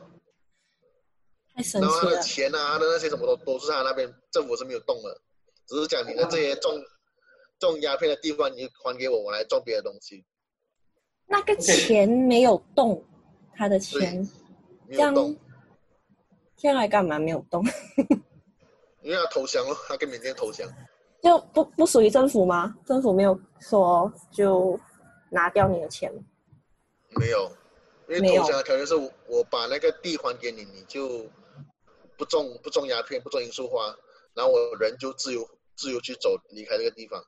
[1.55, 1.87] 太神奇了。
[1.87, 5.21] 然后他的钱啊，他的那些什么都都是他那边政府是没有动的，
[5.67, 6.73] 只是讲你的这些种
[7.59, 10.25] 种鸦片的地方，你还给我，我来种别的东西。
[11.27, 13.05] 那个钱没有动.
[13.55, 14.23] 他的钱
[14.91, 15.15] 这样，
[16.57, 17.65] 现在干嘛没有动？
[19.03, 20.69] 因为他投降了，他跟缅甸投降，
[21.27, 22.73] 就不不属于政府吗？
[22.85, 24.79] 政府没有说就
[25.29, 26.09] 拿掉你的钱？
[27.17, 27.51] 没有，
[28.09, 31.27] 因为投降的条件是我把那个地还给你，你就
[32.17, 33.93] 不种不种鸦片，不种罂粟花，
[34.35, 37.21] 然后我人就自由自由去走离开这个地方。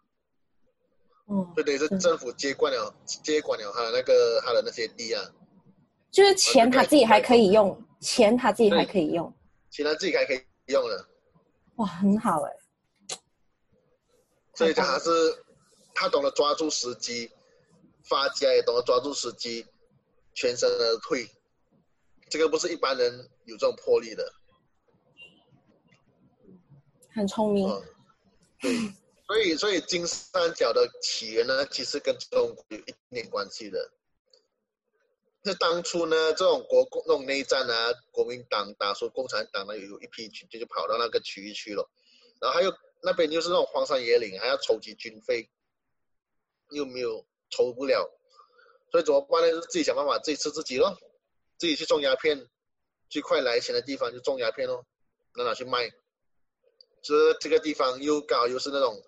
[1.29, 5.21] 嗯，就等于是政府接管了，接管了他的那个他的那些地啊，
[6.13, 9.35] 就是钱他自己还可以用，钱他自己还可以用，
[9.71, 11.09] 钱他自己还可以用了，
[11.79, 12.53] 哇，很好哎，
[14.59, 15.09] 所以他还是
[15.95, 17.31] 他懂得抓住时机，
[18.03, 19.65] 发家也懂得抓住时机，
[20.35, 21.31] 全身而退，
[22.29, 24.33] 这个不是一般人有这种魄力的，
[27.15, 27.85] 很聪明，嗯、
[28.61, 28.93] 对。
[29.29, 33.93] 所以，所以金三角的起源呢，其实跟中国有一点关系的。
[35.43, 41.89] 那当初呢，这种国共那种内战啊，国民党打输共产党呢，有一批军队就跑到那个区域去了。
[42.41, 42.73] 然后还有
[43.03, 45.51] 那边就是那种荒山野岭，还要筹集军费，
[46.71, 48.11] 又没有筹不了，
[48.91, 49.51] 所以怎么办呢？
[49.51, 50.97] 就自己想办法，自己吃自己咯，
[51.59, 52.49] 自己去种鸦片，
[53.09, 54.85] 最快来钱的地方就种鸦片咯，
[55.35, 55.91] 拿拿去卖。
[57.03, 59.03] 这这个地方又高又是那种。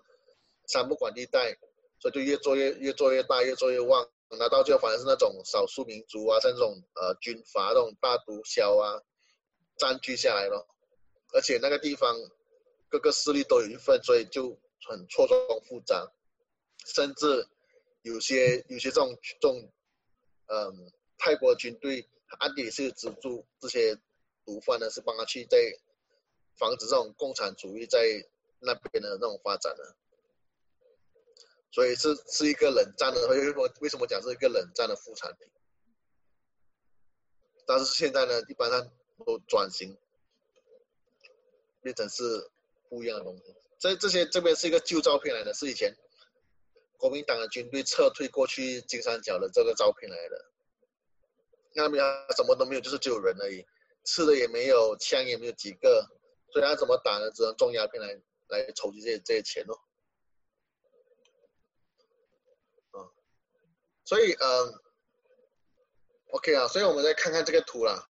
[0.67, 1.57] 三不管地带，
[1.99, 4.07] 所以就越做越越做越大，越做越旺。
[4.29, 9.01] 那到最后反而是那种少数民族啊，像这种呃军阀这种大毒枭啊，
[9.75, 10.65] 占据下来了。
[11.33, 12.15] 而且那个地方
[12.91, 14.49] 各个势力都有一份，所以就
[14.87, 16.11] 很错综复杂。
[16.85, 17.47] 甚至
[18.01, 19.71] 有些有些这种这种
[20.47, 22.07] 嗯泰国军队
[22.39, 23.95] 暗地里是资助这些
[24.45, 25.57] 毒贩呢，是帮他去在
[26.57, 27.99] 防止这种共产主义在
[28.59, 29.95] 那边的那种发展的。
[31.71, 35.47] 所以是是一个冷战的，为什么为什么讲是一个冷战的副产品？
[37.65, 38.91] 但是现在呢，一般上
[39.25, 39.95] 都转型，
[41.81, 42.51] 变成是
[42.91, 43.55] 不一样的东西。
[43.79, 45.95] 这这些这边是一个旧照片来的，是以前
[46.97, 50.45] 国民党的军队撤退过去金三角的这个照片来的。
[51.73, 52.03] 那边
[52.35, 53.65] 什么都没有，就是只有人而已，
[54.03, 56.05] 吃的也没有，枪也没有几个，
[56.51, 57.31] 所以他怎么打呢？
[57.31, 58.19] 只能种鸦片来
[58.49, 59.73] 来筹集这些这些钱哦。
[62.91, 63.09] 嗯，
[64.03, 64.81] 所以嗯
[66.33, 68.05] ，OK 啊，所以我们再看看这个图啦，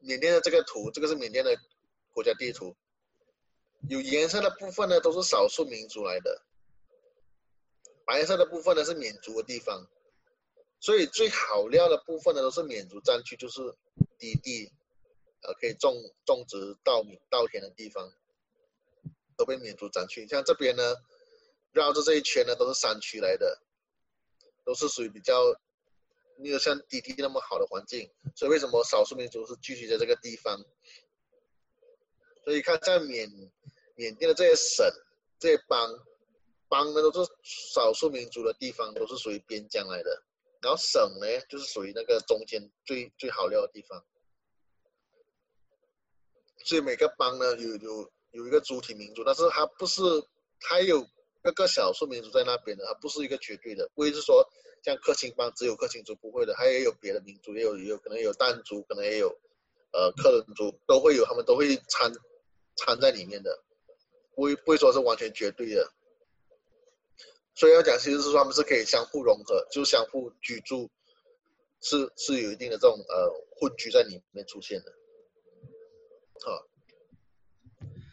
[0.00, 1.54] 缅甸的这个图，这个是缅甸的
[2.12, 2.76] 国家地图，
[3.88, 6.42] 有颜色的部分呢都是少数民族来的，
[8.06, 9.86] 白色的部分呢是缅族的地方。
[10.80, 13.62] 所以最好料的部分呢，都是缅族占据，就是
[14.18, 14.70] 低地，
[15.40, 15.94] 呃，可以种
[16.26, 18.12] 种植稻米、稻田的地方，
[19.34, 20.28] 都被缅族占据。
[20.28, 20.94] 像这边呢，
[21.72, 23.58] 绕着这一圈呢，都是山区来的，
[24.62, 25.58] 都是属于比较
[26.36, 28.10] 没有像低地那么好的环境。
[28.36, 30.62] 所以为什么少数民族是聚集在这个地方？
[32.44, 33.26] 所以看在缅
[33.94, 34.86] 缅甸的这些省、
[35.38, 35.90] 这些邦，
[36.68, 40.22] 邦呢都是少数民族的地方，都是属于边疆来的。
[40.60, 44.02] 然后省呢，就是属于那个中间最最好料的地方，
[46.64, 50.00] 所以每个邦呢有有有一个主体民族，但是它不是，
[50.60, 51.06] 它有
[51.42, 54.42] 各个少数民族在那边的，它不是一个绝对的，不会是说
[54.82, 59.28] 像克钦邦只有克钦族不会的，它也有别的民族，也有也有可能有疍族，可能也有
[59.92, 62.10] 呃克伦族，都会有，他们都会掺
[62.76, 63.63] 掺在里面的，
[64.34, 65.92] 不会不会说是完全绝对的。
[67.54, 70.90] 所以要讲，其实是说他们是可以相互融合，就相互居住，
[71.80, 74.92] 是是有一定的这种呃混居在里面出现的。
[76.44, 76.66] 好，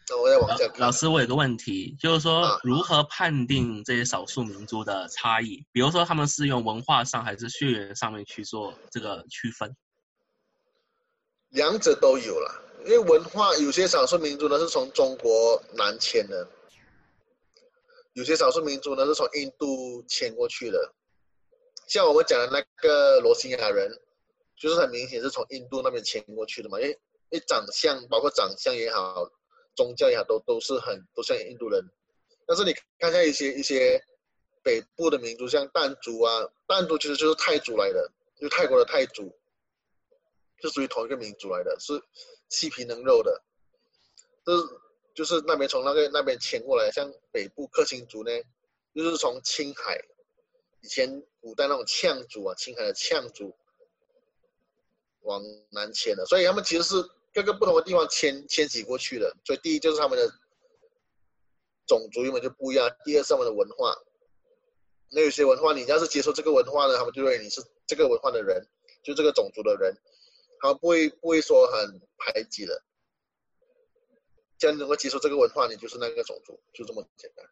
[0.09, 0.79] 那我再往下看。
[0.79, 5.65] 老师，我有个问题，就是说如何判定这些少数民族的差异？
[5.71, 9.75] 比如说他们是用文化上还是血缘上面去做这个区分？
[11.49, 16.47] 两者都有了，因为文化有些少数民族呢是从中国南迁的。
[18.13, 20.93] 有些少数民族呢是从印度迁过去的，
[21.87, 23.89] 像我们讲的那个罗兴亚人，
[24.57, 26.91] 就是很明显是从印度那边迁过去的嘛，因为
[27.29, 29.29] 因为长相包括长相也好，
[29.75, 31.81] 宗教也好，都都是很都像印度人。
[32.45, 34.03] 但是你看一下一些一些
[34.61, 38.11] 北部的民族，像疍族啊，疍族其实就是泰族来的，
[38.41, 39.33] 就泰国的泰族，
[40.69, 42.01] 是属于同一个民族来的，是
[42.49, 43.41] 细皮嫩肉的，
[44.45, 44.63] 就是。
[45.13, 48.31] 就是那边从那个那边迁过来，像北部克钦族呢，
[48.95, 50.01] 就是从青海，
[50.79, 53.53] 以前古代那种羌族啊，青海的羌族
[55.23, 59.35] 往南迁的，所以他们其实是各个不同的地方迁迁徙过去的。
[59.43, 60.33] 所以第一就是他们的
[61.85, 63.93] 种族原本就不一样，第二是他们的文化。
[65.09, 68.65] 那有些文化你要是接受这个文化呢，他们就认为你是这个文化的人，
[69.03, 69.93] 就这个种族的人，
[70.61, 72.83] 他不会不会说很排挤的。
[74.57, 77.45] 既然能够接受这个文化，你就是那个种族，就这么简单。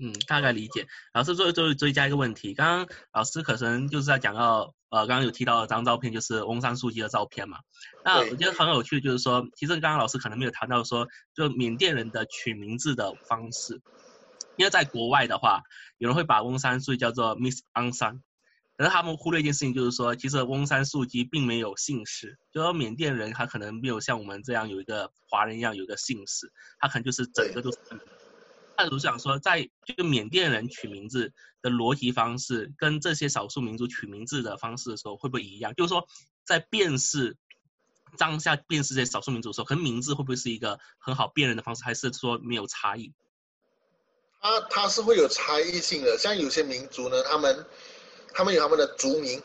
[0.00, 0.86] 嗯，大概理解。
[1.12, 7.58] 老师最后最后追加一个问题，刚刚老师可能就是在讲到，呃，刚刚有提到一张照片，就是翁山苏姬的照片嘛。
[8.04, 13.82] 那我觉得很有趣，就是说，其实刚刚老师可能没有谈到说，就缅甸人的取名字的方式，
[14.56, 15.62] 因为在国外的话，
[15.98, 18.22] 有人会把翁山苏姬叫做 Miss 昂山。
[18.78, 27.78] 可是他们忽略一件事情，就是说，其实翁山素姬并没有姓氏，就说缅甸人他可能没有像我们这样有一个华人一样有一个姓氏，他可能就是整个都是。
[28.76, 35.74] 那我想说，在这个缅甸人取名字的逻辑方式，跟这些少数民族取名字的方式的时候，会不会一样？
[35.74, 36.06] 就是说，
[36.44, 37.36] 在辨识
[38.16, 43.12] 当下辨识这些少数民族的时候，可能名字会不会是一个很好辨认的方式，还是说没有差异？
[44.40, 47.66] 它它是会有差异性的，像有些民族呢，他们。
[48.32, 49.42] 他们有他们的族名，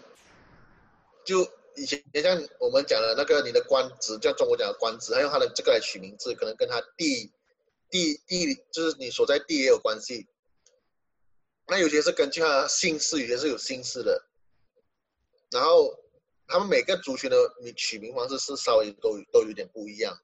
[1.26, 1.42] 就
[1.76, 7.32] 以前也像我们讲的那个你的官职，像中国讲的官职，还用他的这个来取名字，可能跟他地
[7.90, 10.28] 地地就是你所在地也有关系。
[11.68, 14.26] 那有些是根据他姓氏，有些是有姓氏的。
[15.50, 15.98] 然后
[16.48, 20.18] 他们每个族群的你取名方式是稍微都都有点不一样。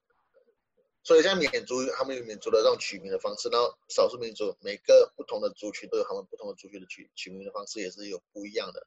[1.02, 8.86] 所以像缅族，他们有缅族的这种取名的方式，然后少数民族每个不同的族群都有他们不同的族群的取取名的方式，也是有不一样的。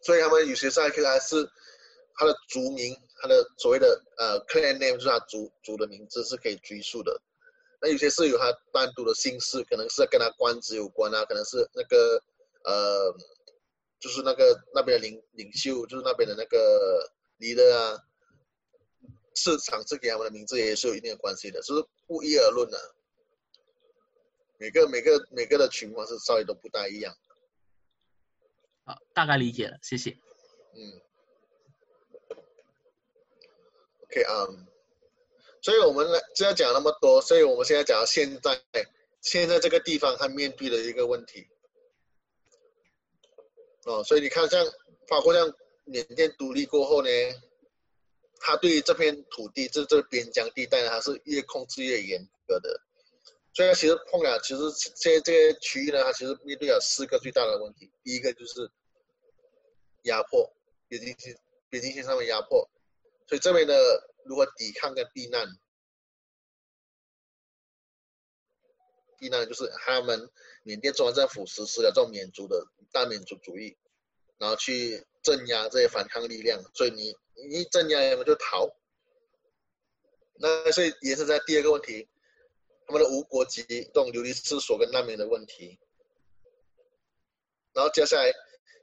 [0.00, 1.46] 所以他们有些赛克还是
[2.14, 7.20] 他的族名，他的所谓的呃 clan name 就是他族族的名字是可以追溯的。
[7.82, 12.22] 那有些是有他单独的姓氏，可能是跟他官职有关啊，可能是那个
[12.64, 13.14] 呃，
[14.00, 18.02] 就是那个那边的领领袖，就是那边的那个 leader 啊。
[19.36, 22.84] 市场是给他们的名字也是有一定的关系的，就是不一而论的、啊。
[24.58, 27.14] 每个每个每个的情况是稍微都不大一样。
[28.84, 30.16] 好，大概理解了，谢谢。
[30.74, 31.00] 嗯。
[34.04, 34.64] OK 啊、um,，
[35.60, 38.58] 所以我们来这要讲那么多，所以我们现在讲到现在，
[39.20, 41.46] 现在这个地方它面对的一个问题。
[43.84, 44.64] 哦，所以你看像
[45.06, 45.52] 包括像
[45.84, 47.10] 缅甸独立过后呢，
[48.40, 52.80] 他对于这片土地，这这边疆地带呢，它是越控制越严格的。
[53.54, 54.62] 所以，其实碰了，其实
[54.96, 57.90] 这这些区域呢，它其实面对了四个最大的问题。
[58.02, 58.70] 第一个就是
[60.02, 60.54] 压迫，
[60.88, 61.36] 边境线
[61.70, 62.68] 边境线上的压迫。
[63.26, 63.74] 所以这边呢，
[64.26, 65.48] 如何抵抗跟避难？
[69.18, 70.30] 避难就是他们
[70.62, 73.74] 缅甸中央政府实施了这种缅族的大缅族主义，
[74.36, 76.62] 然后去镇压这些反抗力量。
[76.74, 78.68] 所以你你一镇压，他们就逃。
[80.38, 82.08] 那所以也是在第二个问题。
[82.88, 85.76] 他们的无国籍这种流离失所跟难民的问题，
[87.72, 88.28] 然后接下来，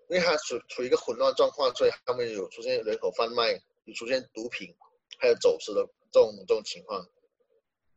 [0.10, 3.54] 因为他处处于一个混乱状况，所以他们有出现人口贩卖，
[3.86, 4.76] 有出现毒品，
[5.20, 7.08] 还有走私的这种这种情况。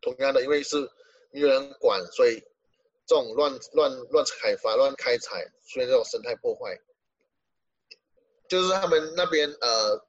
[0.00, 0.76] 同样的，因为是
[1.32, 2.38] 没有人管，所以
[3.04, 6.78] 这种乱乱乱开发、乱开采，出现这种生态破坏，
[8.48, 10.05] 就是他们那边呃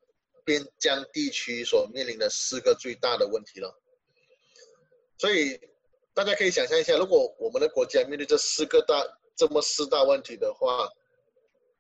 [0.48, 3.78] 边疆地区所面临的四个最大的问题了。
[5.20, 5.60] 所以。
[6.18, 8.96] 大家可以想象一下，如果我们的国家面对这四个大
[9.36, 10.90] 这么四大问题的话，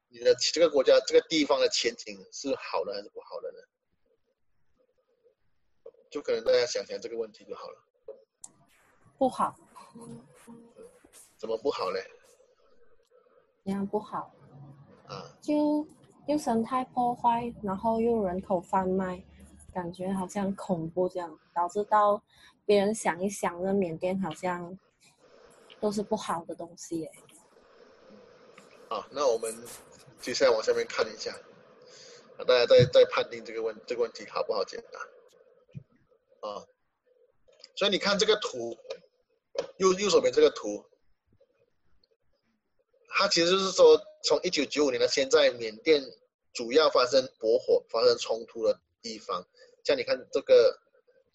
[0.09, 3.57] 你的这个国家这个地方的前景是好的还是不好的呢？
[6.11, 7.83] 就可能大家想想这个问题就好了。
[9.17, 9.55] 不好。
[11.35, 11.99] 怎么不好呢？
[13.63, 14.31] 怎样不好。
[15.07, 15.35] 啊。
[15.41, 15.83] 就
[16.27, 19.23] 又生态破坏，然后又人口贩卖，
[19.73, 22.21] 感觉好像恐怖这样，导致到。
[22.65, 24.77] 别人想一想，那缅甸好像
[25.79, 27.11] 都是不好的东西耶。
[28.89, 29.55] 好，那我们
[30.19, 31.33] 接下来往下面看一下，
[32.39, 34.99] 大家再再判定这个问这个问题好不好解答？
[36.45, 36.67] 啊，
[37.77, 38.75] 所以你看这个图，
[39.77, 40.83] 右右手边这个图，
[43.07, 46.03] 它其实就是说，从一九九五年到现在，缅甸
[46.53, 49.45] 主要发生驳火、发生冲突的地方，
[49.83, 50.79] 像你看这个。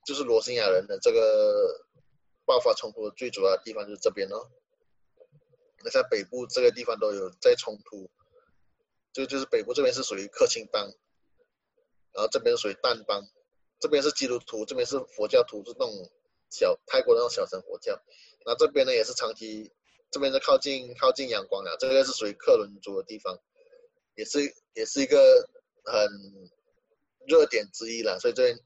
[0.05, 1.87] 就是罗兴亚人的这个
[2.45, 4.51] 爆发冲突的最主要的地方就是这边哦，
[5.85, 8.11] 那在北部这个地方都有在冲突，
[9.13, 10.93] 就就是北部这边是属于克钦邦，
[12.11, 13.23] 然后这边属于欶邦，
[13.79, 16.11] 这边是基督徒，这边是佛教徒，是那种
[16.51, 17.97] 小泰国那种小乘佛教，
[18.45, 19.71] 那这边呢也是长期，
[20.13, 23.37] 这边是靠近靠近阳光的，这个是属于克伦族的地方，
[24.15, 25.49] 也是也是一个
[25.85, 26.09] 很
[27.27, 28.57] 热点之一了，所以这边。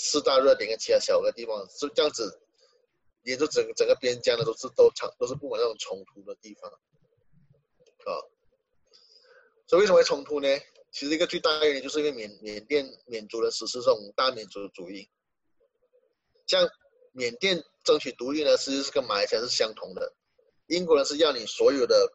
[0.00, 2.40] 四大热点跟其他小的地方是这样子，
[3.24, 8.22] 沿着整整个边疆的都是都长都是布满那种冲突的地方，啊，
[9.66, 10.46] 所以为什么会冲突呢？
[10.92, 15.10] 其实一个最大的原因就是因为缅缅甸缅族人实施这种大民族主义，
[16.46, 16.70] 像
[17.10, 20.14] 缅甸争取独立呢，其实是跟马来西亚是相同的，
[20.68, 22.10] 英国人是要你所有的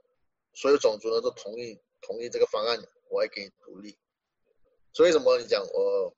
[0.54, 3.96] 所有种族呢都同意同意这个方案，我会给你独立，
[4.94, 6.16] 所以什么你讲我。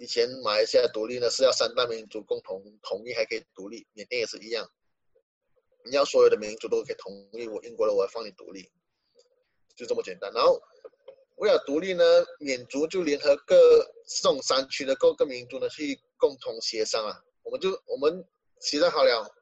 [0.00, 4.68] 以前马来西亚独立呢，是要三大民族共同同意还可以独立，缅甸也是一样，
[5.84, 8.68] 你要所有的民族都可以同意我英国的，我要放你独立，
[9.76, 10.32] 就这么简单。
[10.32, 10.60] 然后
[11.36, 12.04] 为了独立呢，
[12.40, 13.56] 缅族就联合各
[14.04, 18.26] 这种山区的各个民族呢去共同协商啊，我们就我们
[18.58, 19.32] 协商好了，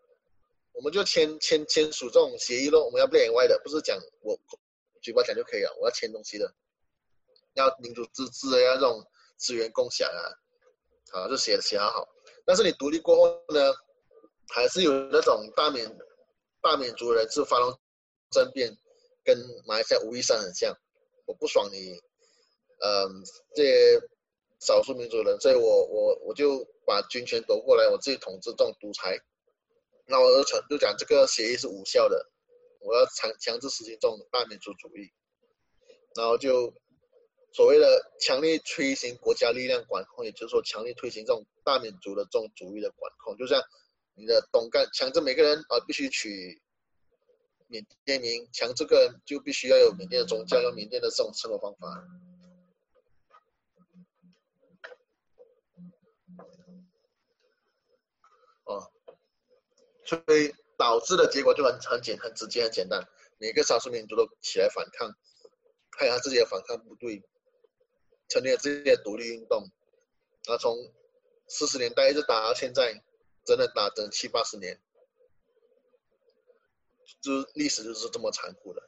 [0.73, 4.39] 我们就签签签署这种协议咯，我们要 black and white 的，不是讲我
[5.03, 6.55] 嘴巴讲就可以了，我要签东西的，
[7.55, 9.05] 要民族自治啊，要这种
[9.37, 10.23] 资源共享啊。
[11.13, 12.09] 啊，就写写好，
[12.47, 13.75] 但是你独立过后呢，
[14.49, 15.87] 还是有那种大缅
[16.63, 17.79] 大缅族人是发动
[18.31, 18.75] 政变，
[19.23, 19.37] 跟
[19.67, 20.75] 马来西亚武夷山很像。
[21.27, 22.01] 我不爽你，
[22.81, 23.23] 嗯，
[23.55, 24.01] 这些
[24.61, 29.19] 少数民族人，所以我我我就把军权夺过来，我自己统治这种独裁。
[30.13, 32.31] 那我就就讲这个协议是无效的，
[32.81, 35.11] 我要强强制实行这种大民族主义，
[36.15, 36.73] 然后就。
[37.55, 43.63] 所谓的强力推行国家力量管控，也就是说强力推行这种大民族的这种主义的管控，就像
[44.15, 46.63] 你的东干强制每个人啊必须取
[47.67, 52.09] 缅甸名，强制个人就必须要有缅甸的宗教，有缅甸的这种生活方法。
[58.65, 58.91] 哦，
[60.13, 63.03] 所以导致的结果就很很简很直接很简单，
[63.39, 65.11] 每个少数民族都起来反抗，
[65.99, 67.23] 还有他自己的反抗部队。
[68.29, 69.63] 成立了这些独立运动，
[70.47, 70.75] 啊，从
[71.49, 73.03] 四十年代一直打到现在，
[73.45, 74.81] 真的打整七八十年，
[77.21, 78.83] 就历史就是这么残酷的。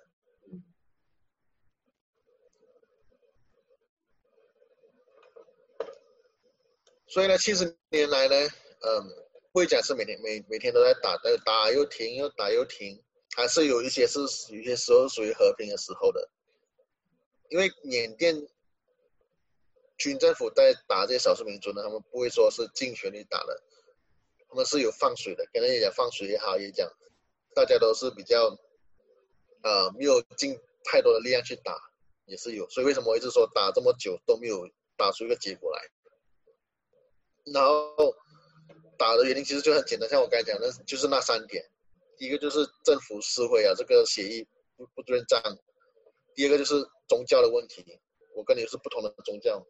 [7.07, 8.35] 所以呢，七十年来呢，
[8.81, 9.24] 嗯，
[9.55, 13.01] 会讲是每天每每天都在打，打又停，又打又停，
[13.37, 14.19] 还是有一些是
[14.53, 16.29] 有些时候属于和平的时候的。
[17.51, 18.35] 因为缅甸
[19.97, 23.63] 军政府在打这些少数民族呢，他们不会说是尽全力打的，
[24.49, 26.91] 他们是有放水的，跟人家讲放水也好，也讲
[27.55, 28.59] 大家都是比较
[29.63, 31.79] 呃没有尽太多的力量去打，
[32.27, 32.69] 也是有。
[32.71, 35.81] 所以为什么我一直说打这么久都没有打出一个结果来？
[37.53, 38.17] 然后
[38.99, 41.65] 打的原因其实就很简单，像我刚才讲的，就是那三点。
[42.17, 44.47] 第一个就是政府撕毁啊，这个协议
[44.77, 45.41] 不不认账。
[46.35, 46.75] 第二个就是
[47.09, 47.85] 宗教的问题，
[48.35, 49.65] 我跟你是不同的宗教。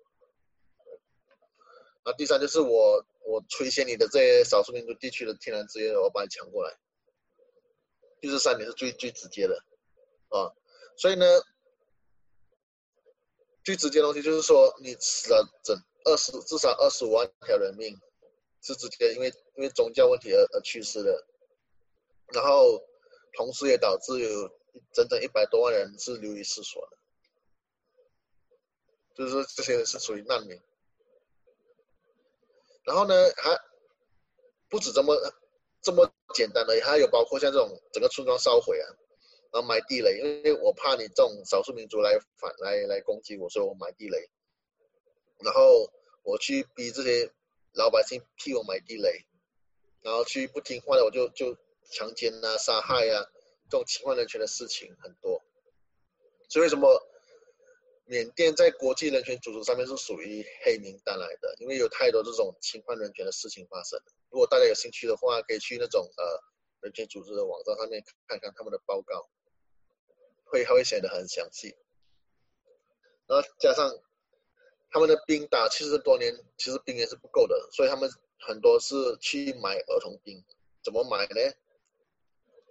[2.05, 6.75] 那第三就是我我摧陷你的这些少数民族地区的天然资源，我把你抢过来。
[8.21, 9.55] 就是三点是最最直接的，
[10.29, 10.49] 啊，
[10.97, 11.27] 所以呢，
[13.63, 17.95] 最直接的东西就是说你死了整二十至少二十五万条人命，
[18.65, 21.27] 是直接因为因为宗教问题而而去世的。
[22.33, 22.83] 然后，
[23.37, 24.49] 同时也导致有
[24.93, 26.97] 整整一百多万人是流离失所的，
[29.15, 30.59] 就是说这些人是属于难民。
[32.85, 33.57] 然后呢，还
[34.71, 35.15] 不止这么
[35.83, 38.89] 这么简单的，还有包括像这种整个村庄烧毁啊，
[39.53, 44.31] 然后埋地雷，因为我怕你这种少数民族来反来来攻击我，所以我埋地雷。
[45.41, 45.91] 然后
[46.23, 47.31] 我去逼这些
[47.75, 49.25] 老百姓替我埋地雷，
[50.01, 51.57] 然后去不听话的我就就。
[51.91, 53.23] 强奸啊、杀害啊，
[53.69, 55.39] 这种侵犯人权的事情很多，
[56.49, 56.89] 所以为什么
[58.07, 61.55] 缅甸在国际人权组织上面是属于黑名单来的？
[61.59, 64.01] 因为有太多这种侵犯人权的事情发生。
[64.31, 66.25] 如果大家有兴趣的话，可以去那种呃
[66.81, 69.29] 人权组织的网站上面看看他们的报告，
[70.45, 71.77] 会还会写得很详细。
[73.27, 73.95] 然后加上
[74.95, 78.09] 他们的兵打七十多年，其实兵也是不够的，所以他们
[78.39, 80.41] 很多是去买儿童兵，
[80.85, 81.53] 怎么买呢？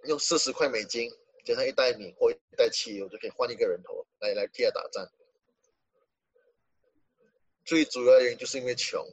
[0.04, 1.12] 用四十块美金
[1.44, 5.06] 加上一袋米或一袋汽油就可以换一个人头来来替他打仗。
[7.62, 9.06] 最主要的原因就是因为穷，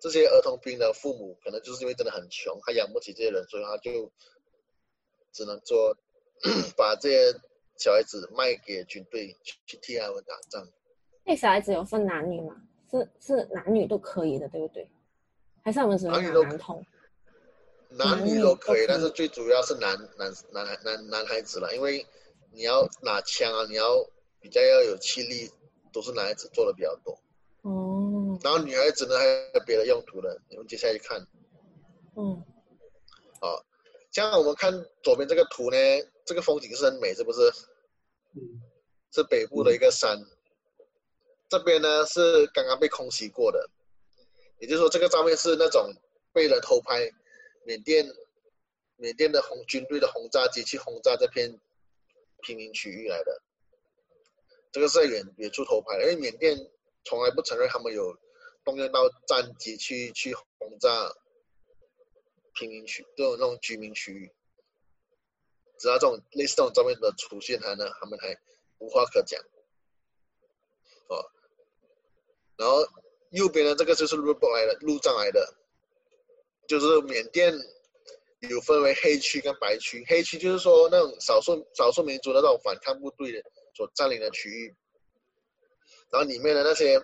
[0.00, 4.12] 这些儿童兵的父母可能就是因为真的很穷，他养不起这些人，所以他就
[5.32, 5.96] 只能做
[6.78, 7.40] 把这些
[7.76, 9.36] 小孩子卖给军队
[9.66, 10.70] 去替他们打仗。
[11.26, 12.54] 那小孩子有分男女吗？
[12.88, 14.88] 是是男女都可以的，对不对？
[15.60, 16.86] 还是我们只能拿男童？
[17.90, 22.06] 男女都可以，但是最主要是男男男孩男男孩子了，因为
[22.52, 23.84] 你要拿枪啊，你要
[24.40, 25.50] 比较要有气力，
[25.92, 27.18] 都是男孩子做的比较多。
[27.62, 28.38] 哦。
[28.44, 31.26] 然后女孩子呢，还有别的用途的，你们接下来看。
[32.14, 32.40] 嗯。
[33.40, 33.64] 好，
[34.12, 34.72] 像我们看
[35.02, 35.76] 左边这个图呢，
[36.24, 37.40] 这个风景是很美，是不是？
[38.34, 38.62] 嗯。
[39.10, 40.16] 是北部的一个山。
[40.16, 40.35] 嗯。
[41.48, 43.70] 这边呢是刚刚被空袭过的，
[44.58, 45.92] 也就是说这个照片是那种
[46.32, 47.10] 被人偷拍。
[47.64, 48.06] 缅甸，
[48.96, 51.58] 缅甸的红军队的轰炸机去轰炸这片
[52.42, 53.42] 平民区域来的，
[54.70, 56.56] 这个是在远远处偷拍，因为缅甸
[57.04, 58.16] 从来不承认他们有
[58.64, 61.12] 动用到战机去去轰炸
[62.54, 64.32] 平民区，这种那种居民区域。
[65.78, 68.36] 只要这种类似这种照片的出现，他呢，他们还
[68.78, 69.42] 无话可讲。
[71.08, 71.24] 哦，
[72.56, 72.86] 然后
[73.30, 75.54] 右边的这个就是路过来的路障来的。
[76.66, 77.54] 就是缅甸
[78.40, 83.40] 有分为黑区跟白区，黑区就是说那种少数少数民族的那种反抗部队
[83.74, 84.74] 所占领的区域，
[86.10, 86.98] 然后里面的那些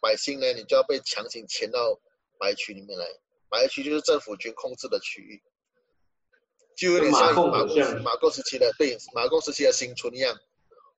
[0.00, 1.98] 百姓呢，你就要被强行迁到
[2.38, 3.04] 白区里面来。
[3.48, 5.42] 白区就是政府军控制的区域，
[6.76, 10.38] 就有点像马共马共时期的对马共时期的新村一样，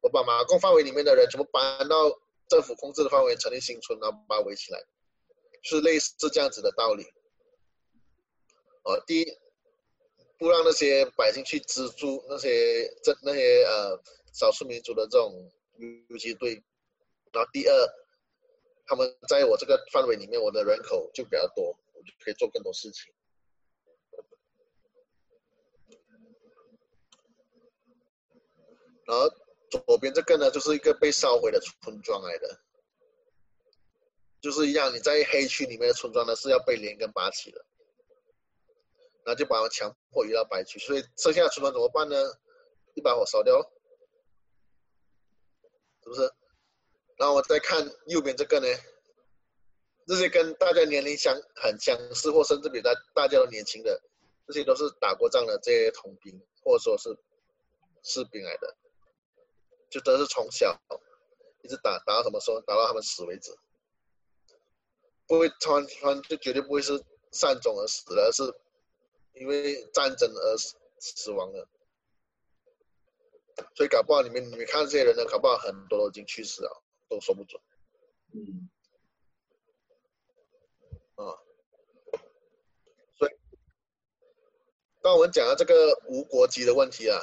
[0.03, 2.11] 我把马共范围里面的人全部搬到
[2.53, 4.79] 政府控制的范围，成立新村，然后把它围起来，
[5.63, 7.03] 是类似这样子的道理。
[8.83, 9.39] 哦，第一，
[10.37, 13.99] 不让那些百姓去资助那些这那些呃
[14.35, 15.51] 少数民族的这种
[16.11, 16.63] 游击队，
[17.33, 17.73] 然后第二，
[18.85, 23.15] 他们在我这个范围里面，我的人口就比较多，我就可以做更多事情。
[29.07, 29.27] 然后
[29.81, 32.61] 左边这个呢，就是一个被烧毁的村庄来的，
[34.41, 37.65] 就是一样，你在黑区里面的村庄呢是要被连根拔起的。
[39.25, 42.17] 那就把强迫移到白区，所以剩下的村庄怎么办呢？
[42.95, 43.63] 一把火烧掉，
[46.03, 46.23] 是不是？
[47.19, 48.67] 然后我再看右边这个呢，
[50.09, 54.03] 这些跟大家年龄相很相似，或甚至比大大家都年轻的，
[54.49, 57.17] 这些都是打过仗的这些童兵，或者说是
[58.03, 58.77] 士兵来的，
[59.93, 60.77] 就都是从小
[61.63, 63.55] 一直打打到什么时候，打到他们死为止，
[65.29, 67.01] 不会突然突然就绝对不会是
[67.31, 68.43] 善终而死的，而是。
[69.35, 71.67] 因为战争而死死亡的，
[73.75, 77.59] 所以搞不好你们你们看这些人呢，搞不好很多都已经去世了，都说不准。
[78.35, 78.69] 嗯。
[81.15, 81.33] 啊。
[83.17, 83.33] 所以，
[85.01, 87.19] 当我们讲到这个无国籍的问题啊，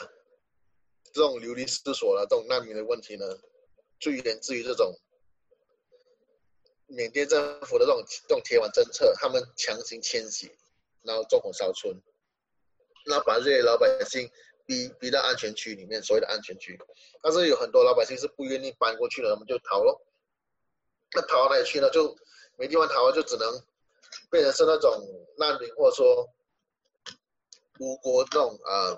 [1.14, 3.26] 这种流离失所的这种难民的问题呢，
[3.99, 4.94] 就源自于这种
[6.88, 10.52] 缅甸政府的这种这种铁腕政策，他们强行迁徙，
[11.03, 12.02] 然后纵火烧村，
[13.06, 14.30] 那把这些老百姓。
[14.69, 16.80] 逼逼到安全区里面，所谓的安全区，
[17.23, 19.99] 但是有很多老百姓是不愿意搬过去的，他们就逃了。
[21.15, 21.90] 那逃到哪里去呢？
[21.90, 22.15] 就
[22.56, 23.52] 没地方逃，就只能
[24.30, 25.03] 变成是那种
[25.40, 26.30] 难民，或者说
[27.80, 28.95] 无国那种啊、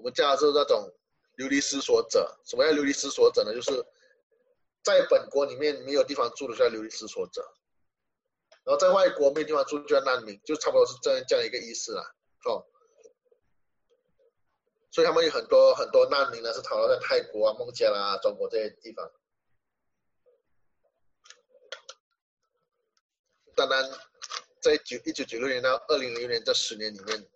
[0.00, 0.90] 我们叫的是那种
[1.36, 2.40] 流离失所者。
[2.46, 3.52] 什么叫流离失所者呢？
[3.52, 3.70] 就是
[4.82, 7.42] 在本国里面没有地方住的叫流离失所者，
[8.64, 12.02] 然后在外国没有地方住就叫难民，就差不多是这样这样一个意思啦，
[12.46, 12.64] 哦。
[14.90, 19.12] 所以他们有很多很多难民呢，是逃到在泰国啊、孟加拉啊、中国这些地方。
[23.54, 23.84] 当然，
[24.60, 27.28] 在九一九九六年到二零零六年这十年里面，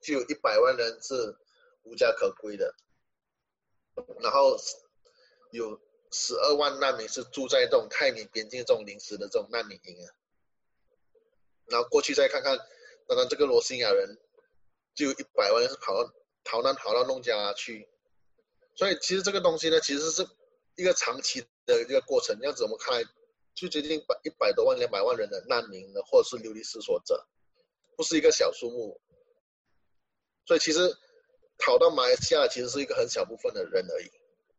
[0.00, 1.36] 就有一百万人是
[1.90, 2.74] 无家可归的，
[4.20, 4.56] 然后
[5.50, 5.78] 有
[6.10, 10.08] 十二万难民是住在这种泰缅边境这种临时的这种难民营啊。
[11.66, 12.56] 然后过去再看看，
[13.06, 14.18] 当然这个罗兴亚人
[14.94, 16.10] 就有一百万人是跑到。
[16.42, 17.86] 逃难跑到孟加去，
[18.74, 20.26] 所以其实这个东西呢，其实是
[20.74, 22.36] 一个长期的一个过程。
[22.40, 23.04] 这样子我们看，
[23.54, 27.26] 就接近百一百多万、两百万人的难民呢，或者是流离失所者，
[27.94, 28.98] 不是一个小数目。
[30.46, 30.96] 所以其实
[31.60, 34.10] 逃到马来西亚其实是一个很小部分的人而已，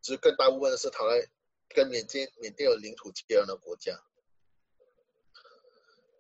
[0.01, 1.27] 其实更大部分的是逃在
[1.69, 3.99] 跟缅甸缅甸有领土接壤的国家。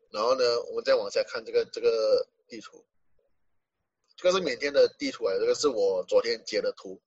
[0.09, 2.85] 然后呢，我们再往下看这个这个地图。
[4.17, 7.01] 这个是缅甸的地图啊，这个是我昨天截的图，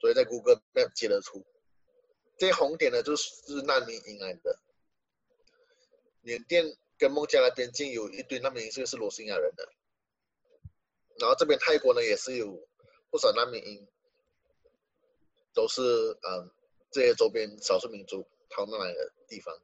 [0.00, 1.44] 昨天在 Google Map 截的图。
[2.38, 4.58] 这些红点呢，就是难民营来的。
[6.22, 6.64] 缅甸
[6.98, 9.68] 跟孟加拉边境有一堆难民营，这个是罗兴亚人的。
[11.18, 12.66] 然后这边泰国呢，也是有
[13.12, 13.86] 不少难民营，
[15.52, 16.50] 都是嗯
[16.90, 19.54] 这些周边少数民族逃难来的地方。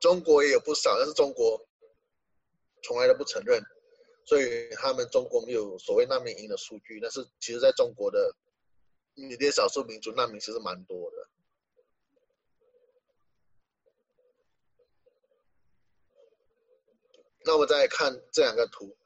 [0.00, 1.68] 中国也有不少，但是中国
[2.82, 3.62] 从来都不承认。
[4.24, 8.34] 所以他们中国没有所谓难民营的数据，但是其实在中国的
[9.14, 11.28] 缅甸少数民族难民其实蛮多的。
[17.44, 18.96] 那我们再看这两个图，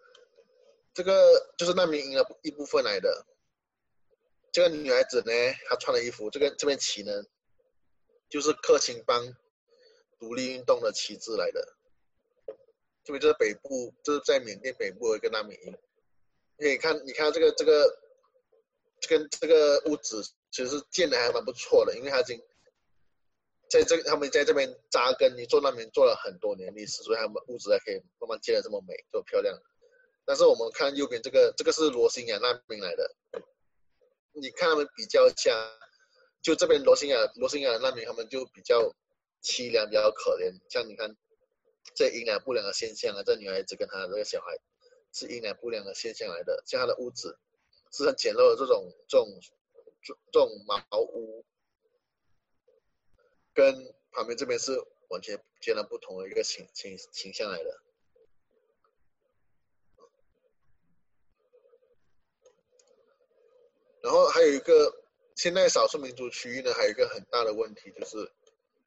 [0.95, 3.27] 这个就是难民营的一部分来的。
[4.53, 5.33] 这个女孩子呢，
[5.69, 7.13] 她穿的衣服，这个这边旗呢，
[8.29, 9.37] 就是克钦邦
[10.19, 11.77] 独立运动的旗帜来的。
[13.03, 15.79] 这边就是北部，这、就是在缅甸北部的一个难民营。
[16.59, 17.99] 你可以看，你看这个这个，
[19.01, 22.39] 这个这个屋子其实建的还蛮不错的，因为它已经
[23.71, 29.59] 在这他们在这边扎根，你做难民做了很多年历史，所以他们屋子还可以慢慢建的这么美，这么漂亮。
[30.27, 33.17] 但是我们看右边这个，这个是罗兴亚难民来的。
[34.33, 35.51] 你看他们比较一下，
[36.43, 38.95] 就这边罗兴亚罗兴亚的难民，他们就比较
[39.43, 40.53] 凄凉，比较可怜。
[40.69, 41.17] 像你看。
[41.95, 44.57] 这阴凉不良的现象啊，这女孩子跟她这个小孩
[45.13, 46.63] 是阴凉不良的现象来的。
[46.67, 47.37] 像她的屋子
[47.91, 49.41] 是很简陋的这种这种
[50.31, 51.45] 这种茅屋，
[53.55, 54.73] 跟旁边这边是
[55.09, 57.83] 完全截然不同的一个形形形象来的。
[64.03, 64.93] 然后还有一个，
[65.37, 68.31] 现在少数民族区域呢，还有一个很大的问题，就是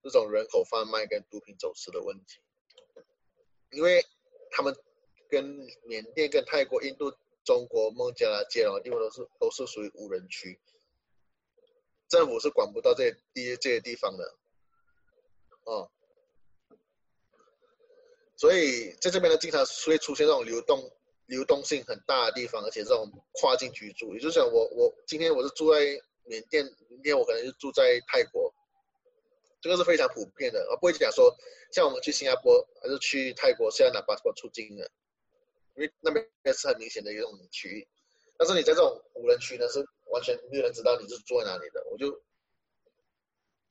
[0.01, 2.39] 这种人口贩卖跟毒品走私的问题。
[3.71, 4.05] 因为
[4.51, 4.75] 他们
[5.29, 5.43] 跟
[5.83, 7.11] 缅甸、跟泰国、印度、
[7.43, 10.59] 中国、孟加拉接壤的地方都是都是属于无人区，
[12.07, 14.35] 政府是管不到这些这些地方的，
[15.63, 15.89] 哦，
[18.35, 20.91] 所以在这边呢，经常会出现这种流动
[21.27, 25.79] 流动性很大的地方，而且这种跨境居住，也就是我我今天我是住在
[26.25, 28.53] 缅甸，明天我可能就住在泰国。
[29.61, 31.33] 这个是非常普遍的，而不会讲说，
[31.71, 34.91] 像我们去新加坡还是去泰国是要拿 passport 出境的，
[35.75, 37.87] 因为那边是很明显的一种区域。
[38.37, 39.79] 但是你在这种无人区呢，是
[40.11, 41.81] 完全没有人知道你是住在哪里的。
[41.89, 42.11] 我就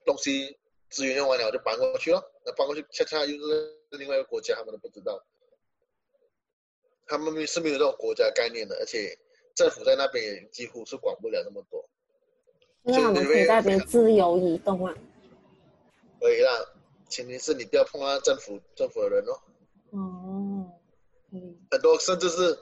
[0.07, 0.59] 东西
[0.89, 2.23] 资源用完了，我就搬过去了。
[2.47, 5.23] 那搬过去恰恰又是另外一个国家，他们都不知道，
[7.07, 9.19] 他们是没有这种国家概念的，而且
[9.55, 11.89] 政府在那边也几乎是管不了那么多。
[12.85, 14.95] 因为他们可以在那边自由移动啊。
[16.21, 16.51] 可以啦，
[17.09, 19.41] 前提是你不要碰到政府政府的人哦。
[19.91, 20.81] 哦，
[21.31, 21.57] 嗯。
[21.71, 22.59] 很多甚至是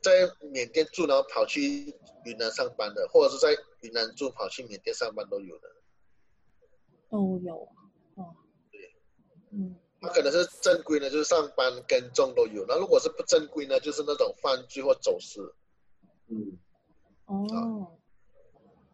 [0.00, 5.68] 在缅甸住，然后跑去云南上班的，或者是在云南住跑去缅甸上班都有的。
[7.10, 7.68] 都有，
[8.14, 8.34] 哦，
[8.70, 8.94] 对，
[9.50, 12.64] 嗯，那可能是正规的，就是上班耕种都有。
[12.66, 15.54] 那如果是不正规呢，就是那种犯罪或走私。
[16.28, 16.58] 嗯，
[17.26, 17.86] 哦，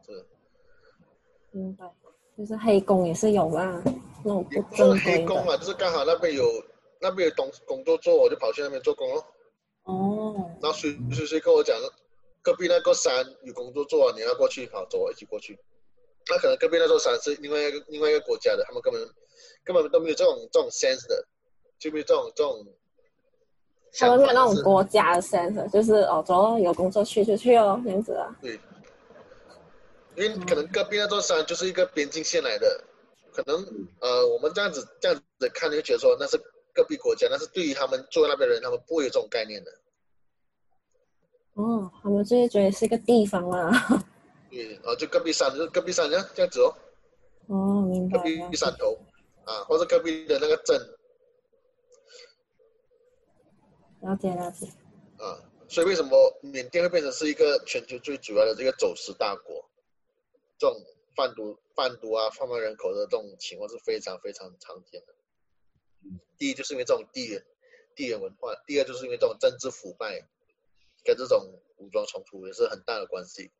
[0.04, 0.26] 是，
[1.50, 1.90] 明白，
[2.36, 3.82] 就是黑工也是有啊，
[4.22, 6.44] 那种不正规是黑工啊，就是刚好那边有
[7.00, 9.26] 那边有工工作做，我就跑去那边做工咯。
[9.84, 11.74] 哦，然后谁谁谁跟我讲，
[12.42, 15.58] 隔壁那个山有工作做，你要过去跑，走，一起过去。
[16.28, 19.02] 那可能隔壁那座山是另外一个另外一个国家的，他们根本
[19.64, 21.24] 根本都没有这种这种 sense 的，
[21.78, 22.66] 就没有这种这种
[23.98, 28.36] 他们没有那种国家的 sense，就是哦，走，有工作去就去哦，这样子啊。
[28.40, 28.58] 对，
[30.16, 32.84] 因为可能隔壁那座山就是一个边境线来的，
[33.32, 33.56] 可能
[34.00, 36.36] 呃我们这样子这样子看就觉得说那是
[36.74, 39.70] 隔壁国家，但是对于他们住在那边的人，他们不会有这种概念的。
[41.54, 44.04] 哦，他们就会觉得是一个地方啦。
[44.50, 46.76] 对，哦，就隔壁山，就是隔壁山这样这样子哦，
[47.48, 48.56] 哦，明白隔壁。
[48.56, 48.96] 山头
[49.48, 50.78] 啊，或者隔壁的那个镇
[54.02, 54.66] 了解了解。
[55.16, 59.64] 啊，所以为什么缅甸会变成是一个全球最主要的这个走私大国？
[60.58, 60.84] 这种
[61.16, 65.14] 贩毒、贩毒啊、贩卖人口的这种情况是非常非常常见的。
[66.36, 67.42] 第一就是因为这种地缘
[67.96, 70.28] 地缘文化，第二就是因为这种政治腐败，
[71.04, 73.50] 跟这种武装冲突也是很大的关系。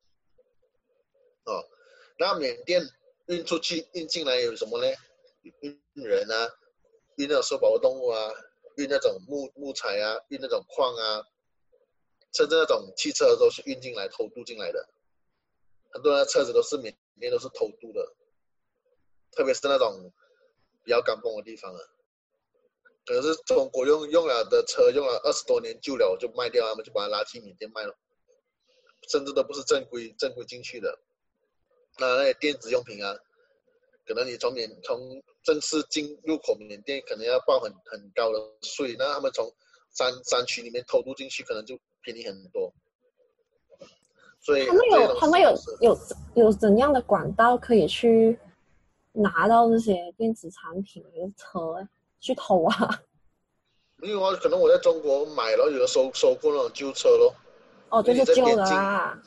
[1.45, 1.65] 哦，
[2.19, 2.83] 那缅甸
[3.27, 4.95] 运出去、运进来有什么呢？
[5.61, 6.49] 运人啊，
[7.17, 8.33] 运那种受保护动物啊，
[8.77, 11.25] 运那种木木材啊，运那种矿啊，
[12.33, 14.89] 甚至那种汽车都是运进来、偷渡进来的。
[15.91, 18.15] 很多人的车子都是缅甸都是偷渡的，
[19.33, 20.13] 特别是那种
[20.85, 21.81] 比较干崩的地方啊。
[23.07, 27.99] 可是中国用用了的车用了二十多年旧了，我就卖掉，他们就把它拉去缅甸卖了，
[29.09, 30.99] 甚至都不是正规正规进去的。
[31.97, 33.17] 那那些电子用品啊，
[34.09, 38.97] 可能你从缅从正式进入口缅甸，可能要报很很高的税。
[38.99, 39.53] 那他们从
[39.93, 42.73] 山山区里面偷渡进去，可能就便宜很多。
[44.41, 45.99] 所以他们有他们有有
[46.37, 48.39] 有怎样的管道可以去
[49.13, 51.87] 拿到这些电子产品的车
[52.19, 53.03] 去偷啊？
[54.01, 57.35] 没有啊可能我在中国买了，有的收收过那种旧车咯。
[57.91, 59.21] 哦，就是旧的啊。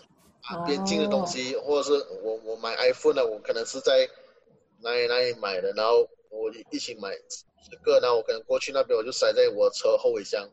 [0.43, 4.09] 啊，边境的东西，或者是我我买 iPhone 呢，我可能是在
[4.83, 7.09] 哪里哪里买的，然后我一起买
[7.69, 10.49] 这个，然后我可能过去那边我就塞在我车后备箱，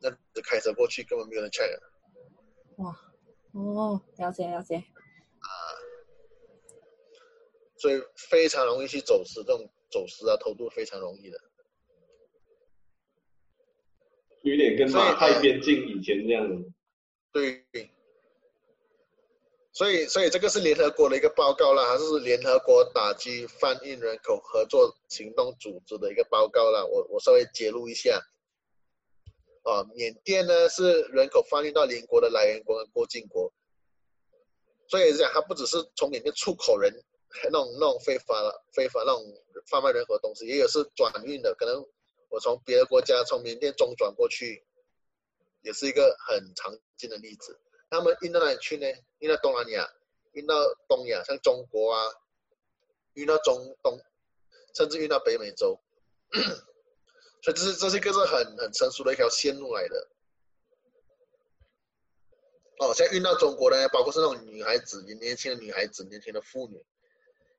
[0.00, 1.68] 那就开车过去根本没有人 check。
[2.76, 2.98] 哇，
[3.52, 4.76] 哦，了解了解。
[4.76, 5.48] 啊
[7.78, 11.38] 所以非常容易去走私，这种走私啊、偷渡非常容易的。
[14.42, 16.64] 有点跟马太边境以前这样。
[17.32, 17.66] 对。
[19.76, 26.82] 所以，所以这个是联合国的一个报告啦，还是联合国打击贩运人口合作行动组织的一个报告啦。
[26.82, 28.18] 我我稍微揭露一下。
[29.64, 33.52] 啊，缅甸呢是人口贩运到邻国的来源国和过境国，
[34.88, 36.90] 所以讲它不只是从缅甸出口人，
[37.44, 39.22] 那种那种非法的非法那种
[39.68, 41.84] 贩卖人口的东西，也有是转运的，可能
[42.30, 44.64] 我从别的国家从缅甸中转过去，
[45.60, 47.60] 也是一个很常见的例子。
[47.88, 48.86] 他们运到哪里去呢？
[49.18, 49.88] 运到东南亚，
[50.32, 50.54] 运到
[50.88, 52.04] 东亚，像中国啊，
[53.14, 53.98] 运到中东，
[54.74, 55.80] 甚至运到北美洲。
[57.42, 60.08] 所以这是这是一个是很很成熟的一条线路来的。
[62.80, 66.84] 哦，现在运到中国呢，包括是那种女孩子，年轻的女孩子，年轻的妇女，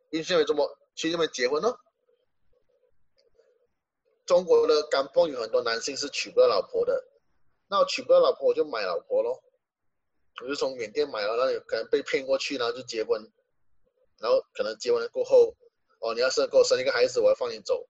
[0.10, 1.80] 运去这么去那边结婚哦。
[4.26, 7.08] 中国的甘榜有很多男性是娶不到老婆的，
[7.68, 9.42] 那我娶不到老婆，我就买老婆咯。
[10.44, 13.20] 我就从缅甸买了，那有可能被骗过去，然后就结婚，
[14.20, 15.56] 然后可能结婚了过后，
[16.00, 17.88] 哦，你要是给我生一个孩子，我要放你走，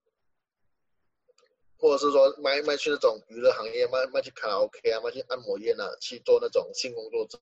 [1.78, 7.38] 或者是说卖卖去那种娱乐行业，卖卖去卡拉 OK 啊，卖去按摩院啊，去做那种性工作者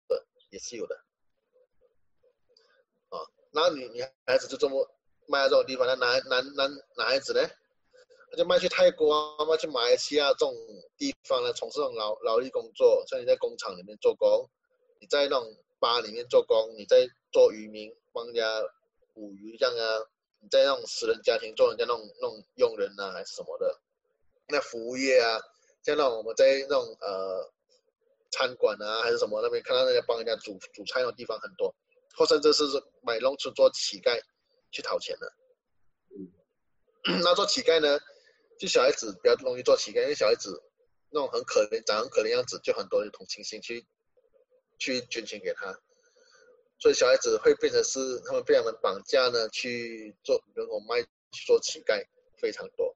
[0.50, 0.96] 也是有的，
[3.10, 3.22] 啊、
[3.52, 4.90] 那女女孩子就这么
[5.28, 7.48] 卖到这种地方，那男男男男孩子呢，
[8.32, 10.56] 他就卖去泰国啊，卖去马来西亚这种
[10.98, 14.50] 地方呢，从事这种劳劳力工作，像你在工厂里面做工。
[15.06, 18.44] 你在那种吧里面做工，你在做渔民帮人家
[19.14, 20.02] 捕鱼这样啊，
[20.42, 23.80] 你在那种私人家庭做人家那种那种佣人啊，还是什么的，
[24.48, 25.38] 那服务业啊，
[25.84, 27.54] 像那种我们在那种呃
[28.32, 31.72] 餐馆啊，还是什么那边看到人家帮人家煮煮菜那种地方很多，
[32.18, 32.64] 或甚至是
[33.04, 34.20] 买弄出做乞丐
[34.72, 35.32] 去讨钱的。
[37.22, 38.00] 那做乞丐呢，
[38.58, 40.64] 就小孩子比较容易做乞丐，因为小孩子。
[41.12, 43.86] 那种很可怜、长很可怜样子，就很多人同情心去
[44.78, 45.80] 去捐钱给他。
[46.78, 52.06] 所以小孩子会变成是他们被他们绑架呢，去做人口卖，去做乞丐，
[52.38, 52.96] 非常多。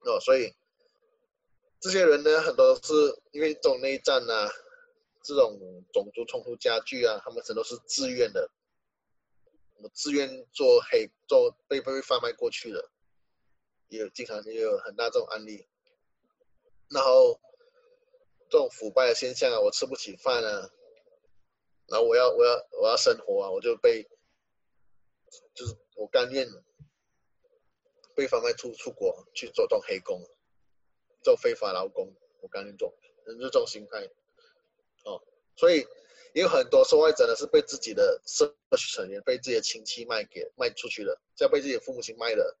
[0.00, 0.54] 哦，所以
[1.80, 2.92] 这些人呢，很多是
[3.32, 4.50] 因为这种内战啊，
[5.22, 5.58] 这种
[5.92, 8.50] 种族冲突加剧啊，他们很多是自愿的，
[9.82, 12.90] 我自愿做黑做被被贩卖过去的，
[13.88, 15.66] 也有经常也有很大这种案例。
[16.88, 17.38] 然后
[18.56, 20.70] 这种腐败的现象啊，我吃不起饭啊。
[21.88, 24.02] 然后我要我要我要生活啊，我就被，
[25.54, 26.48] 就是我甘愿
[28.14, 30.22] 被贩卖出出国去做这种黑工，
[31.22, 32.10] 做非法劳工，
[32.40, 32.90] 我甘愿做，
[33.26, 34.06] 人就这种心态，
[35.04, 35.22] 哦，
[35.54, 35.86] 所以
[36.32, 38.46] 有很多受害者呢是被自己的社
[38.78, 42.56] 区成员、被自己的亲戚卖给卖出去的，像被自己的父母亲卖的，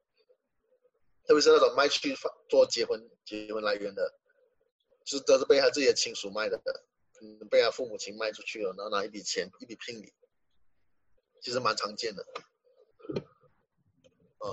[1.26, 2.14] 特别是那种卖去
[2.50, 4.14] 做结婚结婚来源的，
[5.06, 6.60] 是都是被他自己的亲属卖的。
[7.18, 10.12] 可能被他父母亲卖出去了，然后拿一笔钱，一笔聘礼，
[11.40, 12.22] 其实蛮常见的。
[14.36, 14.52] 啊，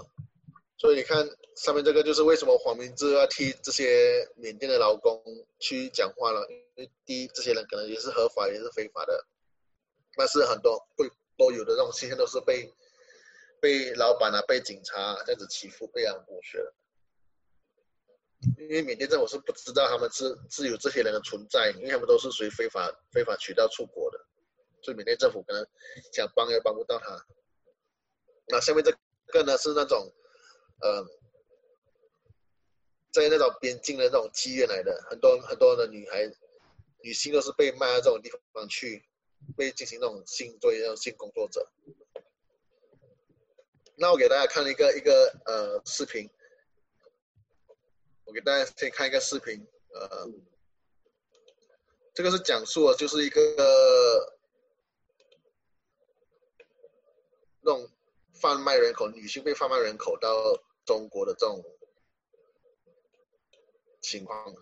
[0.77, 5.21] 所以你看上面这个就是为什么黄明志要替这些缅甸的劳工
[5.59, 9.25] 去讲话了，因为第一，这些人可能也是合法，也是非法的，
[10.15, 12.73] 但是很多会都有的这种现象都是被
[13.59, 16.59] 被老板啊、被警察这样子欺负、被人剥削。
[18.57, 24.19] 因为缅甸政府是不知道他们是是有这些人的存在，因为他们都是属于非法非法渠道出国的，
[24.81, 25.65] 所以缅甸政府可能
[26.11, 27.25] 想帮也帮不到他。
[28.47, 28.91] 那下面这
[29.27, 30.11] 个呢是那种，
[30.81, 31.05] 呃，
[33.11, 36.29] 在那种边境的那种妓院来的，很多很多的女孩、
[37.01, 39.03] 女性都是被卖到这种地方去，
[39.55, 41.67] 被进行那种性作业性工作者。
[43.95, 46.29] 那我给大家看了一个一个呃视频。
[48.25, 50.27] 我给大家先看一个视频，呃，
[52.13, 53.41] 这个是讲述的，就是一个
[57.61, 57.89] 那种
[58.33, 61.63] 贩卖人口，女性被贩卖人口到中国的这种
[64.01, 64.55] 情况。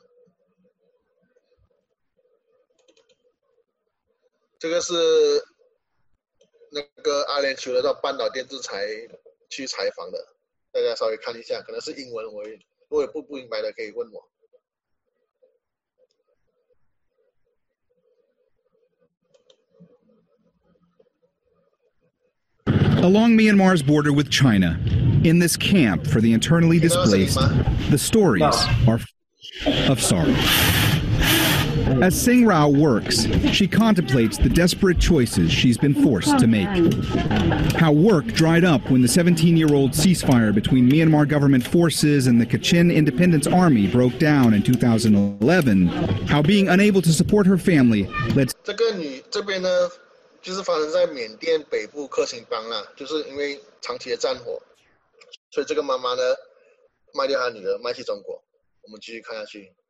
[4.59, 4.93] 这个是
[6.71, 8.87] 那个阿联酋的到半岛电视台
[9.49, 10.35] 去采访的，
[10.71, 12.43] 大家稍微看一下，可能是英文我。
[12.90, 14.28] 如果有不不明白的，可以问我。
[23.02, 24.80] Along Myanmar's border with China,
[25.22, 27.38] in this camp for the internally displaced,
[27.88, 28.42] the stories
[28.86, 29.00] are
[29.88, 30.34] of sorrow.
[32.02, 36.68] As Sing Rao works, she contemplates the desperate choices she's been forced to make.
[37.76, 42.40] How work dried up when the 17 year old ceasefire between Myanmar government forces and
[42.40, 45.86] the Kachin Independence Army broke down in 2011.
[46.26, 48.52] How being unable to support her family led.
[48.64, 49.68] 这个女这边呢，
[50.42, 54.60] 就是发生在缅甸北部克钦邦啦，就是因为长期的战火，
[55.50, 56.22] 所以这个妈妈呢，
[57.14, 58.42] 卖掉她女儿，卖去中国。
[58.82, 59.72] 我们继续看下去。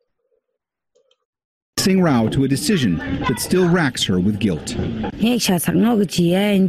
[1.82, 2.98] Sing Rao to a decision
[3.28, 4.76] that still racks her with guilt.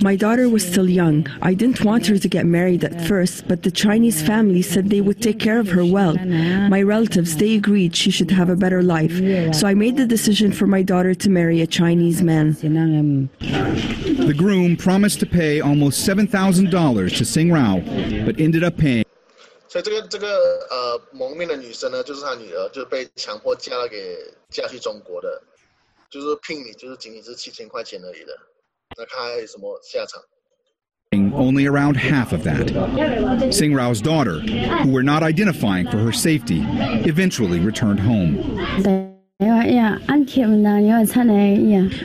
[0.02, 1.26] My daughter was still young.
[1.42, 5.02] I didn't want her to get married at first, but the Chinese family said they
[5.02, 6.14] would take care of her well.
[6.14, 9.12] My relatives, they agreed she should have a better life.
[9.54, 12.56] So I made the decision for my daughter to marry a Chinese man.
[12.62, 17.80] The groom promised to pay almost $7,000 to Sing Rao,
[18.24, 19.01] but ended up paying
[19.72, 20.28] 所以这个这个
[20.68, 24.18] 呃蒙面的女生呢，就是她女儿，就是被强迫嫁了给
[24.50, 25.42] 嫁去中国的，
[26.10, 28.36] 就是聘礼就是仅仅是七千块钱而已的，
[28.98, 30.22] 那看还有什么下场
[31.34, 32.68] ？Only around half of that.
[33.50, 34.40] Sing Rao's daughter,
[34.82, 36.62] who we're not identifying for her safety,
[37.06, 39.11] eventually returned home.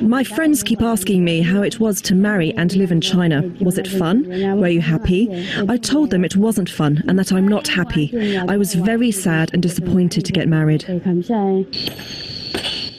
[0.02, 3.44] My friends keep asking me how it was to marry and live in China.
[3.62, 4.26] Was it fun?
[4.56, 5.30] Were you happy?
[5.70, 8.38] I told them it wasn't fun and that I'm not happy.
[8.38, 10.84] I was very sad and disappointed to get married.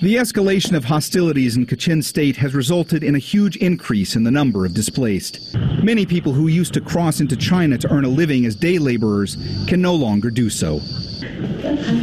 [0.01, 4.31] The escalation of hostilities in Kachin state has resulted in a huge increase in the
[4.31, 5.57] number of displaced.
[5.83, 9.37] Many people who used to cross into China to earn a living as day laborers
[9.67, 10.79] can no longer do so.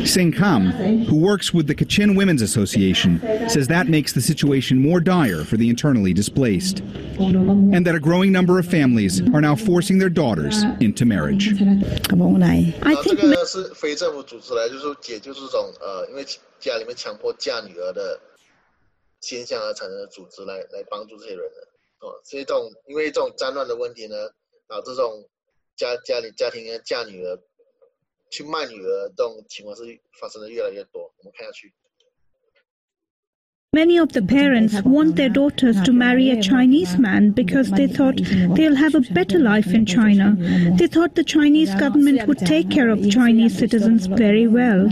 [0.03, 0.71] Sing Kam,
[1.05, 5.55] who works with the Kachin Women's Association, says that makes the situation more dire for
[5.55, 10.63] the internally displaced, and that a growing number of families are now forcing their daughters
[10.81, 11.53] into marriage.
[11.53, 13.21] I think
[16.65, 18.19] 家里面强迫嫁女儿的
[19.21, 21.67] 现象而产生的组织来来帮助这些人的
[21.99, 24.31] 哦，所以这种因为这种战乱的问题呢，
[24.67, 25.29] 导致这种
[25.75, 27.39] 家家里家庭要嫁女儿。
[28.31, 29.83] 去卖女儿这种情况是
[30.19, 31.03] 发生的越来越多。
[31.17, 31.71] 我们看下去。
[33.75, 38.15] Many of the parents want their daughters to marry a Chinese man because they thought
[38.55, 40.37] they'll have a better life in China.
[40.77, 44.91] They thought the Chinese government would take care of Chinese citizens very well.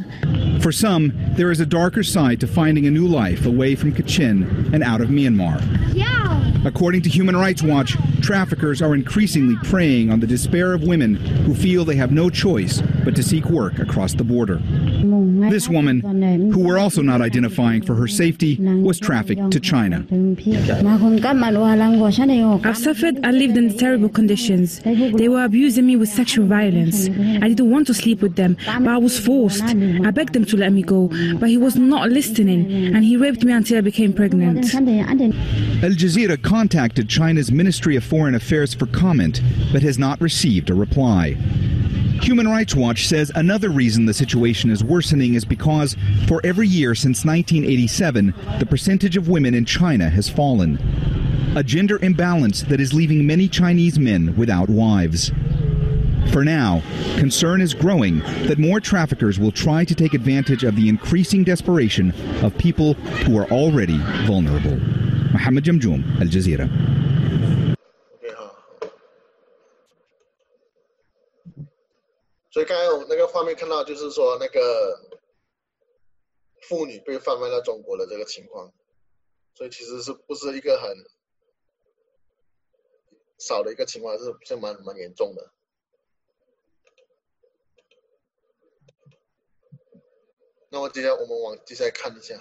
[0.59, 4.73] For some, there is a darker side to finding a new life away from Kachin
[4.73, 5.61] and out of Myanmar.
[6.65, 11.53] According to Human Rights Watch, traffickers are increasingly preying on the despair of women who
[11.53, 14.61] feel they have no choice but to seek work across the border.
[15.49, 15.99] This woman,
[16.51, 20.05] who we're also not identifying for her safety, was trafficked to China.
[22.63, 24.79] I've suffered I lived in terrible conditions.
[24.79, 27.07] They were abusing me with sexual violence.
[27.07, 29.63] I didn't want to sleep with them, but I was forced.
[29.63, 31.09] I begged them to let me go,
[31.39, 34.73] but he was not listening, and he raped me until I became pregnant.
[34.73, 39.41] Al Jazeera contacted China's Ministry of Foreign Affairs for comment,
[39.71, 41.31] but has not received a reply.
[42.21, 46.93] Human Rights Watch says another reason the situation is worsening is because for every year
[46.93, 50.77] since 1987, the percentage of women in China has fallen.
[51.57, 55.31] A gender imbalance that is leaving many Chinese men without wives.
[56.31, 56.83] For now,
[57.17, 62.13] concern is growing that more traffickers will try to take advantage of the increasing desperation
[62.43, 64.77] of people who are already vulnerable.
[65.31, 67.02] Mohammed Jamjoom, Al Jazeera.
[72.53, 75.09] 所以刚才我那个画面看到，就是说那个
[76.69, 78.71] 妇女被贩卖到中国的这个情况，
[79.55, 80.95] 所以其实是不是一个很
[83.39, 85.51] 少的一个情况，是是蛮蛮严重的。
[90.69, 92.39] 那么接下来我们往接下来看一下。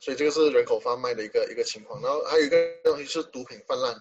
[0.00, 3.94] 所以这个是人口贩卖的一个一个情况，然后还有一个东西是毒品泛滥。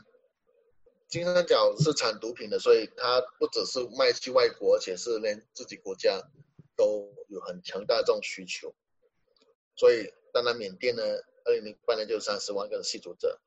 [1.08, 6.22] 金三角是产毒品的，所以它不只是卖去外国，而且是连自己国家
[6.76, 8.74] 都有很强大的这种需求。
[9.76, 11.04] 所以当然缅甸呢，
[11.46, 13.40] 二零零八年就有三十万个吸毒者。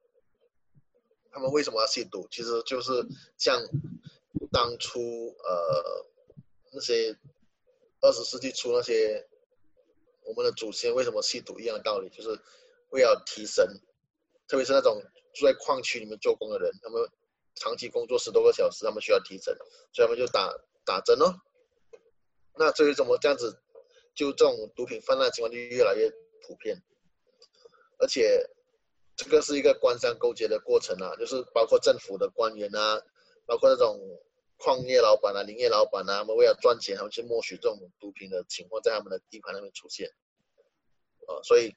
[1.31, 2.27] 他们为什么要吸毒？
[2.31, 2.93] 其实就是
[3.37, 3.61] 像
[4.51, 6.07] 当初呃
[6.73, 7.17] 那些
[8.01, 9.27] 二十世纪初那些。
[10.31, 12.29] 我们的祖先为什么吸毒一样的道理，就是
[12.91, 13.67] 为了提神，
[14.47, 15.03] 特别是那种
[15.35, 17.03] 住在矿区里面做工的人，他们
[17.57, 19.53] 长期工作十多个小时，他们需要提神，
[19.93, 20.49] 所以他们就打
[20.85, 21.35] 打针哦。
[22.55, 23.61] 那至于怎么这样子，
[24.15, 26.09] 就这种毒品泛滥情况就越来越
[26.47, 26.81] 普遍，
[27.99, 28.49] 而且
[29.17, 33.03] 这个是一个官商勾结的过程啊，就是包括政府的官员啊，
[33.47, 33.99] 包括那种。
[34.63, 40.07] 矿业老板啊，林业老板啊，他们为了赚钱，他们去默许这种毒品的情况在他们的地盘那边出现，
[41.27, 41.75] 啊，所以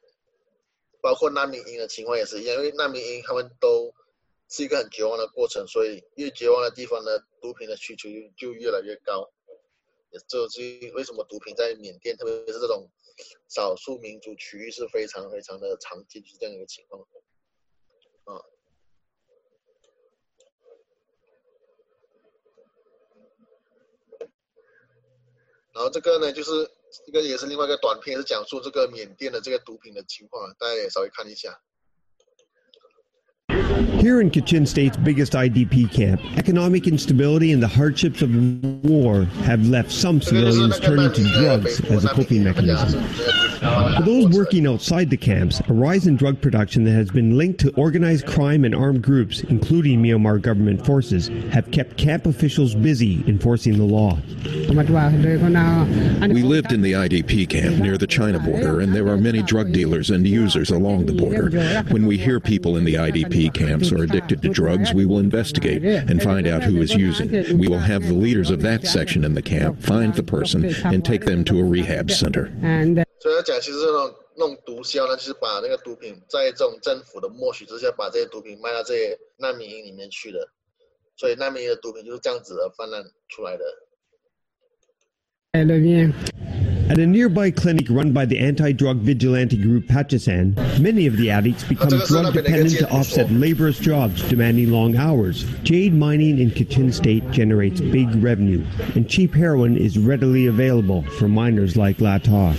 [1.01, 3.93] 包括难民营的情况也是一样，因为难民营他们都
[4.49, 9.31] 是一个很绝望的过程，所以越绝望的地方呢，毒品的需求就越来越高，
[10.11, 10.59] 也就是
[10.93, 12.89] 为什么毒品在缅甸，特别是这种
[13.47, 17.01] 少数民族区域是非常非常的常见，就是这样一个情况，
[18.25, 18.43] 啊。
[25.73, 26.51] 然后这个呢，就是
[27.07, 31.59] 一个也是另外一个短片，是讲述这个缅甸的这个毒品的情况，大家也稍微看一下。
[34.03, 38.29] Here in Kachin State's biggest IDP camp, economic instability and the hardships of
[38.83, 43.01] war have left some civilians turning to drugs as a coping mechanism.
[43.63, 47.61] For those working outside the camps, a rise in drug production that has been linked
[47.61, 53.23] to organized crime and armed groups, including Myanmar government forces, have kept camp officials busy
[53.25, 54.17] enforcing the law.
[56.27, 59.71] We lived in the IDP camp near the China border, and there are many drug
[59.71, 61.83] dealers and users along the border.
[61.89, 65.82] When we hear people in the IDP camps are addicted to drugs, we will investigate
[65.82, 67.30] and find out who is using.
[67.58, 71.04] We will have the leaders of that section in the camp find the person and
[71.04, 72.50] take them to a rehab center.
[73.20, 80.48] 所以要讲，其实那种那种毒枭呢，就是把那个毒品在这种政府的默许之下，把这些毒品卖到这些难民营里面去的。
[81.16, 83.64] 所以难民营的毒品就是这样子的泛滥出来的。
[86.89, 91.63] At a nearby clinic run by the anti-drug vigilante group Pachisan, many of the addicts
[91.63, 95.45] become drug dependent to offset laborious jobs demanding long hours.
[95.63, 98.63] Jade mining in Kachin State generates big revenue,
[98.95, 102.55] and cheap heroin is readily available for miners like Lata.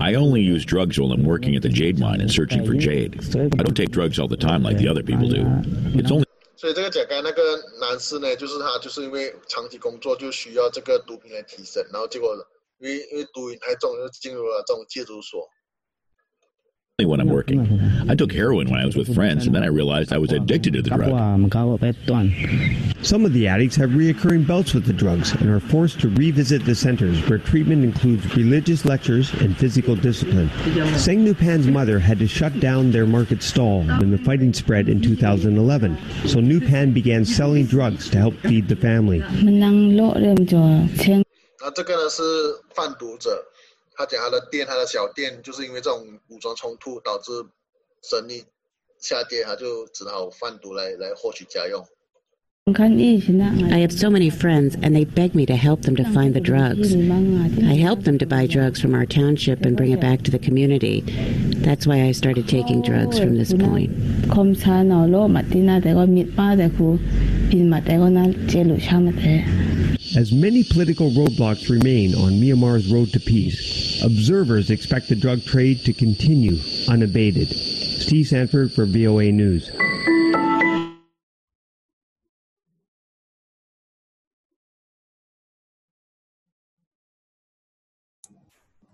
[0.00, 3.18] I only use drugs while I'm working at the jade mine and searching for jade.
[3.36, 5.46] I don't take drugs all the time like the other people do.
[5.98, 6.24] It's only
[6.60, 12.36] 所以这个甲肝那个男士呢，就是他就是因为长期工作就需要这个毒品来提升，然后结果
[12.76, 15.48] 因为因为毒瘾太重，就进入了这种戒毒所。
[16.98, 17.79] When I'm working.
[18.09, 20.73] I took heroin when I was with friends, and then I realized I was addicted
[20.73, 21.11] to the drug.
[23.01, 26.65] Some of the addicts have reoccurring bouts with the drugs and are forced to revisit
[26.65, 30.49] the centers where treatment includes religious lectures and physical discipline.
[30.97, 35.01] Seng Nupan's mother had to shut down their market stall when the fighting spread in
[35.01, 39.21] 2011, so Nupan began selling drugs to help feed the family.
[41.61, 42.21] 那这个呢是
[42.75, 43.43] 贩毒者，
[43.95, 47.31] 他讲他的店，他的小店就是因为这种武装冲突导致
[48.01, 48.43] 生意
[48.99, 51.85] 下跌，他就只好贩毒来来获取家用。
[52.67, 56.95] I have so many friends, and they beg me to help them to find the drugs.
[56.95, 60.39] I help them to buy drugs from our township and bring it back to the
[60.39, 61.03] community.
[61.61, 63.91] That's why I started taking drugs from this point.
[70.17, 75.85] As many political roadblocks remain on Myanmar's road to peace, observers expect the drug trade
[75.85, 76.57] to continue
[76.89, 77.53] unabated.
[78.10, 79.70] Steve Sanford for VOA News.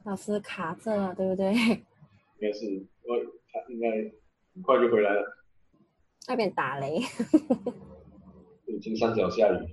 [0.05, 1.51] 老师卡着了，对不对？
[1.55, 1.81] 应
[2.43, 3.17] 该是，我
[3.51, 3.89] 他应该
[4.53, 5.25] 很快就回来了。
[6.29, 7.01] 那边打雷。
[8.83, 9.67] 金山脚下雨。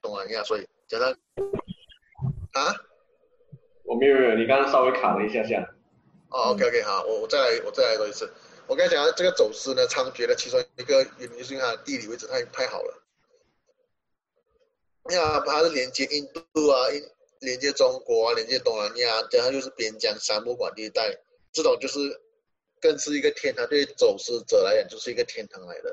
[0.00, 1.12] 东南亚，所以觉得
[2.54, 2.72] 啊，
[3.84, 5.62] 我没有没有，你刚刚稍微卡了一下下。
[6.32, 8.32] 哦，OK OK，好，我我再来，我再来说一次。
[8.66, 13.02] 我刚才讲这个走私呢，猖獗的其中一个原因就是因为它的地理位置太太好了。
[15.08, 17.02] 你看，它是连接印度啊，印。
[17.42, 21.12] 连接中国啊，连接东南亚，加上又是边疆沙漠管地带，
[21.52, 21.98] 这种就是
[22.80, 25.92] 更是一个天堂，对走私者来讲就是一个天堂来的。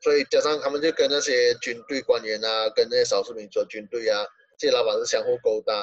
[0.00, 4.24] 所以加上他们就跟那些军队官员啊，跟那些少数民族军队啊，
[4.56, 5.74] 这些老板是相互勾搭，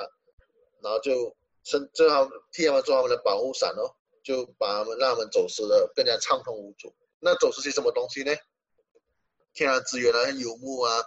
[0.81, 1.31] 然后就
[1.65, 3.93] 甚至他们替他们做他们的保护伞哦，
[4.23, 6.95] 就把他们让他们走私的更加畅通无阻。
[7.19, 8.31] 那走私些什么东西呢？
[9.53, 11.03] 天然资源啊，像游牧啊，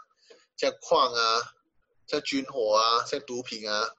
[0.57, 1.55] 像矿啊。
[2.11, 3.95] 像军火啊，像毒品啊，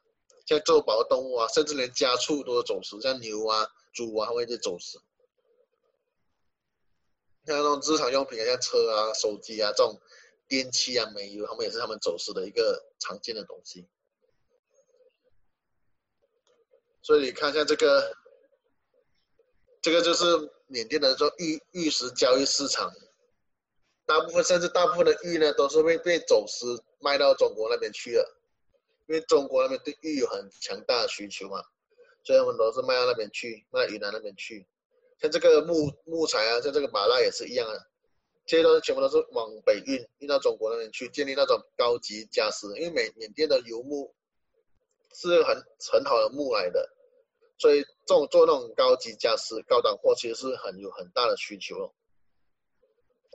[0.47, 4.97] 像走保动物啊，甚至连家畜都是走私，像牛啊、猪啊，他们会去走私。
[7.45, 10.01] 像那种日常用品啊，像车啊、手机啊这种
[10.47, 13.87] 电器啊、煤油，他们也是他们走私的一个常见的东西。
[17.09, 18.15] 所以你看，一下这个，
[19.81, 20.23] 这个就是
[20.67, 22.93] 缅甸的说玉玉石交易市场，
[24.05, 26.79] 大部分甚至大部分的玉呢，都是会被走私。
[26.99, 28.39] 卖到中国那边去了，
[29.07, 31.63] 因为中国那边对玉有很强大的需求嘛，
[32.23, 34.67] 所以他们都是卖到那边去，卖到云南那边去。
[35.19, 37.75] 像这个木木材啊，像这个麻蜡也是一样啊，
[38.45, 42.67] 这些东西全部都是往北运，运到中国那边去，建立那种高级家私。
[42.77, 44.13] 因为缅缅甸的游牧
[45.15, 45.55] 是很
[45.91, 46.87] 很好的木来的，
[47.59, 51.93] 所以这种做那种高级家私、高档货，其实是很有很大的需求哦。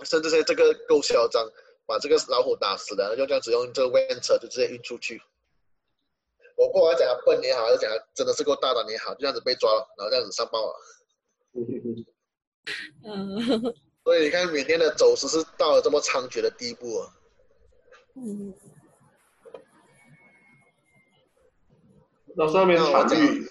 [0.05, 1.48] 甚至是这个够嚣张。
[1.86, 5.20] 把这个老虎打死了，就这样子用这个 van 车就直接运出去。
[6.56, 10.74] 我不管讲他笨也好，还是讲他真的是够大胆也好，就这样子被抓了，然后这样子上报了。
[13.05, 13.74] 嗯。
[14.02, 17.12] 所以你看缅甸的走私是到了这么猖獗的地步啊。
[18.16, 18.55] 嗯。
[22.34, 23.46] 那上面产玉，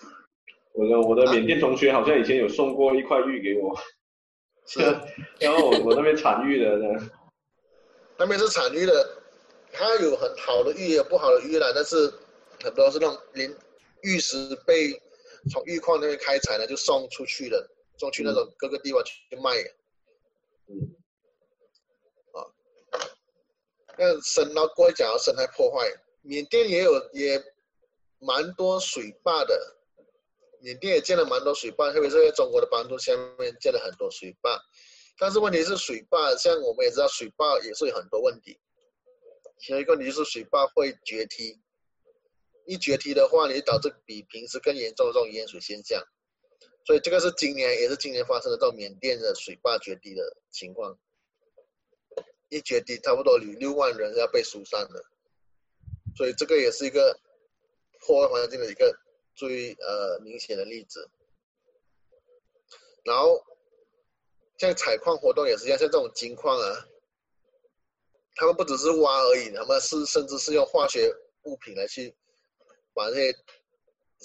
[0.73, 3.75] 我的我的缅甸同学好像以前有送过一块玉给我。
[4.65, 4.79] 是。
[5.39, 7.09] 然后我我那边产玉的呢。
[8.17, 9.23] 那边是产玉的，
[9.71, 11.71] 它有很好的玉，也有不好的玉啦。
[11.75, 12.11] 但是
[12.63, 13.55] 很多是那种连
[14.01, 14.91] 玉石被
[15.51, 19.51] 从玉矿那边开采了就送出去了，送去那种各个地方去卖。
[20.67, 20.95] 嗯。
[22.33, 22.45] 啊。
[23.97, 25.87] 那生捞过讲到生态破坏，
[26.21, 27.43] 缅甸也有也
[28.19, 29.77] 蛮多水坝的，
[30.63, 34.57] 缅甸也建了蛮多水坝，特别是在中国的帮助下面建了很多水坝。
[35.19, 38.57] 但是问题是水坝，像我们也知道，水坝也是有很多问题。
[39.59, 41.59] 其中一个问题是水坝会决堤，
[42.65, 46.01] 一决堤的话，你导致比平时更严重的这种淹水现象。
[46.87, 50.97] 所以这个是今年也是今年发生的这种缅甸的水坝决堤的情况。
[52.47, 55.03] 一决堤，差不多有六万人要被疏散的。
[56.15, 57.19] 所以这个也是一个
[57.99, 58.97] 破坏环境的一个
[59.35, 61.09] 最呃明显的例子。
[63.03, 63.43] 然后。
[64.59, 66.87] 像采矿活动也是一样，像这种金矿啊，
[68.35, 72.15] 他们不只是挖而已，他们是甚至是用化学物品来去
[72.93, 73.35] 把那些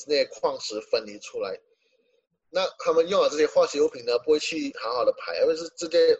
[0.06, 1.58] 那些矿石分离出来。
[2.50, 6.14] 那他们用了这些化学物品呢，不会去好好的排，而是直接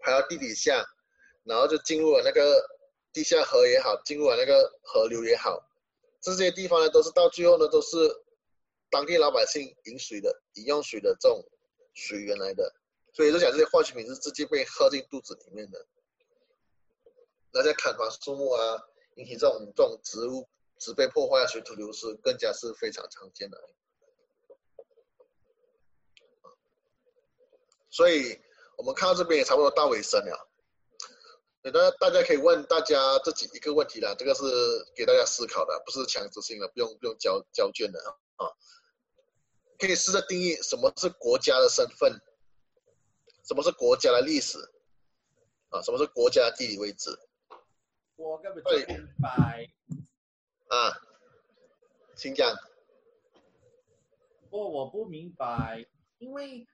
[0.00, 0.82] 排到地底下，
[1.44, 2.66] 然后就进入了那个
[3.12, 5.62] 地下河也好，进入了那个河流也好，
[6.20, 7.96] 这些地方呢，都是到最后呢，都是
[8.90, 11.42] 当地老百姓饮水的饮用水的这种
[11.94, 12.74] 水源来的，
[13.12, 15.86] 所以就讲这些化学品是直接被喝进肚子里面的。
[17.52, 18.78] 那在砍伐树木啊，
[19.16, 20.48] 引起这种这种植物
[20.78, 23.58] 植被破坏、水土流失，更加是非常常见的。
[27.88, 28.38] 所以
[28.76, 30.49] 我们看到这边也差不多到尾声了。
[31.62, 34.42] 那大家可以问大家自己一个问题啦，这个是
[34.96, 38.00] 给大家思考的，不是强制性的，不用不用交交卷的
[38.36, 38.48] 啊。
[39.78, 42.18] 可以试着定义什么是国家的身份，
[43.44, 44.58] 什么是国家的历史，
[45.68, 47.10] 啊，什么是国家的地理位置。
[48.16, 49.66] 我根本不明白。
[50.68, 50.96] 啊，
[52.16, 52.56] 请讲。
[54.48, 55.86] 不，我不明白，
[56.18, 56.66] 因为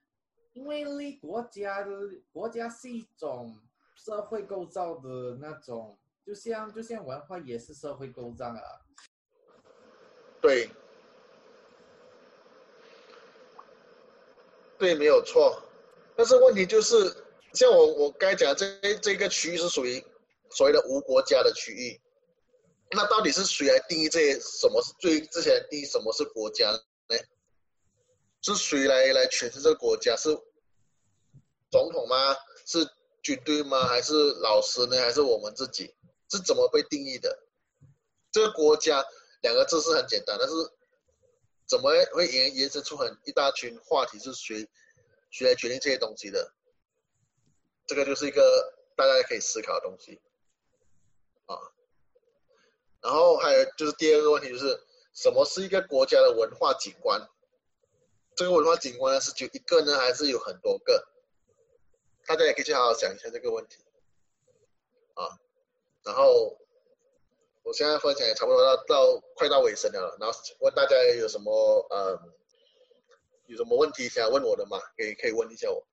[0.53, 1.91] 因为立国家的
[2.31, 3.61] 国家是一种。
[3.97, 8.61] 社会构造的那种，就像就像文化也是社会构造啊。
[10.39, 10.69] 对，
[14.77, 15.61] 对，没有错。
[16.15, 20.01] 但是问题就是，像我我刚才讲这这个区域是属于
[20.51, 21.99] 所谓的无国家的区域，
[22.91, 27.17] 那到底是谁来定义这些什么是最之前定义什么是国家呢？
[28.41, 30.15] 是谁来来诠释这个国家？
[30.15, 30.29] 是
[31.71, 32.35] 总统吗？
[32.65, 32.87] 是？
[33.27, 33.85] 军队吗？
[33.85, 34.95] 还是老师呢？
[35.01, 35.93] 还是我们自己？
[36.29, 37.37] 是怎么被定义的？
[38.31, 39.05] 这个国家
[39.41, 40.55] 两个字是很简单，但是
[41.65, 44.17] 怎么会延延伸出很一大群话题？
[44.17, 44.69] 是谁
[45.29, 46.53] 谁来决定这些东西的？
[47.85, 50.21] 这个就是一个大家可以思考的东西
[51.47, 51.59] 啊。
[53.01, 54.81] 然后还有就是第二个问题，就是
[55.13, 57.27] 什么是一个国家的文化景观？
[58.37, 61.09] 这个文化景观呢，是就一个呢，还是有很多个？
[62.27, 63.77] 大家也可以去好好想一下这个问题，
[65.13, 65.31] 啊，
[66.03, 66.57] 然后
[67.63, 71.51] 我现在分享也差不多到到快到尾声了，然后问大家有什么
[71.89, 72.19] 呃
[73.45, 74.77] 有什么问题想要问我的吗？
[74.97, 75.87] 可以可以问一下我。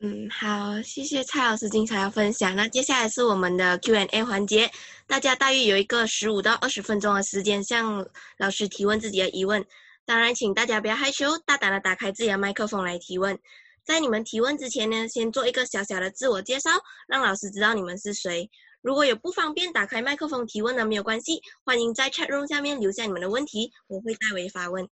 [0.00, 2.54] 嗯，好，谢谢蔡老师精彩的分享。
[2.54, 4.70] 那接下来是我们的 Q&A 环节，
[5.06, 8.06] 大家大约有一个十五到二十分钟的时间向
[8.36, 9.64] 老师提问自己的疑问。
[10.04, 13.38] 当然，请大家不要害羞，大胆的打开自己的麦克风来提问。
[13.86, 16.70] 在你们提问之前呢，先做一个小小的自我介绍，
[17.06, 18.50] 让老师知道你们是谁。
[18.82, 24.88] 如果有不方便打开麦克风提问的，没有关系，欢迎在 chat room 下面留下你们的问题，我会代为发问。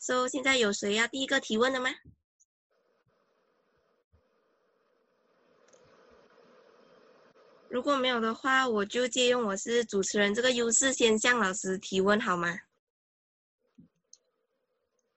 [0.00, 1.90] So，现在有谁要第一个提问的吗？
[7.68, 12.58] 如果没有的话，我就借用我是主持人这个优势，先向老师提问，好吗？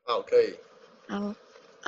[0.04, 0.56] 好，可以。
[1.08, 1.36] 好。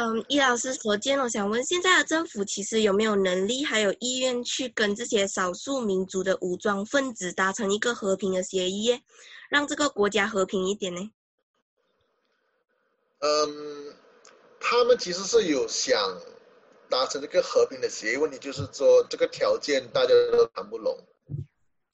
[0.02, 9.02] 嗯，易老师，首先我想问，现在的政府其实有没有能力还有意愿去跟这些少数民族的武装分子达成一个和平的协议，
[9.50, 11.12] 让这个国家和平一点呢？
[13.20, 13.94] 嗯，
[14.62, 16.18] 他们其实是有想
[16.90, 20.98] 达成这个和平的协议，问题就是说这个条件大家都谈不拢，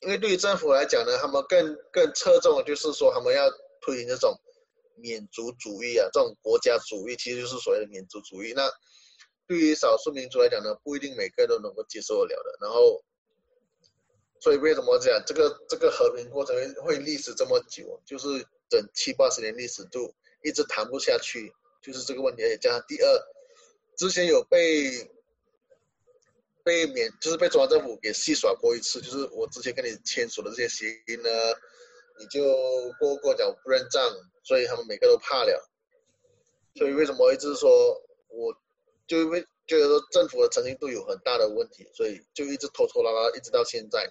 [0.02, 3.49] 因为对于政府来讲呢，他们更更侧重的就是说他们要
[3.82, 4.40] 推行这种。
[4.97, 8.53] 民族主义啊，这种国家主义其实就是所谓的民族主义。
[8.53, 8.72] 那
[9.47, 12.57] 对于少数民族来讲呢，不一定每个人都能够接受得了的。
[12.61, 13.03] 然后，
[14.39, 18.01] 所以为什么讲这个这个和平过程会历时这么久？
[18.05, 18.27] 就是
[18.69, 20.11] 整七八十年历史就
[20.43, 22.41] 一直谈不下去，就是这个问题。
[22.59, 23.07] 加上第二，
[23.97, 25.11] 之前有被
[26.63, 31.30] 被缅，就是被中央政府给戏耍过一次，就是我之前跟你签署的这些协议呢，
[32.17, 32.41] 你就
[32.99, 34.01] 过过脚不认账。
[34.45, 35.69] 所以他们每个都怕了，
[36.76, 37.67] 所以为什么一直说，
[38.27, 38.55] 我
[39.07, 44.07] 就因为觉得说政府的诚信度有很大的问题，所以就一直拖拖拉拉，一直到现在。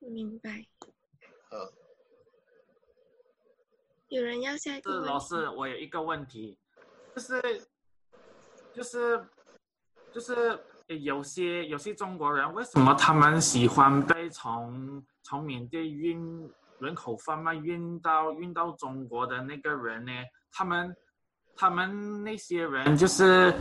[0.00, 0.64] 明白。
[1.50, 1.68] 啊。
[4.08, 4.90] 有人要下一个？
[4.90, 6.56] 是老师，我有一个问题，
[7.14, 7.68] 就是，
[8.72, 9.22] 就是，
[10.10, 16.50] 就是有些有些中国人为什么他们喜欢被从从缅甸运？
[16.80, 20.12] 人口贩卖运到运到中国的那个人呢？
[20.52, 20.96] 他们
[21.56, 23.52] 他们那些人就是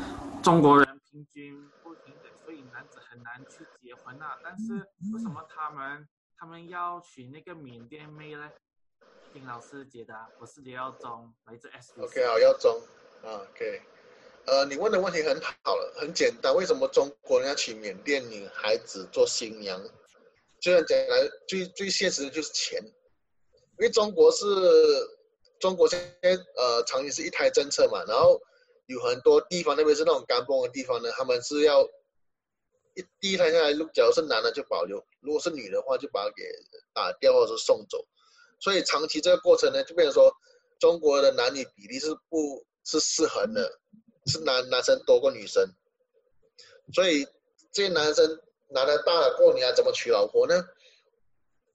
[0.44, 4.38] 中国人，平均不平等，所以男子很难去结婚啊。
[4.44, 4.74] 但是
[5.14, 6.08] 为什么他们
[6.38, 8.50] 他们要娶那个缅甸妹呢？
[9.34, 11.94] 丁老师解答，我是李耀宗，来自 S。
[12.00, 12.72] OK，好，耀宗
[13.24, 13.82] 啊，OK，
[14.46, 19.80] 呃，你问的问题很好了，很简单，为什么中国人要娶缅甸女孩子做新娘？
[20.60, 22.82] 这样讲来，最最现实的就是钱。
[23.80, 24.46] 因为中国是
[25.60, 28.40] 中国现在呃，长期是一胎政策嘛，然后
[28.88, 31.84] 有很多地方，特别是那种干崩的地方呢，他们是要
[32.96, 36.44] 一第一胎下来，假如是男的就保留，如果是女的话就把它给
[36.94, 38.04] 打掉或者送走，
[38.60, 40.34] 所以长期这个过程呢，就变成说
[40.80, 43.80] 中国的男女比例是不是失衡的，
[44.26, 45.64] 是男男生多过女生，
[46.94, 47.26] 所以
[47.72, 48.40] 这些男生
[48.70, 50.64] 男的大了过，年还怎么娶老婆呢？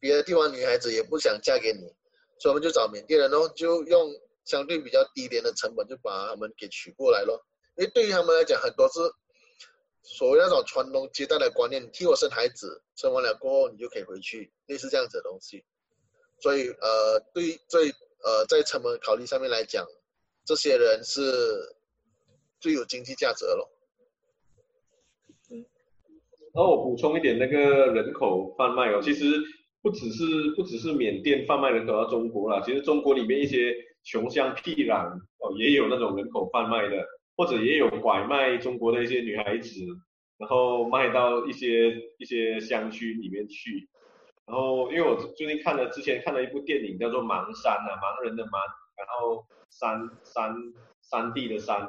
[0.03, 1.87] 别的地方女孩子也不想嫁给你，
[2.41, 4.13] 所以我们就找缅甸人喽，就用
[4.45, 7.41] 相对比较低廉的成本就把他们给娶过来咯。
[7.77, 8.99] 因为对于他们来讲，很多是
[10.03, 15.65] 所谓那种传宗接代的观念，你替我生孩子，生完了过后你就可以回去，类似这样子的东西。
[16.41, 17.89] 所以呃，对于最
[18.25, 19.87] 呃在成本考虑上面来讲，
[20.45, 21.23] 这些人是
[22.59, 23.71] 最有经济价值的咯。
[26.55, 29.25] 然后我补充一点，那个人口贩卖哦，其实
[29.83, 30.25] 不只是
[30.57, 37.05] 不只是缅甸贩卖人口到中国啦，其实中国里面一些穷乡僻壤哦，也有那种人口贩卖的。
[37.35, 39.81] 或者也有拐卖中国的一些女孩子，
[40.37, 43.89] 然后卖到一些一些乡区里面去。
[44.47, 48.59] 然后因为我最近看了之前看了一部电影叫做《盲山》啊，盲人的盲，
[48.99, 50.55] 然后山山
[51.01, 51.89] 山地的山，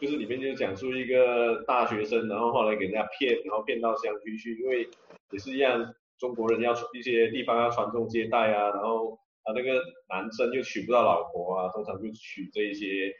[0.00, 4.88] 就是里面就讲述一个大学生，然后后来给人家骗，然后骗到乡区去，因为
[5.30, 13.12] 也是一样，中国人要一些地方要传宗接代啊，然后啊那个男生又娶不到老婆啊，通常就娶这一些。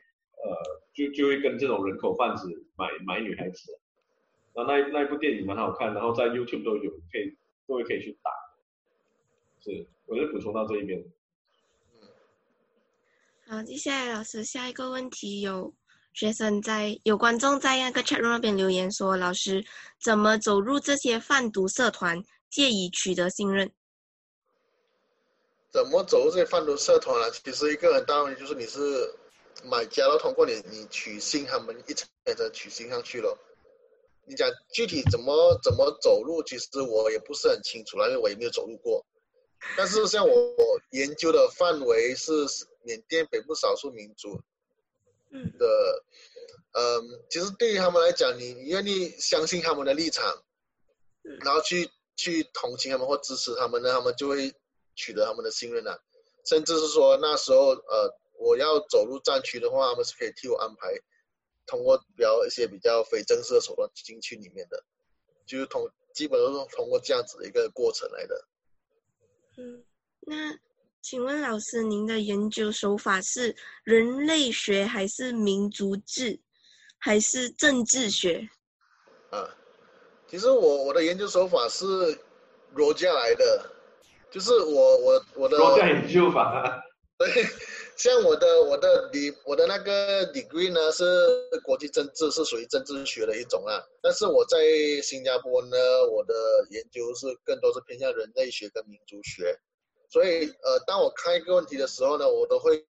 [0.43, 0.57] 呃，
[0.95, 3.79] 就就会跟这种人口贩子买买女孩子，
[4.55, 7.37] 那那那一部电影蛮好看，然后在 YouTube 都有，可以
[7.67, 8.31] 各位可以去打。
[9.61, 11.05] 是，我就补充到这一边。
[13.47, 15.75] 好，接下来老师下一个问题，有
[16.21, 19.65] 学生在有观众在那个 chat room 那边留言说，老师
[20.05, 23.73] 怎么走入这些贩毒社团，借以取得信任？
[25.73, 27.31] 怎么走入这些贩毒社团呢？
[27.31, 29.15] 其实一个很大问题就是你是。
[29.65, 33.37] 买家都通过你，你取信他们一层一层取信上去了。
[34.25, 39.05] 你讲具体怎么怎么走路，其实我也不是很清楚了，因为我也没有走路过。
[39.77, 42.33] 但是像我，我研究的范围是
[42.85, 44.41] 缅甸北部少数民族
[45.31, 46.05] 的，
[46.73, 50.43] 嗯，其实对于他们来讲，你你愿意相信他们的立场，
[51.45, 54.53] 然后去去同情他们或支持他们呢，他们就会
[54.95, 56.03] 取得他们的信任了。
[56.45, 58.21] 甚至是说那时候呃。
[58.43, 60.99] 我要走入战区的话，他们是可以替我安排，
[61.67, 64.83] 通过比较一些比较非正式的手段进去里面的，
[65.45, 68.49] 就是通基本都是通过这样子的一个过程来的。
[69.59, 69.85] 嗯，
[70.21, 70.59] 那
[71.03, 76.39] 请问老师，您的研究手法是人类学，还是民族志，
[76.99, 78.49] 还是政治学？
[79.31, 79.49] 啊，
[80.29, 81.87] 其实我我的研究手法是
[82.75, 83.71] 罗家来的，
[84.31, 86.85] 就是我我我的罗家研究法。
[87.19, 87.29] 对，
[87.97, 91.05] 像我的我的理我的那个 degree 呢是
[91.63, 93.83] 国际政治，是属于政治学的一种啊。
[94.03, 94.59] 但是我在
[95.03, 95.77] 新加坡呢，
[96.11, 96.35] 我的
[96.71, 99.59] 研究是更多是偏向人类学跟民族学。
[100.11, 102.85] 所以呃，当我看一个问题的时候呢，我都会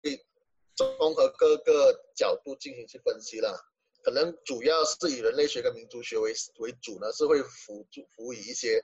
[0.74, 3.61] 综合各个角度进行去分析了。
[4.03, 8.82] 可能主要是以人类学跟民族学为为主呢，是会辅助辅以一些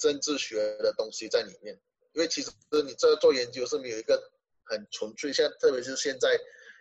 [0.00, 1.78] 政治学的东西在里面。
[2.14, 2.50] 因为其实
[2.84, 4.32] 你这做研究是没有一个。
[4.70, 6.38] 很纯粹，像特别是现在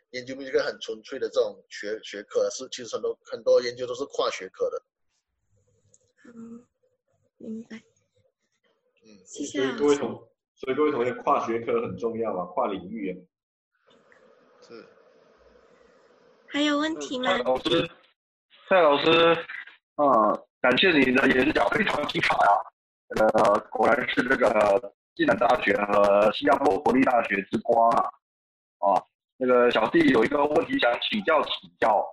[0.09, 4.83] 研究没有一个很纯粹的这种学学科，是其实很多很多研究都是跨学科的。
[6.25, 6.67] 嗯，
[7.37, 7.81] 明白。
[9.05, 9.61] 嗯，谢谢。
[9.61, 10.27] 所以各位同，
[10.57, 13.15] 所以各位同学，跨学科很重要啊，跨领域啊。
[14.61, 14.85] 是。
[16.49, 17.37] 还有问题吗？
[17.37, 17.89] 蔡老师，
[18.67, 19.33] 蔡老师，
[19.95, 22.51] 啊、呃，感谢你的演讲，非常精彩啊。
[23.15, 24.93] 呃，果然是这个。
[25.17, 28.03] 暨南大学和新加坡国立大学之光啊，
[28.77, 29.01] 啊，
[29.37, 32.07] 那个小弟有一个问题想请教请教，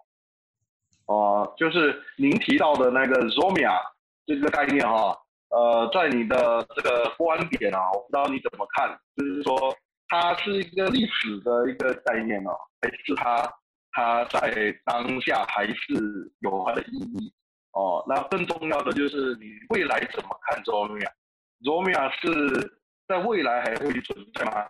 [1.04, 3.78] 啊，就是您提到的那个 Zomia
[4.24, 5.18] 这个概念哈、啊，
[5.54, 9.76] 呃，在你的这个观点啊，我不知道你怎么看，就是说
[10.08, 12.50] 它是一个历史的一个概念啊，
[12.82, 13.54] 还是它
[13.92, 17.32] 它在当下还是有它的意义？
[17.72, 22.80] 哦、那更重要的就是你未来怎么看 Zomia？Zomia 是。
[23.06, 24.66] 在未来还会存在吗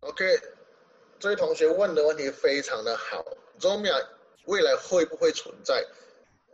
[0.00, 0.24] ？OK，
[1.20, 3.24] 这位同学问的问题非常的好。
[3.60, 3.94] Zomia
[4.46, 5.80] 未来会不会存在？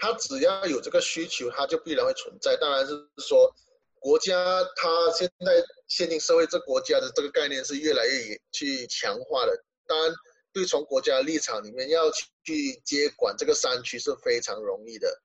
[0.01, 2.57] 它只要有这个需求，它就必然会存在。
[2.57, 3.55] 当然是说，
[4.01, 4.35] 国家
[4.75, 9.63] 它现在现今社会这国家的这个概念是越来越去强化的。
[9.87, 10.13] 当然，
[10.53, 15.21] 对从国家立场里面要去接管这个山区是非常容易的，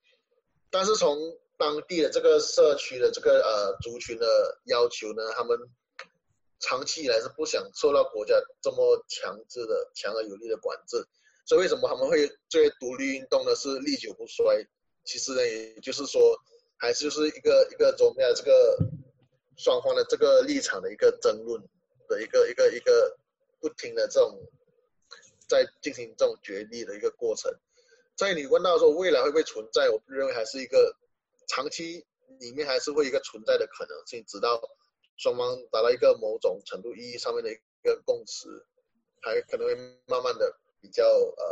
[0.69, 1.17] 但是从
[1.57, 5.57] 当地的这个社区的这个呃族群的要求呢，他们
[6.59, 11.05] 长期以来是不想受到国家这么强制的强而有力的管制，
[11.45, 13.55] 所以为什么他们会这些独立运动呢？
[13.55, 14.65] 是历久不衰。
[15.03, 16.35] 其实呢，也就是说，
[16.77, 18.77] 还是就是一个一个中亚这个
[19.55, 21.61] 双方的这个立场的一个争论
[22.07, 23.15] 的一个一个一个
[23.59, 24.41] 不停的这种
[25.47, 27.53] 在进行这种决力的一个过程。
[28.17, 30.95] 所以你问到说未来会不会存在，我认为还是一个
[31.47, 32.03] 长期
[32.39, 34.59] 里面还是会一个存在的可能性，直到
[35.17, 38.47] 双方达到一个某种程度意义上面的一个共识，
[39.21, 39.75] 还可能会
[40.07, 41.43] 慢慢的比较呃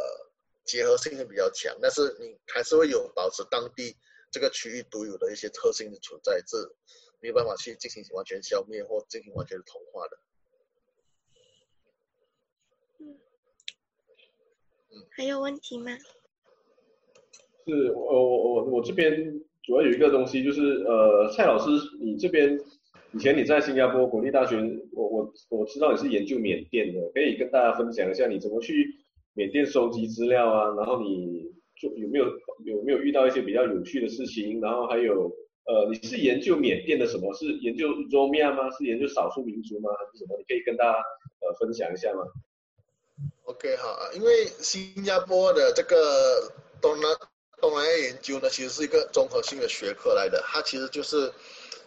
[0.63, 3.95] 结合性会比较强，但是你还是会有保持当地
[4.31, 6.55] 这个区域独有的一些特性的存在，这
[7.19, 10.19] 没有办法去进行完全消灭或进行完全的同化的。
[12.99, 13.17] 嗯，
[15.17, 15.97] 还有问题吗？
[17.65, 22.59] 是，我我我我这边主要有一个东西，就是呃，蔡老师，你这边
[23.13, 24.55] 以前你在新加坡国立大学，
[24.93, 29.02] 我我我知道你是研究缅甸的，可以跟大家分享一下你怎么去
[29.33, 32.25] 缅甸收集资料啊，然后你就有没有
[32.65, 35.31] 有没有遇到一些比较有趣的事情，然后还有
[35.65, 37.33] 呃，你是研究缅甸的什么？
[37.33, 38.69] 是研究罗米亚吗？
[38.71, 39.89] 是研究少数民族吗？
[39.97, 40.37] 还是什么？
[40.37, 40.97] 你可以跟大家
[41.41, 42.23] 呃分享一下吗
[43.45, 46.51] ？OK，好啊，因为新加坡的这个
[46.81, 47.09] 东南。
[47.61, 51.31] 东南亚研究呢，其实是一个综合性的学科来的，它其实就是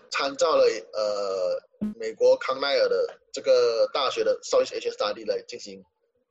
[0.08, 0.64] 参照了
[0.94, 5.84] 呃美国康奈尔的这个大学的 Southeast Asia Study 来进行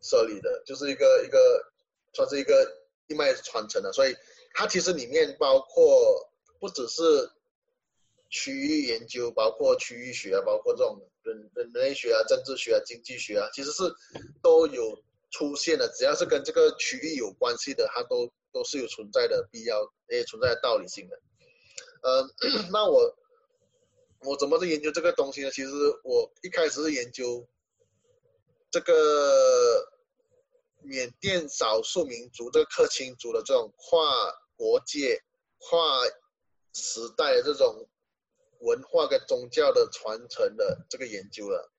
[0.05, 1.71] 设立的，就是一个一个
[2.13, 2.65] 算是一个
[3.07, 4.15] 一脉传承的，所以
[4.53, 6.29] 它其实里面包括
[6.59, 7.03] 不只是
[8.29, 13.83] 区域研究，包括区域学啊，包括这种人人类学啊、政治学啊、经济学啊，其实是
[14.43, 18.31] 都有出现的，只要是跟这个区域有关系的，它都。
[18.55, 21.19] 都是有存在的必要，也存在的道理性的。
[22.03, 22.25] 呃，
[22.71, 23.13] 那我
[24.21, 25.51] 我怎么去研究这个东西呢？
[25.51, 25.71] 其实
[26.05, 27.45] 我一开始是研究
[28.71, 29.91] 这个
[30.85, 33.99] 缅甸少数民族这个克钦族的这种跨
[34.55, 35.21] 国界、
[35.57, 35.77] 跨
[36.73, 37.89] 时代的这种
[38.59, 41.71] 文化跟宗教的传承的这个研究了。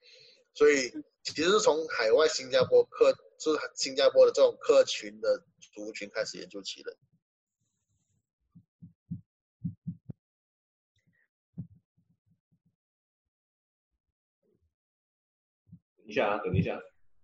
[0.55, 0.91] 所以
[1.23, 5.45] 其实是从海外新加坡克，是新加坡的这种客群的。
[5.75, 6.97] 族群开始研究起的。
[15.99, 16.81] 等一下啊，等一下。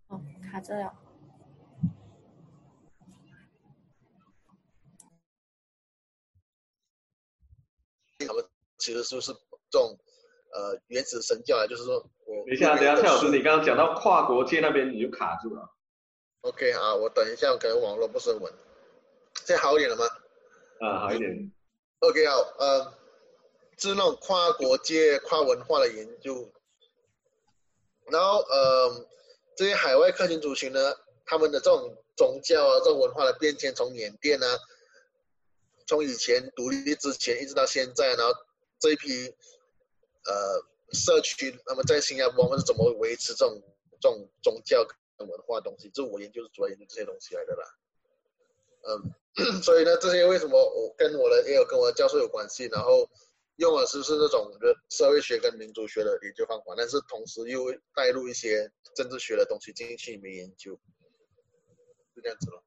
[0.09, 1.02] 哦，卡着了。
[8.27, 8.45] 他们
[8.79, 9.33] 其实就是
[9.71, 9.99] 这种
[10.53, 11.97] 呃原始神教啊，就是说
[12.27, 12.45] 我。
[12.47, 15.69] 等一下，等一下，蔡老师，你刚刚讲到跨国界那边，你就卡住了。
[16.43, 18.53] OK 啊，我等一下，可能网络不是很稳，
[19.45, 20.05] 现在好一点了吗？
[20.81, 21.53] 啊，好一点。
[22.01, 22.93] OK 好，呃，
[23.79, 26.51] 是那种跨国界、跨文化的研究。
[28.11, 29.07] 然后呃，
[29.57, 30.81] 这些海外客群族群呢，
[31.25, 34.59] 他们的这种宗教啊、这种文化的变迁，从缅甸呢、啊，
[35.93, 38.33] 从以前独立之前一直到现在，然后
[38.79, 39.29] 这一批
[40.25, 40.65] 呃
[40.95, 43.63] 社区，那么在新加坡，他们是怎么维持这种
[44.01, 44.87] 这种宗教？
[45.19, 47.65] 文化东西，这我研究是主要研究这些东西来的啦。
[48.89, 53.09] 嗯， 所以呢，这些为什么我跟我的也有跟我的教授有关系，然后
[53.57, 54.51] 用的是是那种
[54.89, 60.73] 社会学跟民族学的研究方法，但是同时又带入一些政治学的东西进去里面研究，
[62.17, 62.65] 是这样子了。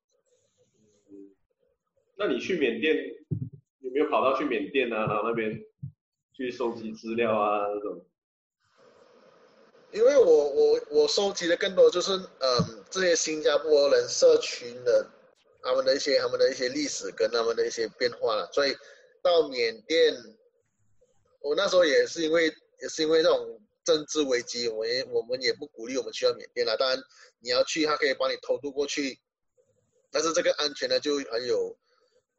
[2.18, 2.96] 那你去缅甸
[3.80, 5.06] 有没有跑到去缅甸啊？
[5.06, 5.64] 然后那边
[6.34, 8.06] 去收集资料啊那种？
[9.92, 15.10] 因为我我我收集的更多就是嗯这些新加坡人社群的
[15.62, 18.76] 他们的一些他们的一些历史跟他们的一些变化了，所以
[19.22, 20.14] 到缅甸，
[21.40, 26.76] 我那时候也是因为也是因为那种政治危机，我也我们也不鼓励我们去到缅甸了。
[26.78, 27.02] 当然
[27.40, 29.18] 你要去，他可以帮你偷渡过去，
[30.12, 31.78] 但是这个安全呢就很有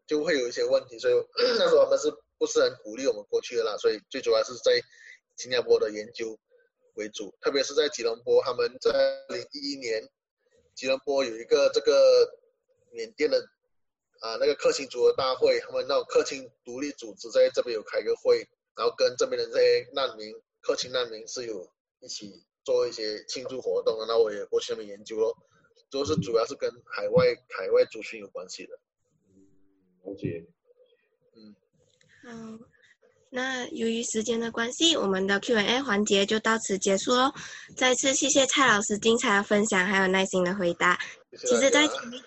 [0.07, 1.15] 就会有一些问题，所以
[1.59, 3.77] 那时候我们是不是很鼓励我们过去的啦？
[3.77, 4.81] 所以最主要是在
[5.37, 6.39] 新加坡的研究。
[6.99, 8.91] 为主，特别是在吉隆坡，他们在
[9.29, 10.09] 二零一一年，
[10.75, 12.27] 吉隆坡有一个这个
[12.91, 13.39] 缅甸的
[14.21, 21.71] 啊那个克钦族的大会，他们那种克钦独立组织在这边有开个会，然后跟这边的这些难民克钦难民是有
[22.01, 25.37] 一起做一些庆祝活动的，那我也过去那边研究咯，
[25.91, 28.79] 都是主要是跟海外海外族群有关系的。
[30.07, 30.47] 了解。
[31.35, 31.55] 嗯。
[32.25, 32.67] 好。
[33.29, 37.31] 那由于时间的关系，我们的 Q&A 环节就到此结束喽。
[37.77, 40.99] 再次谢谢蔡老师精彩的分享，还有耐心的回答。
[41.37, 42.23] 其实，在前面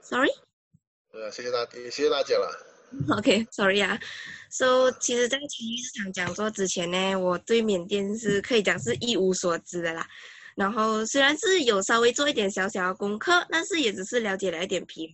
[0.00, 0.30] ，Sorry，
[1.12, 2.48] 呃，谢谢大家，谢谢大姐了。
[3.18, 4.00] OK，Sorry 啊。
[4.50, 10.06] So，其实，在前一场讲座之前呢，我对缅甸是可以讲是一无所知的啦。
[10.54, 15.12] 然后，虽然是有稍微做一点小小的功课，但是也只是了解了一点皮毛。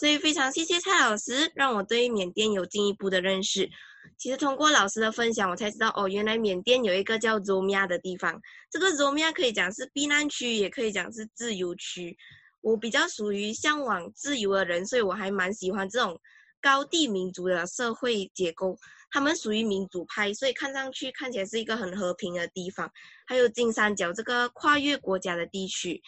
[0.00, 3.68] 所以，非常谢谢蔡老师，让我对缅甸有进一步的认识。
[4.16, 8.40] 其实通过老师的分享，我才知道哦，原来缅甸有一个叫 Zomia 的地方。
[8.70, 12.16] 这个 Zomia 可以讲是避难区，也可以讲是自由区。
[12.62, 16.18] 我比较属于向往自由的人，所以我还蛮喜欢这种
[16.62, 18.78] 高地民族的社会结构。
[19.12, 22.88] 他们属于民主派，所以看上去看起来是一个很和平的地方。
[23.26, 26.00] 还有金三角这个跨越国家的地区，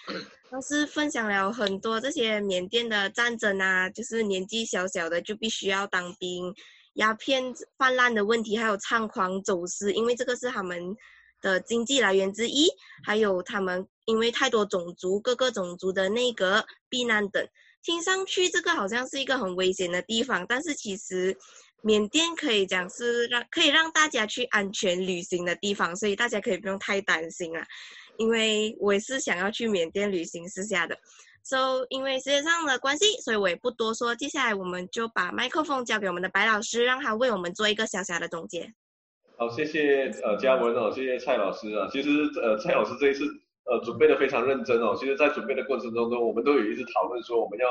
[0.51, 6.55] 当时分享了很多这些缅甸的战争啊，就是年纪小小的就必须要当兵，
[6.95, 10.97] 鸦片泛滥的问题，还有猖狂走私，因为这个是他们
[11.41, 12.69] 的经济来源之一。
[13.05, 17.45] 还有他们因为太多种族，各个种族的内阁避难等，
[17.83, 21.37] 听上去这个好像是一个很危险的地方，但是其实。
[21.82, 27.62] 缅甸可以讲是让可以让大家去安全旅行的地方，所以大家可以不用太担心了。
[28.18, 30.96] 因为我也是想要去缅甸旅行试下的
[31.42, 34.14] ，so 因为时间上的关系，所以我也不多说。
[34.14, 38.72] 接下来我们就把麦克风交给我们的白老师，让他为我们做一个小小的总结。
[39.36, 41.88] 好，谢谢呃嘉文哦，谢谢蔡老师啊。
[41.90, 42.10] 其实
[42.40, 43.24] 呃蔡老师这一次
[43.64, 44.94] 呃准备的非常认真哦。
[44.96, 47.66] 其实，在准备的过程当中，我们都有一直讨论说我们要。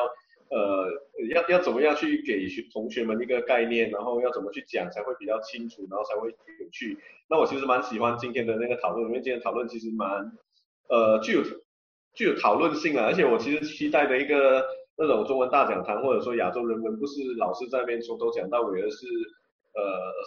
[0.52, 0.86] 呃，
[1.34, 6.98] 要要怎么样去给学同学们一个概念，然后要怎么去讲才会比较清楚，然后才会有趣。
[7.30, 10.30] 那我其实蛮喜欢今天的那个讨论，因为今天讨论其实蛮，
[10.90, 11.42] 呃，具有
[12.14, 13.06] 具有讨论性啊。
[13.06, 14.62] 而且我其实期待的一个
[14.98, 19.08] 那种中文大讲堂，或者说亚洲人文，不是老师在那边从头讲到尾，而是
[19.74, 19.82] 呃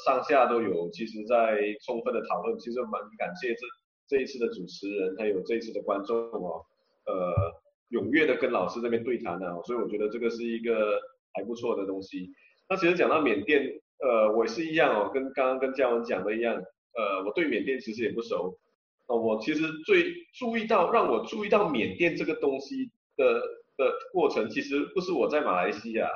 [0.07, 2.59] 上下都有，其实在充分的讨论。
[2.59, 3.67] 其实蛮感谢这
[4.09, 6.65] 这一次的主持人，还有这一次的观众哦，
[7.05, 7.63] 呃。
[7.90, 11.01] 踊跃的跟老师这边对谈呢、啊，所以我觉得这个是一个
[11.32, 12.31] 还不错的东西。
[12.69, 13.62] 那其实讲到缅甸，
[13.98, 18.59] 呃，我也是一样哦，跟刚刚跟嘉文讲的一样，呃，我对缅甸其实也不熟。
[19.06, 23.40] 哦，我其实最注意到让我注意到缅甸这个东西的
[23.77, 26.09] 的过程，其实不是我在马来西亚，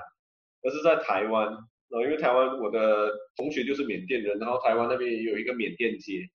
[0.62, 1.48] 而是在台湾。
[1.90, 6.28] 哦，因为台湾我的同学就是缅甸人，然后台湾那边也有一个缅甸街。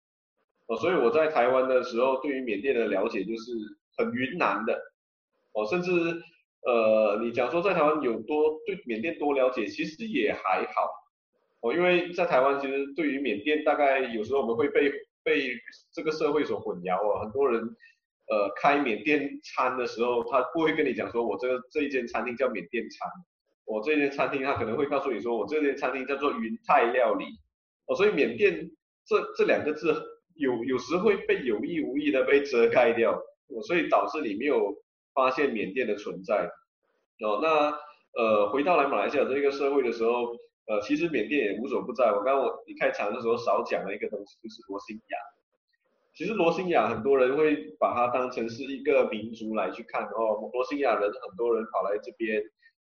[0.68, 3.52] 哦，所以我在台湾的时候，对于缅甸的了解就是
[3.98, 4.80] 很云南的。
[5.54, 5.92] 哦，甚至，
[6.66, 10.90] 呃，你讲说在台湾有多对缅甸多了解，其实也还好。
[11.62, 14.92] 哦，因为在台湾其实对于缅甸，大概有时候我们会被
[15.24, 15.52] 被
[15.94, 17.22] 这个社会所混淆哦。
[17.24, 23.08] 很多人，呃，开缅甸餐的时候，他不会跟你讲说我这个这一间餐厅叫缅甸餐，
[23.66, 27.26] 我这间餐厅他可能会告诉你说我这间餐厅叫做云泰料理。
[27.86, 28.72] 哦，所以缅甸
[29.06, 29.96] 这这两个字
[30.36, 33.12] 有有时会被有意无意的被遮盖掉，
[33.50, 34.82] 哦，所以导致你没有。
[35.14, 36.50] 发现缅甸的存在，
[37.22, 37.78] 哦，那
[38.20, 40.36] 呃，回到来马来西亚这个社会的时候，
[40.68, 42.12] 呃，其实缅甸也无所不在。
[42.12, 45.18] 我刚刚我一开场的时候少讲了一个东西，就是罗兴亚。
[46.16, 52.40] 其实罗兴亚很多人会把它当成是一个民族来去看哦，罗兴亚人很多人跑来这边，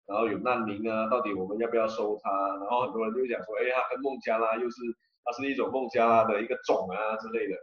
[0.06, 2.30] 然后有难民啊，到底我们要不要收他？
[2.56, 4.80] 然后很多人就讲说，哎，他跟孟加拉又是，
[5.24, 7.54] 他是一种孟加拉的一个种啊之类的。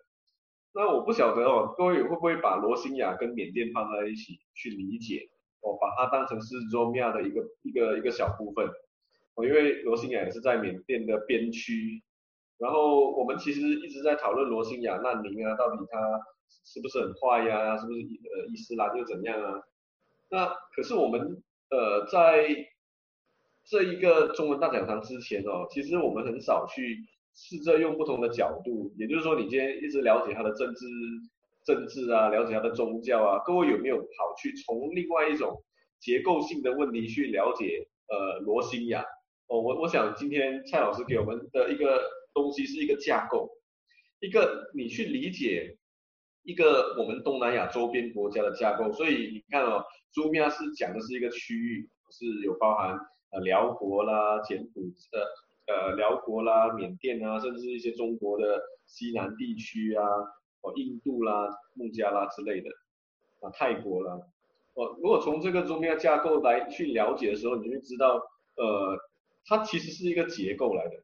[0.77, 5.30] 那我不晓得哦，各位会不会把罗兴亚跟缅甸放在一起去理解？
[5.61, 8.68] 哦，把它当成是 Zomia 的一个一个一个小部分。
[9.35, 12.03] 哦，因为罗兴亚也是在缅甸的边区。
[12.57, 15.97] 然后我们其实一直在讨论罗兴亚难民啊，到底他
[16.65, 17.77] 是不是很坏呀？
[17.77, 19.61] 是不是呃伊斯兰又怎样啊？
[20.30, 22.49] 那可是我们呃在
[23.64, 26.97] 这一个中文大讲堂之前哦，其实我们很少去。
[27.35, 30.85] 试着用不同的角度，也就是说，你今天一直了解他的政治、
[31.65, 35.61] 政治啊，了解他的宗教啊，各位有没有跑去从另外一种
[35.99, 39.03] 结构性的问题去了解呃罗新亚？
[39.47, 42.01] 哦，我我想今天蔡老师给我们的一个
[42.33, 43.49] 东西是一个架构，
[44.21, 45.77] 一个你去理解
[46.43, 48.91] 一个我们东南亚周边国家的架构。
[48.93, 49.83] 所以你看哦
[50.13, 52.97] ，Zomia 是讲的是一个区域，是有包含
[53.31, 54.81] 呃寮国啦、柬埔
[55.11, 55.19] 寨。
[55.67, 60.05] 呃，辽国啦、缅甸啊，甚至一些中国的西南地区啊，
[60.61, 62.69] 哦，印度啦、孟加拉之类的，
[63.41, 64.13] 啊，泰国啦，
[64.75, 68.21] 哦，如果从这个中央架构来去了解的时候，你就会知道，
[68.57, 68.95] 呃，
[69.47, 70.97] 它其实是一个结构来的，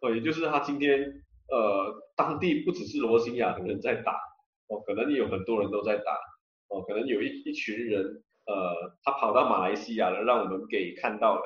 [0.00, 4.18] 哦，也就是他今天，呃，当地不只是罗兴亚的人在打，
[4.66, 6.18] 哦，可能有很多人都在打，
[6.66, 11.42] 哦，可能有一一群人，呃，他跑到马来西亚了，让我们给看到了。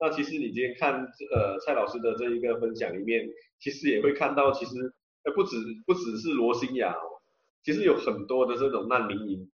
[0.00, 4.94] 那其实你今天看这呃蔡老师的这一个分享里面，其实也会看到，其实
[5.24, 5.56] 呃不止
[5.86, 7.18] 不只是罗兴亚哦，
[7.64, 9.50] 其实有很多的这种难民营，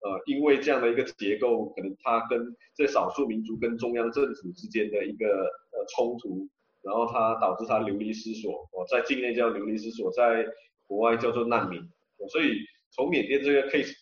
[0.00, 6.46] 呃，因为这样的一个结构，可能它跟这少数民族跟中央政府之间的一个呃冲突，
[6.82, 10.46] 然后它导致他流离失所，哦，在境内叫流离失所，在
[10.86, 11.80] 国外叫做难民，
[12.28, 12.58] 所以
[12.90, 13.94] 从缅甸这个 case，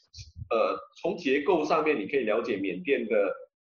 [0.50, 3.32] 呃，从结构上面你可以了解缅甸的。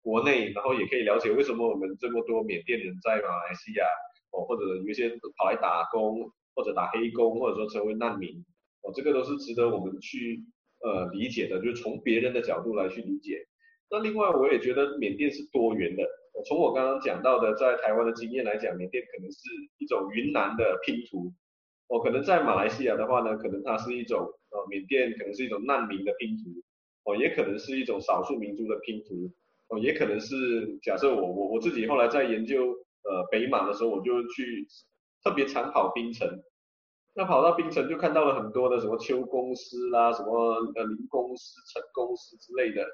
[0.09, 3.85] 国内，然后也可以了解为什么我们这么多缅甸人在马来西亚，
[4.33, 8.43] 哦，或者有些跑来打工，或者打黑工，或者说成为难民，
[8.81, 10.41] 哦，这个都是值得我们去
[10.81, 13.47] 呃理解的，就是从别人的角度来去理解。
[13.91, 16.03] 那另外，我也觉得缅甸是多元的。
[16.47, 19.39] 从我刚刚讲到的，在台湾的经验来讲，缅甸可能是
[19.77, 21.35] 一种云南的拼图。
[21.89, 24.21] 哦，可能在马来西亚的话呢，可能它是一种
[24.53, 26.49] 呃，缅甸可能是一种难民的拼图。
[27.05, 29.31] 哦，也可能是一种少数民族的拼图。
[29.69, 32.69] 哦，也可能是假设我我我自己后来在研究
[33.05, 34.67] 呃北马的时候，我就去
[35.23, 36.29] 特别常跑冰城。
[37.15, 42.87] 那跑到冰城就看到了很多的什么邱公司啦，什么呃林公司、陈公司之类的。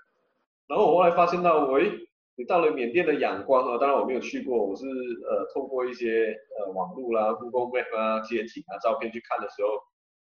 [0.66, 1.92] 然后我后来发现到，喂，
[2.36, 9.68] 你到了缅甸的仰光啊，当然我没有去过，我是呃透过一些呃网络啦、Google Map 啊、街景啊、照片去看的时候，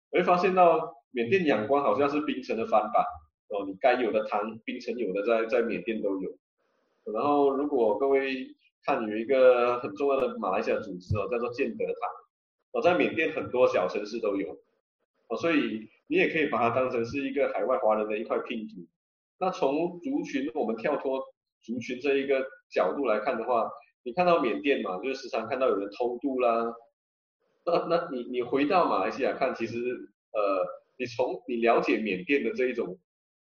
[0.09, 3.05] 我会发现到缅甸仰光好像是冰城的翻版
[3.49, 6.31] 哦，你该有的糖，冰城有的在在缅甸都有。
[7.13, 8.47] 然后如果各位
[8.85, 11.93] 看有一个很重要的马来西亚组织哦，叫做建德堂，
[12.71, 14.51] 我，在缅甸很多小城市都有，
[15.29, 18.87] 哦，所以你也可以把它当成是一个海外华人的一块拼图。
[19.39, 21.19] 那从族群，我们跳脱
[21.61, 23.69] 族群这一个角度来看的话，
[24.03, 26.73] 你看到缅甸嘛，就是时常看到有人偷渡啦。
[27.65, 30.65] 那那你你回到马来西亚看，其实呃，
[30.97, 32.97] 你从你了解缅甸的这一种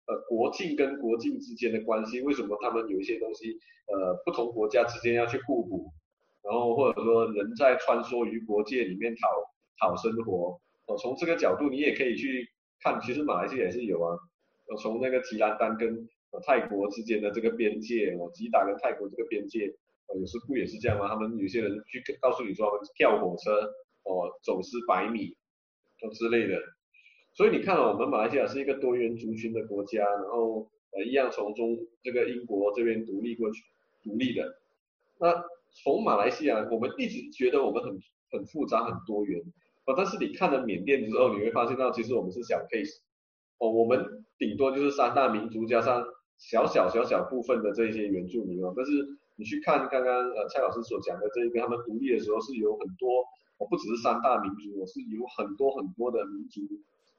[0.07, 3.57] 呃国境跟国境之间的关系，为什么他们有一些东西
[3.87, 5.91] 呃不同国家之间要去互补，
[6.43, 9.27] 然后或者说人在穿梭于国界里面讨
[9.79, 12.47] 讨生活，哦，从这个角度你也可以去
[12.81, 14.17] 看，其实马来西亚也是有啊。
[14.81, 16.07] 从那个吉兰丹跟
[16.43, 19.67] 泰国之间的这个边界，哦，吉打跟泰国这个边界，
[20.07, 21.07] 哦，有时不也是这样吗？
[21.07, 23.51] 他们有些人去告诉你说，他们跳火车，
[24.03, 25.35] 哦，走私白米，
[26.01, 26.59] 哦之类的。
[27.35, 33.61] 所以你看了，我们马来西亚是一个多元族群的国家，然后呃一样从中这个英国这边独立过去，
[34.01, 34.55] 独立的。
[35.19, 35.43] 那
[35.83, 37.99] 从马来西亚，我们一直觉得我们很
[38.31, 39.41] 很复杂很多元，
[39.85, 42.99] 哦，但是你看了缅甸之后，你会发现到其实我们是小 case。
[43.57, 46.05] 哦，我们顶多就是三大民族加上
[46.37, 48.91] 小小小小部分的这些原住民哦，但是
[49.35, 53.23] 你去看刚刚呃蔡老师所讲的这一个，他们独立的时候是有很多，
[53.57, 56.61] 哦不只是三大民族，我是有很多很多的民族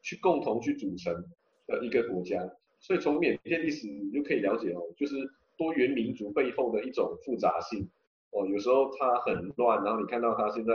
[0.07, 1.13] 去共同去组成
[1.67, 2.39] 的一个国家，
[2.79, 5.17] 所以从缅甸历史你就可以了解哦，就是
[5.59, 7.87] 多元民族背后的一种复杂性
[8.31, 10.73] 哦，有时候它很乱，然后你看到它现在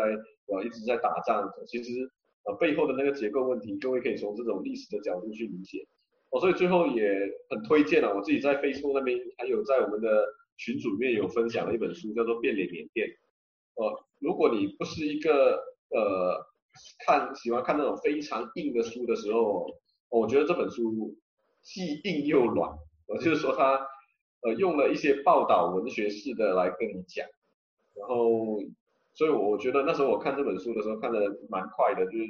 [0.47, 2.11] 呃一直在打仗，其实。
[2.43, 5.85] 呃，背后的那个结构问题，各位可以从这种历史的角度去理解。
[6.31, 7.05] 哦，所以最后也
[7.51, 10.25] 很推荐啊，我自己在 Facebook 那边，还有在我们的
[10.57, 13.07] 群组里面有分享了一本书，叫做《变脸缅甸》。
[13.75, 16.43] 呃，如果你不是一个呃
[17.05, 19.65] 看喜欢看那种非常硬的书的时候，
[20.09, 21.15] 我觉得这本书
[21.61, 22.71] 既硬又软。
[23.07, 23.87] 我，就是说它
[24.41, 27.25] 呃用了一些报道文学式的来跟你讲，
[27.95, 28.59] 然后。
[29.13, 31.19] 所以我觉得那时候我看这本书的时候看得
[31.49, 32.25] 蛮快的，就是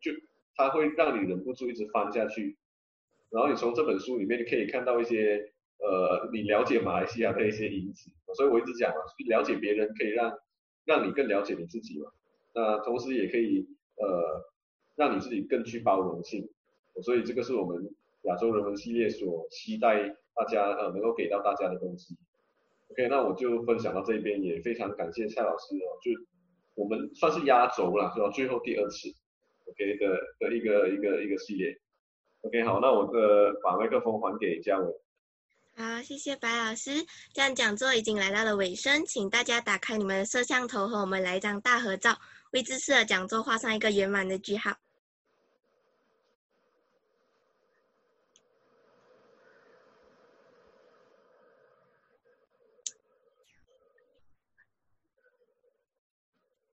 [0.00, 0.18] 就就
[0.56, 2.58] 它会让你忍不住一直翻下去，
[3.30, 8.96] 然后你从这本书里面你可以看到一些呃你了解马来西亚的一些影子，所以我一直讲嘛，
[9.28, 10.36] 了解别人可以让
[10.84, 12.10] 让你更了解你自己嘛，
[12.52, 14.44] 那同时也可以呃
[14.96, 16.48] 让你自己更具包容性，
[17.02, 22.16] 所以这个是我们亚洲人文系列所期待大家呃能够给到大家的东西。
[22.90, 26.12] OK，那我就分享到这边，也非常感谢蔡老师哦，就
[26.74, 28.30] 我们算是压轴了，是吧？
[28.30, 29.08] 最后第二次
[29.66, 31.76] ，OK 的的一个一个一个系列。
[32.42, 34.92] OK，好，那我的把麦克风还给嘉伟。
[35.76, 36.90] 好，谢谢白老师。
[37.32, 42.16] 这样讲座已经来到了尾声，请大家打开你们的摄像头，和我们来一张大合照，
[42.54, 44.78] 为这次的讲座画上一个圆满的句号。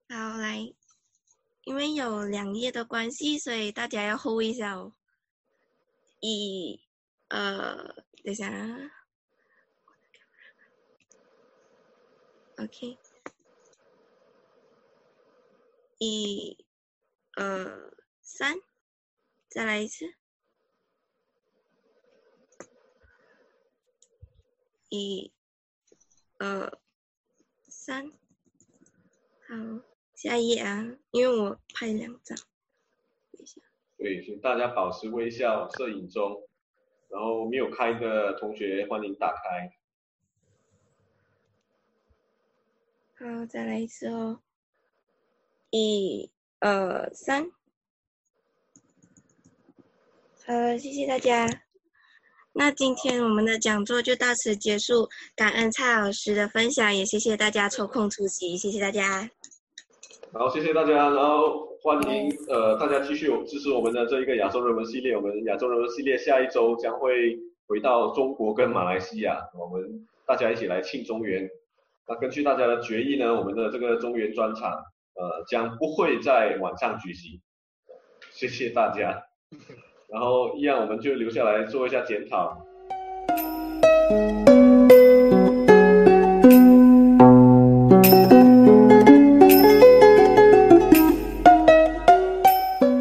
[0.08, 0.72] 好，来，
[1.64, 4.92] 因为有两页的关系，所以大家要 hold 一下哦。
[6.20, 6.80] 一，
[7.26, 7.74] 呃，
[8.22, 8.78] 等一下啊。
[12.58, 12.96] OK。
[16.04, 16.58] 一，
[17.36, 18.56] 二，三，
[19.48, 20.14] 再来一次。
[24.88, 25.32] 一，
[26.40, 26.80] 二，
[27.68, 28.10] 三，
[29.46, 29.84] 好。
[30.16, 32.36] 下一页啊，因为我拍两张，
[33.30, 33.60] 等一下。
[33.96, 36.48] 对，请大家保持微笑，摄影中。
[37.10, 39.72] 然后没有开的同学，欢迎打开。
[43.24, 44.42] 好，再来一次哦。
[45.72, 46.30] 一、
[46.60, 47.50] 二、三。
[50.44, 51.48] 好，谢谢大家。
[52.52, 59.30] 那今天我们的讲座就到此结束，感恩蔡老师的分享，也谢谢大家抽空出席，谢谢大家。
[60.34, 65.16] 好谢谢大家，然后欢迎呃大家继续支持我们的这一个亚洲人文系列。
[65.16, 71.48] 我们亚洲人文系列下一周将会回到中国跟马来西亚，我们大家一起来庆中原。
[72.06, 74.70] 那根据大家的决议呢，我们的这个中原专场
[75.14, 77.40] 呃将不会在晚上举行。
[78.30, 79.24] 谢谢大家。
[80.08, 82.66] 然后一样我们就留下来做一下检讨。